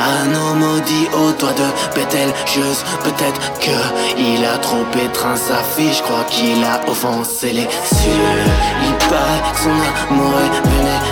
Un 0.00 0.34
homme 0.34 0.58
maudit 0.58 1.08
au 1.14 1.32
doigt 1.38 1.52
de 1.52 1.68
Betelgeuse 1.94 2.84
Peut-être 3.04 3.40
que 3.60 4.18
il 4.18 4.44
a 4.44 4.58
trop 4.58 4.86
étreint 5.04 5.36
sa 5.36 5.62
fille. 5.62 5.92
Je 5.92 6.02
crois 6.02 6.24
qu'il 6.24 6.64
a 6.64 6.80
offensé 6.90 7.52
les 7.52 7.68
cieux. 7.84 8.42
Il 8.82 8.94
paraît 9.08 9.52
que 9.52 9.60
son 9.60 10.10
amour 10.10 10.34
est 10.46 10.68
vénéneux. 10.68 11.02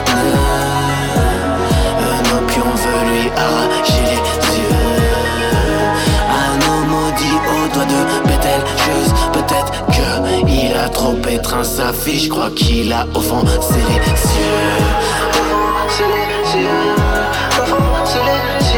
Un 2.12 2.38
opion 2.38 2.64
veut 2.64 3.12
lui 3.12 3.30
arracher 3.36 4.04
les 4.06 4.14
yeux 4.14 4.39
il 10.48 10.74
a 10.76 10.88
trop 10.88 11.16
étreint 11.28 11.64
sa 11.64 11.92
fille 11.92 12.20
Je 12.20 12.28
crois 12.28 12.50
qu'il 12.50 12.92
a 12.92 13.06
offensé 13.14 13.74
les 13.74 14.16
cieux. 14.16 14.40
Offensé 15.30 16.04
les 16.28 16.44
cieux 16.50 16.68
Offensé 17.60 18.18
les 18.26 18.64
cieux 18.64 18.69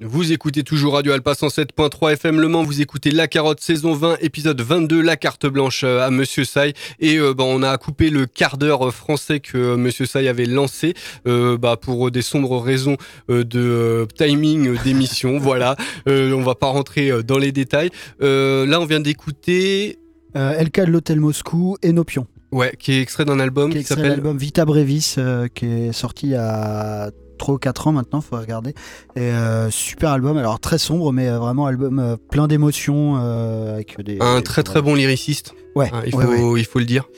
Vous 0.00 0.32
écoutez 0.32 0.64
toujours 0.64 0.94
Radio 0.94 1.12
Alpa 1.12 1.34
107.3 1.34 2.14
FM 2.14 2.40
Le 2.40 2.48
Mans, 2.48 2.64
vous 2.64 2.80
écoutez 2.80 3.12
La 3.12 3.28
Carotte 3.28 3.60
saison 3.60 3.94
20 3.94 4.16
épisode 4.22 4.60
22 4.60 5.00
La 5.00 5.16
carte 5.16 5.46
blanche 5.46 5.84
euh, 5.84 6.04
à 6.04 6.10
Monsieur 6.10 6.44
Sai 6.44 6.74
et 6.98 7.16
euh, 7.16 7.32
bah, 7.32 7.44
on 7.46 7.62
a 7.62 7.78
coupé 7.78 8.10
le 8.10 8.26
quart 8.26 8.58
d'heure 8.58 8.88
euh, 8.88 8.90
français 8.90 9.38
que 9.38 9.76
Monsieur 9.76 10.04
Sai 10.04 10.26
avait 10.26 10.46
lancé 10.46 10.94
euh, 11.28 11.56
bah, 11.56 11.76
pour 11.80 12.10
des 12.10 12.22
sombres 12.22 12.60
raisons 12.60 12.96
euh, 13.30 13.44
de 13.44 14.08
timing 14.16 14.76
d'émission. 14.82 15.38
Voilà. 15.44 15.76
On 16.06 16.42
va 16.42 16.56
pas 16.56 16.66
rentrer 16.66 17.22
dans 17.22 17.38
les 17.38 17.52
détails. 17.52 17.90
Là 18.20 18.80
on 18.80 18.86
vient 18.86 19.00
d'écouter 19.00 20.00
LK 20.34 20.86
de 20.86 20.90
l'Hôtel 20.90 21.20
Moscou 21.20 21.76
et 21.82 21.92
Nopion. 21.92 22.26
ouais 22.50 22.74
qui 22.80 22.94
est 22.94 23.00
extrait 23.00 23.24
d'un 23.24 23.38
album 23.38 23.72
qui 23.72 23.84
s'appelle 23.84 24.08
l'album 24.08 24.36
Vita 24.36 24.64
Brevis 24.64 25.16
qui 25.54 25.66
est 25.66 25.92
sorti 25.92 26.34
a 26.34 27.10
3 27.38 27.54
ou 27.54 27.58
4 27.58 27.88
ans 27.88 27.92
maintenant, 27.92 28.20
faut 28.20 28.36
regarder. 28.36 28.70
Et 29.16 29.20
euh, 29.20 29.70
super 29.70 30.10
album, 30.10 30.36
alors 30.36 30.60
très 30.60 30.78
sombre, 30.78 31.12
mais 31.12 31.28
euh, 31.28 31.38
vraiment 31.38 31.66
album 31.66 31.98
euh, 31.98 32.16
plein 32.16 32.48
d'émotions. 32.48 33.16
avec 33.16 34.00
des, 34.02 34.18
un 34.20 34.40
très 34.42 34.62
très 34.62 34.82
bon 34.82 34.94
lyriciste 34.94 35.54
Ouais, 35.74 35.90
Hein, 35.92 36.02
il, 36.06 36.12
faut, 36.12 36.18
ouais, 36.18 36.26
ouais. 36.26 36.60
il 36.60 36.64
faut 36.64 36.78
le 36.78 36.84
dire 36.84 37.08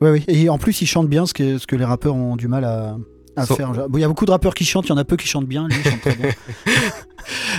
Ouais, 0.00 0.10
oui. 0.10 0.24
Et 0.28 0.48
en 0.48 0.56
plus, 0.56 0.80
il 0.80 0.86
chante 0.86 1.08
bien, 1.08 1.26
ce 1.26 1.34
que, 1.34 1.58
ce 1.58 1.66
que 1.66 1.76
les 1.76 1.84
rappeurs 1.84 2.14
ont 2.14 2.36
du 2.36 2.48
mal 2.48 2.64
à, 2.64 2.96
à 3.40 3.46
Sans- 3.46 3.56
faire. 3.56 3.72
Bon, 3.88 3.98
Il 3.98 4.00
y 4.00 4.04
a 4.04 4.08
beaucoup 4.08 4.26
de 4.26 4.30
rappeurs 4.30 4.54
qui 4.54 4.64
chantent, 4.64 4.86
il 4.86 4.90
y 4.90 4.92
en 4.92 4.96
a 4.98 5.04
peu 5.04 5.16
qui 5.16 5.26
chantent 5.26 5.46
bien. 5.46 5.66
Lui, 5.68 5.76
il 5.84 5.90
chante 5.90 6.00
très 6.00 6.14
bien. 6.16 6.30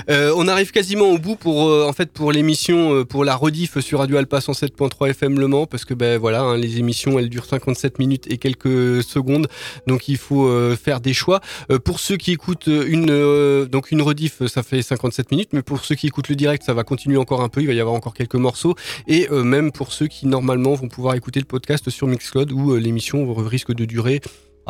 Euh, 0.09 0.34
on 0.36 0.47
arrive 0.47 0.71
quasiment 0.71 1.05
au 1.11 1.19
bout 1.19 1.36
pour 1.36 1.67
euh, 1.67 1.86
en 1.88 1.93
fait 1.93 2.11
pour 2.11 2.32
l'émission 2.32 2.95
euh, 2.95 3.05
pour 3.05 3.23
la 3.23 3.36
rediff 3.36 3.79
sur 3.79 3.99
Radio 3.99 4.17
Alpa 4.17 4.39
107.3 4.39 5.11
FM 5.11 5.39
Le 5.39 5.47
Mans 5.47 5.67
parce 5.67 5.86
que 5.86 5.93
ben 5.93 6.17
voilà 6.17 6.41
hein, 6.41 6.57
les 6.57 6.79
émissions 6.79 7.19
elles 7.19 7.29
durent 7.29 7.45
57 7.45 7.99
minutes 7.99 8.25
et 8.29 8.38
quelques 8.38 9.03
secondes 9.03 9.47
donc 9.86 10.07
il 10.07 10.17
faut 10.17 10.47
euh, 10.47 10.75
faire 10.75 10.99
des 10.99 11.13
choix 11.13 11.41
Euh, 11.71 11.77
pour 11.77 11.99
ceux 11.99 12.17
qui 12.17 12.32
écoutent 12.32 12.67
une 12.67 13.11
euh, 13.11 13.65
donc 13.67 13.91
une 13.91 14.01
rediff 14.01 14.45
ça 14.47 14.63
fait 14.63 14.82
57 14.82 15.29
minutes 15.32 15.49
mais 15.53 15.61
pour 15.61 15.86
ceux 15.86 15.93
qui 15.95 16.07
écoutent 16.07 16.29
le 16.29 16.36
direct 16.36 16.63
ça 16.63 16.73
va 16.73 16.84
continuer 16.84 17.17
encore 17.17 17.41
un 17.41 17.49
peu 17.49 17.61
il 17.61 17.67
va 17.67 17.73
y 17.73 17.79
avoir 17.79 17.95
encore 17.95 18.15
quelques 18.15 18.36
morceaux 18.36 18.73
et 19.07 19.27
euh, 19.32 19.43
même 19.43 19.71
pour 19.71 19.93
ceux 19.93 20.07
qui 20.07 20.25
normalement 20.25 20.73
vont 20.73 20.89
pouvoir 20.89 21.13
écouter 21.13 21.39
le 21.39 21.45
podcast 21.45 21.88
sur 21.91 22.07
Mixcloud 22.07 22.51
où 22.51 22.71
euh, 22.73 22.77
l'émission 22.79 23.32
risque 23.36 23.73
de 23.73 23.86
durer 23.86 24.21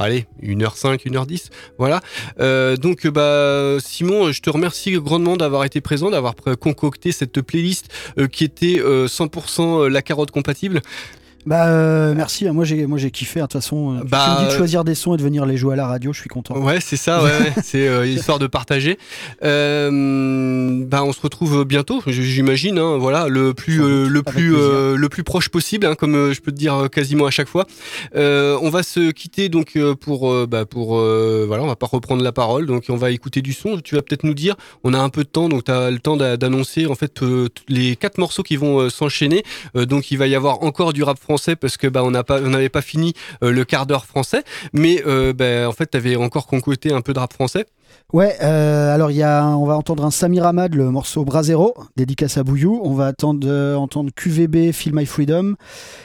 Allez, 0.02 0.26
1h05, 0.42 1.06
1h10, 1.06 1.50
voilà. 1.78 2.02
Euh, 2.40 2.76
donc, 2.76 3.06
euh, 3.06 3.12
bah, 3.12 3.80
Simon, 3.80 4.32
je 4.32 4.42
te 4.42 4.50
remercie 4.50 4.94
grandement 4.94 5.38
d'avoir 5.38 5.64
été 5.64 5.80
présent, 5.80 6.10
d'avoir 6.10 6.34
concocté 6.60 7.12
cette 7.12 7.40
playlist 7.42 7.94
euh, 8.18 8.28
qui 8.28 8.44
était 8.44 8.80
euh, 8.80 9.06
100% 9.06 9.86
la 9.88 10.02
carotte 10.02 10.32
compatible. 10.32 10.82
Bah, 11.46 11.68
euh, 11.68 12.14
merci, 12.16 12.46
moi 12.50 12.66
j'ai, 12.66 12.86
moi 12.86 12.98
j'ai 12.98 13.12
kiffé. 13.12 13.40
hein, 13.40 13.44
De 13.44 13.48
toute 13.48 13.62
façon, 13.62 13.98
euh, 13.98 14.04
Bah, 14.08 14.24
tu 14.26 14.32
me 14.32 14.38
dis 14.40 14.46
de 14.46 14.52
euh, 14.54 14.58
choisir 14.58 14.84
des 14.84 14.96
sons 14.96 15.14
et 15.16 15.18
de 15.18 15.24
venir 15.24 15.46
les 15.46 15.58
jouer 15.58 15.74
à 15.74 15.78
la 15.78 15.88
radio, 15.88 16.14
je 16.14 16.20
suis 16.20 16.30
content. 16.30 16.56
Ouais, 16.58 16.80
c'est 16.82 16.98
ça, 16.98 17.24
ouais, 17.24 17.30
ouais, 17.30 17.54
c'est 17.64 17.88
euh, 17.88 18.06
histoire 18.06 18.40
de 18.40 18.48
partager. 18.48 18.98
Bah, 19.42 21.04
on 21.04 21.14
se 21.14 21.22
retrouve 21.22 21.66
bientôt, 21.66 22.02
j'imagine. 22.08 22.78
Hein, 22.78 22.98
voilà, 22.98 23.28
le 23.28 23.54
plus, 23.54 23.78
le 24.08 24.22
plus, 24.24 24.52
le 24.56 25.08
plus 25.10 25.24
proche 25.24 25.50
possible, 25.50 25.86
hein, 25.86 25.96
comme 25.96 26.32
je 26.34 26.40
peux 26.42 26.52
te 26.52 26.58
dire 26.58 26.88
quasiment 26.92 27.26
à 27.26 27.32
chaque 27.32 27.48
fois. 27.48 27.66
On 28.16 28.70
va 28.70 28.84
se 28.84 29.12
quitter 29.12 29.50
donc 29.50 29.78
pour, 30.02 30.48
bah, 30.48 30.66
pour, 30.66 30.96
voilà, 30.98 31.64
on 31.64 31.68
va 31.68 31.76
pas 31.76 31.88
reprendre 31.88 32.24
la 32.24 32.32
parole, 32.32 32.66
donc 32.66 32.86
on 32.90 32.98
va 32.98 33.12
écouter 33.12 33.42
du 33.42 33.54
son. 33.54 33.80
Tu 33.80 33.96
vas 33.96 34.02
peut-être 34.02 34.24
nous 34.24 34.34
dire, 34.34 34.56
on 34.84 34.94
a 34.94 35.00
un 35.00 35.10
peu 35.10 35.24
de 35.24 35.30
temps, 35.30 35.50
donc 35.50 35.66
tu 35.66 35.72
as 35.72 35.90
le 35.92 36.00
temps 36.00 36.18
d'a- 36.18 36.38
d'annoncer 36.38 36.86
en 36.86 36.96
fait 36.96 37.22
les 37.68 37.96
quatre 37.96 38.18
morceaux 38.18 38.44
qui 38.44 38.56
vont 38.56 38.90
s'enchaîner. 38.90 39.44
Donc 39.76 40.12
il 40.12 40.18
va 40.18 40.28
y 40.28 40.36
avoir 40.36 40.64
encore 40.64 40.94
du 40.94 41.04
rap 41.04 41.18
français 41.20 41.31
parce 41.56 41.78
que 41.78 41.88
bah 41.88 42.04
on 42.04 42.12
n'avait 42.12 42.70
pas 42.70 42.82
fini 42.82 43.14
euh, 43.44 43.52
le 43.52 43.66
quart 43.66 43.86
d'heure 43.86 44.06
français, 44.06 44.44
mais 44.74 45.04
euh, 45.06 45.34
bah, 45.34 45.68
en 45.68 45.72
fait 45.72 45.92
tu 45.92 45.98
avais 45.98 46.16
encore 46.16 46.48
concocté 46.48 46.92
un 46.94 47.02
peu 47.02 47.14
de 47.14 47.20
rap 47.20 47.34
français. 47.34 47.66
Ouais, 48.14 48.36
euh, 48.44 48.94
alors 48.94 49.10
y 49.12 49.24
a, 49.24 49.46
on 49.48 49.66
va 49.66 49.78
entendre 49.78 50.04
un 50.04 50.12
Samir 50.12 50.46
Ahmad, 50.46 50.76
le 50.76 50.92
morceau 50.92 51.24
Brasero, 51.24 51.74
dédicace 51.96 52.38
à 52.38 52.44
Bouillou. 52.44 52.82
On 52.84 52.94
va 52.94 53.08
attendre, 53.08 53.48
euh, 53.50 53.76
entendre 53.76 54.12
QVB, 54.14 54.74
Feel 54.74 54.94
My 54.94 55.06
Freedom. 55.06 55.56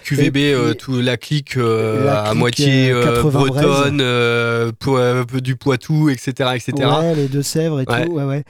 QVB, 0.04 0.36
Et 0.36 0.54
euh, 0.54 0.74
tout, 0.74 1.00
la 1.00 1.16
clique 1.16 1.56
euh, 1.56 2.04
La 2.04 2.22
à 2.22 2.26
clique, 2.28 2.38
moitié 2.38 2.92
80 3.02 3.30
bretonne, 3.46 4.72
po- 4.78 5.40
du 5.40 5.56
Poitou, 5.56 6.08
etc., 6.08 6.50
etc. 6.54 6.72
Ouais, 7.00 7.14
les 7.16 7.26
Deux-Sèvres 7.28 7.80
et 7.80 7.84
Ouais. 7.88 8.06
tout, 8.06 8.12
ouais, 8.12 8.24
ouais. 8.24 8.44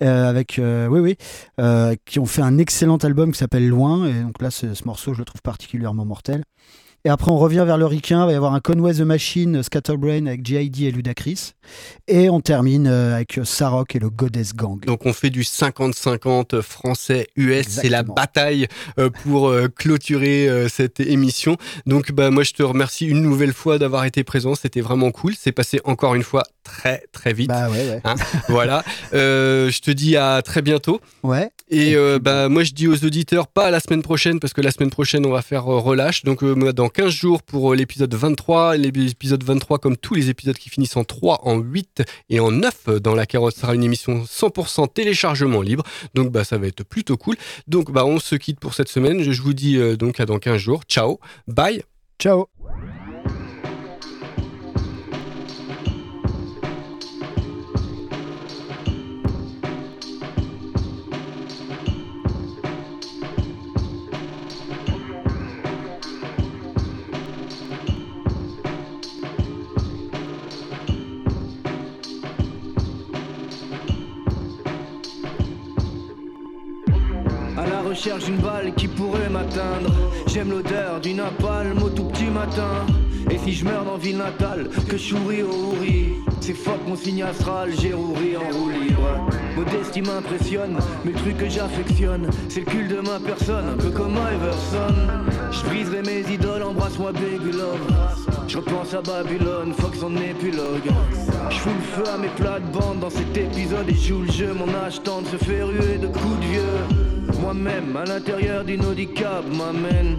Avec, 0.00 0.58
oui, 0.58 1.00
oui, 1.00 1.16
qui 2.06 2.18
ont 2.18 2.26
fait 2.26 2.42
un 2.42 2.56
excellent 2.58 2.96
album 2.96 3.32
qui 3.32 3.38
s'appelle 3.38 3.68
Loin. 3.68 4.06
Et 4.08 4.22
donc 4.22 4.40
là, 4.40 4.50
ce, 4.50 4.72
ce 4.74 4.84
morceau, 4.84 5.12
je 5.12 5.18
le 5.18 5.24
trouve 5.26 5.42
particulièrement 5.42 6.04
mortel. 6.06 6.44
Et 7.04 7.08
après, 7.08 7.32
on 7.32 7.38
revient 7.38 7.64
vers 7.66 7.78
le 7.78 7.86
ricain. 7.86 8.22
Il 8.22 8.26
va 8.26 8.32
y 8.32 8.36
avoir 8.36 8.54
un 8.54 8.60
Conway 8.60 8.94
the 8.94 9.00
Machine, 9.00 9.64
Scatterbrain 9.64 10.26
avec 10.26 10.46
J.I.D. 10.46 10.84
et 10.84 10.90
Ludacris. 10.92 11.54
Et 12.06 12.30
on 12.30 12.40
termine 12.40 12.86
euh, 12.86 13.16
avec 13.16 13.40
Sarok 13.42 13.96
et 13.96 13.98
le 13.98 14.08
Goddess 14.08 14.54
Gang. 14.54 14.84
Donc 14.84 15.04
on 15.04 15.12
fait 15.12 15.30
du 15.30 15.42
50-50 15.42 16.62
français-US, 16.62 17.66
c'est 17.66 17.88
la 17.88 18.04
bataille 18.04 18.68
euh, 19.00 19.10
pour 19.10 19.48
euh, 19.48 19.66
clôturer 19.66 20.48
cette 20.68 21.00
émission. 21.00 21.56
Donc 21.86 22.12
bah, 22.12 22.30
moi 22.30 22.44
je 22.44 22.52
te 22.52 22.62
remercie 22.62 23.06
une 23.06 23.22
nouvelle 23.22 23.52
fois 23.52 23.78
d'avoir 23.78 24.04
été 24.04 24.22
présent, 24.22 24.54
c'était 24.54 24.80
vraiment 24.80 25.10
cool, 25.10 25.34
c'est 25.36 25.52
passé 25.52 25.80
encore 25.84 26.14
une 26.14 26.22
fois 26.22 26.44
très 26.62 27.04
très 27.12 27.32
vite. 27.32 27.48
Bah 27.48 27.68
ouais, 27.68 27.88
ouais. 27.88 28.00
Hein, 28.04 28.14
voilà, 28.48 28.84
Euh, 29.14 29.70
je 29.70 29.80
te 29.80 29.90
dis 29.90 30.16
à 30.16 30.42
très 30.42 30.62
bientôt. 30.62 31.00
Ouais. 31.22 31.50
Et, 31.68 31.96
euh, 31.96 32.18
bah, 32.18 32.48
moi, 32.50 32.64
je 32.64 32.72
dis 32.72 32.86
aux 32.86 33.04
auditeurs, 33.04 33.46
pas 33.48 33.70
la 33.70 33.80
semaine 33.80 34.02
prochaine, 34.02 34.40
parce 34.40 34.52
que 34.52 34.60
la 34.60 34.70
semaine 34.70 34.90
prochaine, 34.90 35.24
on 35.24 35.30
va 35.30 35.40
faire 35.42 35.72
euh, 35.72 35.78
relâche. 35.78 36.22
Donc, 36.22 36.42
euh, 36.42 36.72
dans 36.72 36.88
15 36.88 37.08
jours 37.10 37.42
pour 37.42 37.74
l'épisode 37.74 38.14
23. 38.14 38.76
L'épisode 38.76 39.42
23, 39.42 39.78
comme 39.78 39.96
tous 39.96 40.14
les 40.14 40.28
épisodes 40.28 40.56
qui 40.58 40.68
finissent 40.68 40.96
en 40.96 41.04
3, 41.04 41.40
en 41.48 41.58
8 41.58 42.02
et 42.28 42.40
en 42.40 42.50
9 42.50 42.74
euh, 42.88 43.00
dans 43.00 43.14
la 43.14 43.24
carotte, 43.24 43.56
sera 43.56 43.74
une 43.74 43.84
émission 43.84 44.24
100% 44.24 44.92
téléchargement 44.92 45.62
libre. 45.62 45.84
Donc, 46.14 46.30
bah, 46.30 46.44
ça 46.44 46.58
va 46.58 46.66
être 46.66 46.84
plutôt 46.84 47.16
cool. 47.16 47.36
Donc, 47.68 47.90
bah, 47.90 48.04
on 48.04 48.18
se 48.18 48.34
quitte 48.34 48.60
pour 48.60 48.74
cette 48.74 48.88
semaine. 48.88 49.22
Je, 49.22 49.32
je 49.32 49.40
vous 49.42 49.54
dis 49.54 49.78
donc 49.96 50.20
à 50.20 50.26
dans 50.26 50.38
15 50.38 50.58
jours. 50.58 50.82
Ciao, 50.86 51.18
bye. 51.48 51.82
Ciao. 52.18 52.61
Recherche 77.92 78.24
d'une 78.24 78.38
balle 78.38 78.72
qui 78.74 78.88
pourrait 78.88 79.28
m'atteindre. 79.28 79.92
J'aime 80.26 80.50
l'odeur 80.50 80.98
d'une 81.00 81.18
napalm 81.18 81.82
au 81.82 81.90
tout 81.90 82.04
petit 82.04 82.30
matin. 82.30 82.86
Et 83.30 83.36
si 83.36 83.52
je 83.52 83.66
meurs 83.66 83.84
dans 83.84 83.98
ville 83.98 84.16
natale, 84.16 84.70
que 84.88 84.96
je 84.96 85.14
souris 85.14 85.42
au 85.42 85.52
houri. 85.52 86.14
C'est 86.40 86.54
fuck 86.54 86.80
mon 86.88 86.96
signe 86.96 87.22
astral, 87.22 87.70
j'ai 87.78 87.92
rouri 87.92 88.34
en 88.36 88.50
roue 88.56 88.70
libre. 88.70 89.28
Modestie 89.56 90.00
m'impressionne, 90.00 90.78
mais 91.04 91.12
le 91.12 91.18
truc 91.18 91.36
que 91.36 91.48
j'affectionne, 91.50 92.30
c'est 92.48 92.60
le 92.60 92.66
cul 92.66 92.88
de 92.88 93.00
ma 93.00 93.20
personne, 93.20 93.68
un 93.74 93.76
peu 93.76 93.90
comme 93.90 94.12
Iverson. 94.12 94.94
Je 95.52 95.68
briserai 95.68 96.02
mes 96.02 96.32
idoles, 96.32 96.62
embrasse-moi 96.62 97.12
baby 97.12 97.52
love. 97.52 97.78
Je 98.48 98.56
repense 98.56 98.94
à 98.94 99.02
Babylone, 99.02 99.74
fuck 99.78 99.94
son 99.94 100.16
épilogue. 100.16 100.90
Je 101.50 101.56
fous 101.56 101.68
le 101.68 102.04
feu 102.04 102.10
à 102.12 102.16
mes 102.16 102.28
plates-bandes 102.28 103.00
dans 103.00 103.10
cet 103.10 103.36
épisode 103.36 103.88
et 103.88 103.94
joue 103.94 104.22
le 104.22 104.32
jeu. 104.32 104.54
Mon 104.54 104.74
âge 104.74 105.02
tente 105.02 105.26
se 105.26 105.36
fait 105.36 105.62
ruer 105.62 105.98
de 105.98 106.06
coups 106.06 106.40
de 106.40 106.46
vieux. 106.46 107.01
Moi-même, 107.42 107.96
à 107.96 108.04
l'intérieur 108.04 108.64
d'une 108.64 108.84
Audi 108.84 109.08
cab, 109.08 109.44
m'amène. 109.52 110.16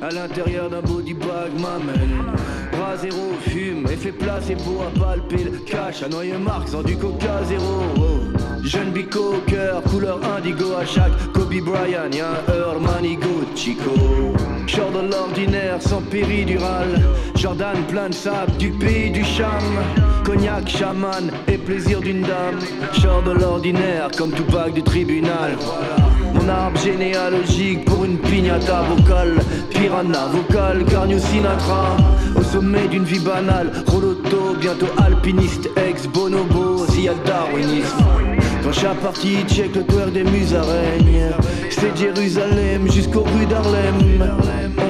À 0.00 0.10
l'intérieur 0.10 0.70
d'un 0.70 0.80
body 0.80 1.14
bag, 1.14 1.50
m'amène. 1.58 2.22
Bras 2.70 2.96
zéro, 2.98 3.32
fume, 3.40 3.86
effet 3.90 4.12
placebo 4.12 4.82
à 4.82 4.98
palper 4.98 5.42
le 5.42 5.58
cash. 5.66 6.04
À 6.04 6.08
noyer 6.08 6.38
Marx 6.38 6.72
en 6.72 6.82
du 6.82 6.96
coca 6.96 7.42
zéro. 7.44 7.82
Jeune 8.62 8.90
bico 8.90 9.34
au 9.34 9.50
cœur, 9.50 9.82
couleur 9.82 10.20
indigo 10.36 10.74
à 10.80 10.84
chaque 10.84 11.12
Kobe 11.32 11.60
Bryant, 11.60 12.10
y'a 12.12 12.28
un 12.30 12.52
Earl 12.52 12.80
Manigo 12.80 13.44
Chico. 13.56 13.90
Genre 14.66 14.92
de 14.92 15.10
l'ordinaire 15.10 15.82
sans 15.82 16.02
péridurale. 16.02 17.00
Jordan 17.34 17.76
plein 17.88 18.08
de 18.08 18.14
sable 18.14 18.56
du 18.56 18.70
pays 18.70 19.10
du 19.10 19.24
cham. 19.24 19.48
Cognac, 20.24 20.68
chaman 20.68 21.30
et 21.48 21.58
plaisir 21.58 22.00
d'une 22.00 22.22
dame. 22.22 22.60
Genre 22.92 23.22
de 23.22 23.32
l'ordinaire 23.32 24.10
comme 24.16 24.30
tout 24.30 24.44
bac 24.52 24.74
du 24.74 24.82
tribunal. 24.82 25.56
Arbre 26.48 26.78
généalogique 26.78 27.84
pour 27.84 28.04
une 28.04 28.18
pignata 28.18 28.82
vocale. 28.82 29.34
Piranha 29.70 30.26
vocal, 30.32 30.84
Garnio 30.84 31.18
Sinatra. 31.18 31.96
Au 32.38 32.42
sommet 32.42 32.86
d'une 32.88 33.04
vie 33.04 33.18
banale. 33.18 33.72
Roloto, 33.86 34.54
bientôt 34.60 34.86
alpiniste, 34.98 35.68
ex-bonobo. 35.76 36.86
S'il 36.88 37.04
y 37.04 37.08
a 37.08 37.14
darwinisme. 37.14 38.04
Dans 38.62 38.72
chaque 38.72 38.98
partie, 38.98 39.44
check 39.48 39.74
le 39.74 39.84
twerk 39.84 40.12
des 40.12 40.24
musaraignes. 40.24 41.30
C'est 41.70 41.96
Jérusalem 41.96 42.90
jusqu'aux 42.90 43.22
rues 43.22 43.46
d'Harlem. 43.46 44.30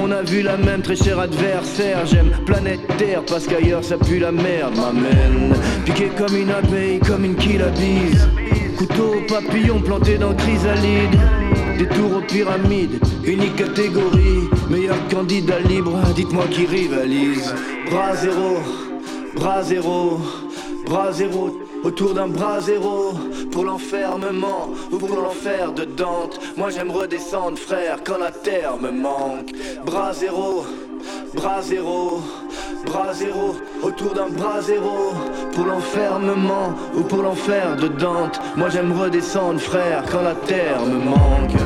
On 0.03 0.11
a 0.11 0.21
vu 0.21 0.41
la 0.41 0.57
même 0.57 0.81
très 0.81 0.95
chère 0.95 1.19
adversaire. 1.19 2.05
J'aime 2.05 2.31
planète 2.45 2.81
Terre 2.97 3.23
parce 3.27 3.47
qu'ailleurs 3.47 3.83
ça 3.83 3.97
pue 3.97 4.19
la 4.19 4.31
merde, 4.31 4.75
m'amène. 4.75 5.55
Piqué 5.85 6.09
comme 6.17 6.35
une 6.35 6.51
abeille, 6.51 6.99
comme 6.99 7.25
une 7.25 7.35
bise 7.35 8.27
Couteau 8.77 9.15
papillon 9.27 9.81
planté 9.81 10.17
dans 10.17 10.35
chrysalide. 10.35 11.19
Des 11.79 11.87
tours 11.87 12.17
aux 12.17 12.21
pyramides, 12.21 12.99
unique 13.25 13.55
catégorie. 13.55 14.49
Meilleur 14.69 14.97
candidat 15.09 15.59
libre, 15.59 15.97
dites-moi 16.15 16.45
qui 16.51 16.65
rivalise. 16.65 17.53
Bras 17.89 18.15
zéro, 18.15 18.57
bras 19.35 19.63
zéro, 19.63 20.19
bras 20.85 21.11
zéro. 21.11 21.57
Autour 21.83 22.13
d'un 22.13 22.27
bras 22.27 22.59
zéro, 22.59 23.13
pour 23.51 23.63
l'enfermement 23.63 24.69
ou 24.91 24.97
pour 24.97 25.21
l'enfer 25.21 25.71
de 25.71 25.85
Dante. 25.85 26.39
Moi 26.57 26.69
j'aime 26.69 26.91
redescendre, 26.91 27.57
frère, 27.57 27.99
quand 28.03 28.17
la 28.17 28.31
terre 28.31 28.77
me 28.81 28.91
manque. 28.91 29.51
Bras 29.85 30.13
zéro, 30.13 30.65
bras 31.33 31.61
zéro, 31.61 32.21
bras 32.85 33.13
zéro, 33.13 33.55
autour 33.83 34.13
d'un 34.13 34.29
bras 34.29 34.61
zéro, 34.61 35.13
pour 35.53 35.65
l'enfermement 35.65 36.73
ou 36.95 37.01
pour 37.01 37.23
l'enfer 37.23 37.75
de 37.75 37.87
Dante. 37.87 38.39
Moi 38.55 38.69
j'aime 38.69 38.91
redescendre, 38.91 39.59
frère, 39.59 40.03
quand 40.11 40.21
la 40.21 40.35
terre 40.35 40.81
me 40.85 40.97
manque. 40.97 41.56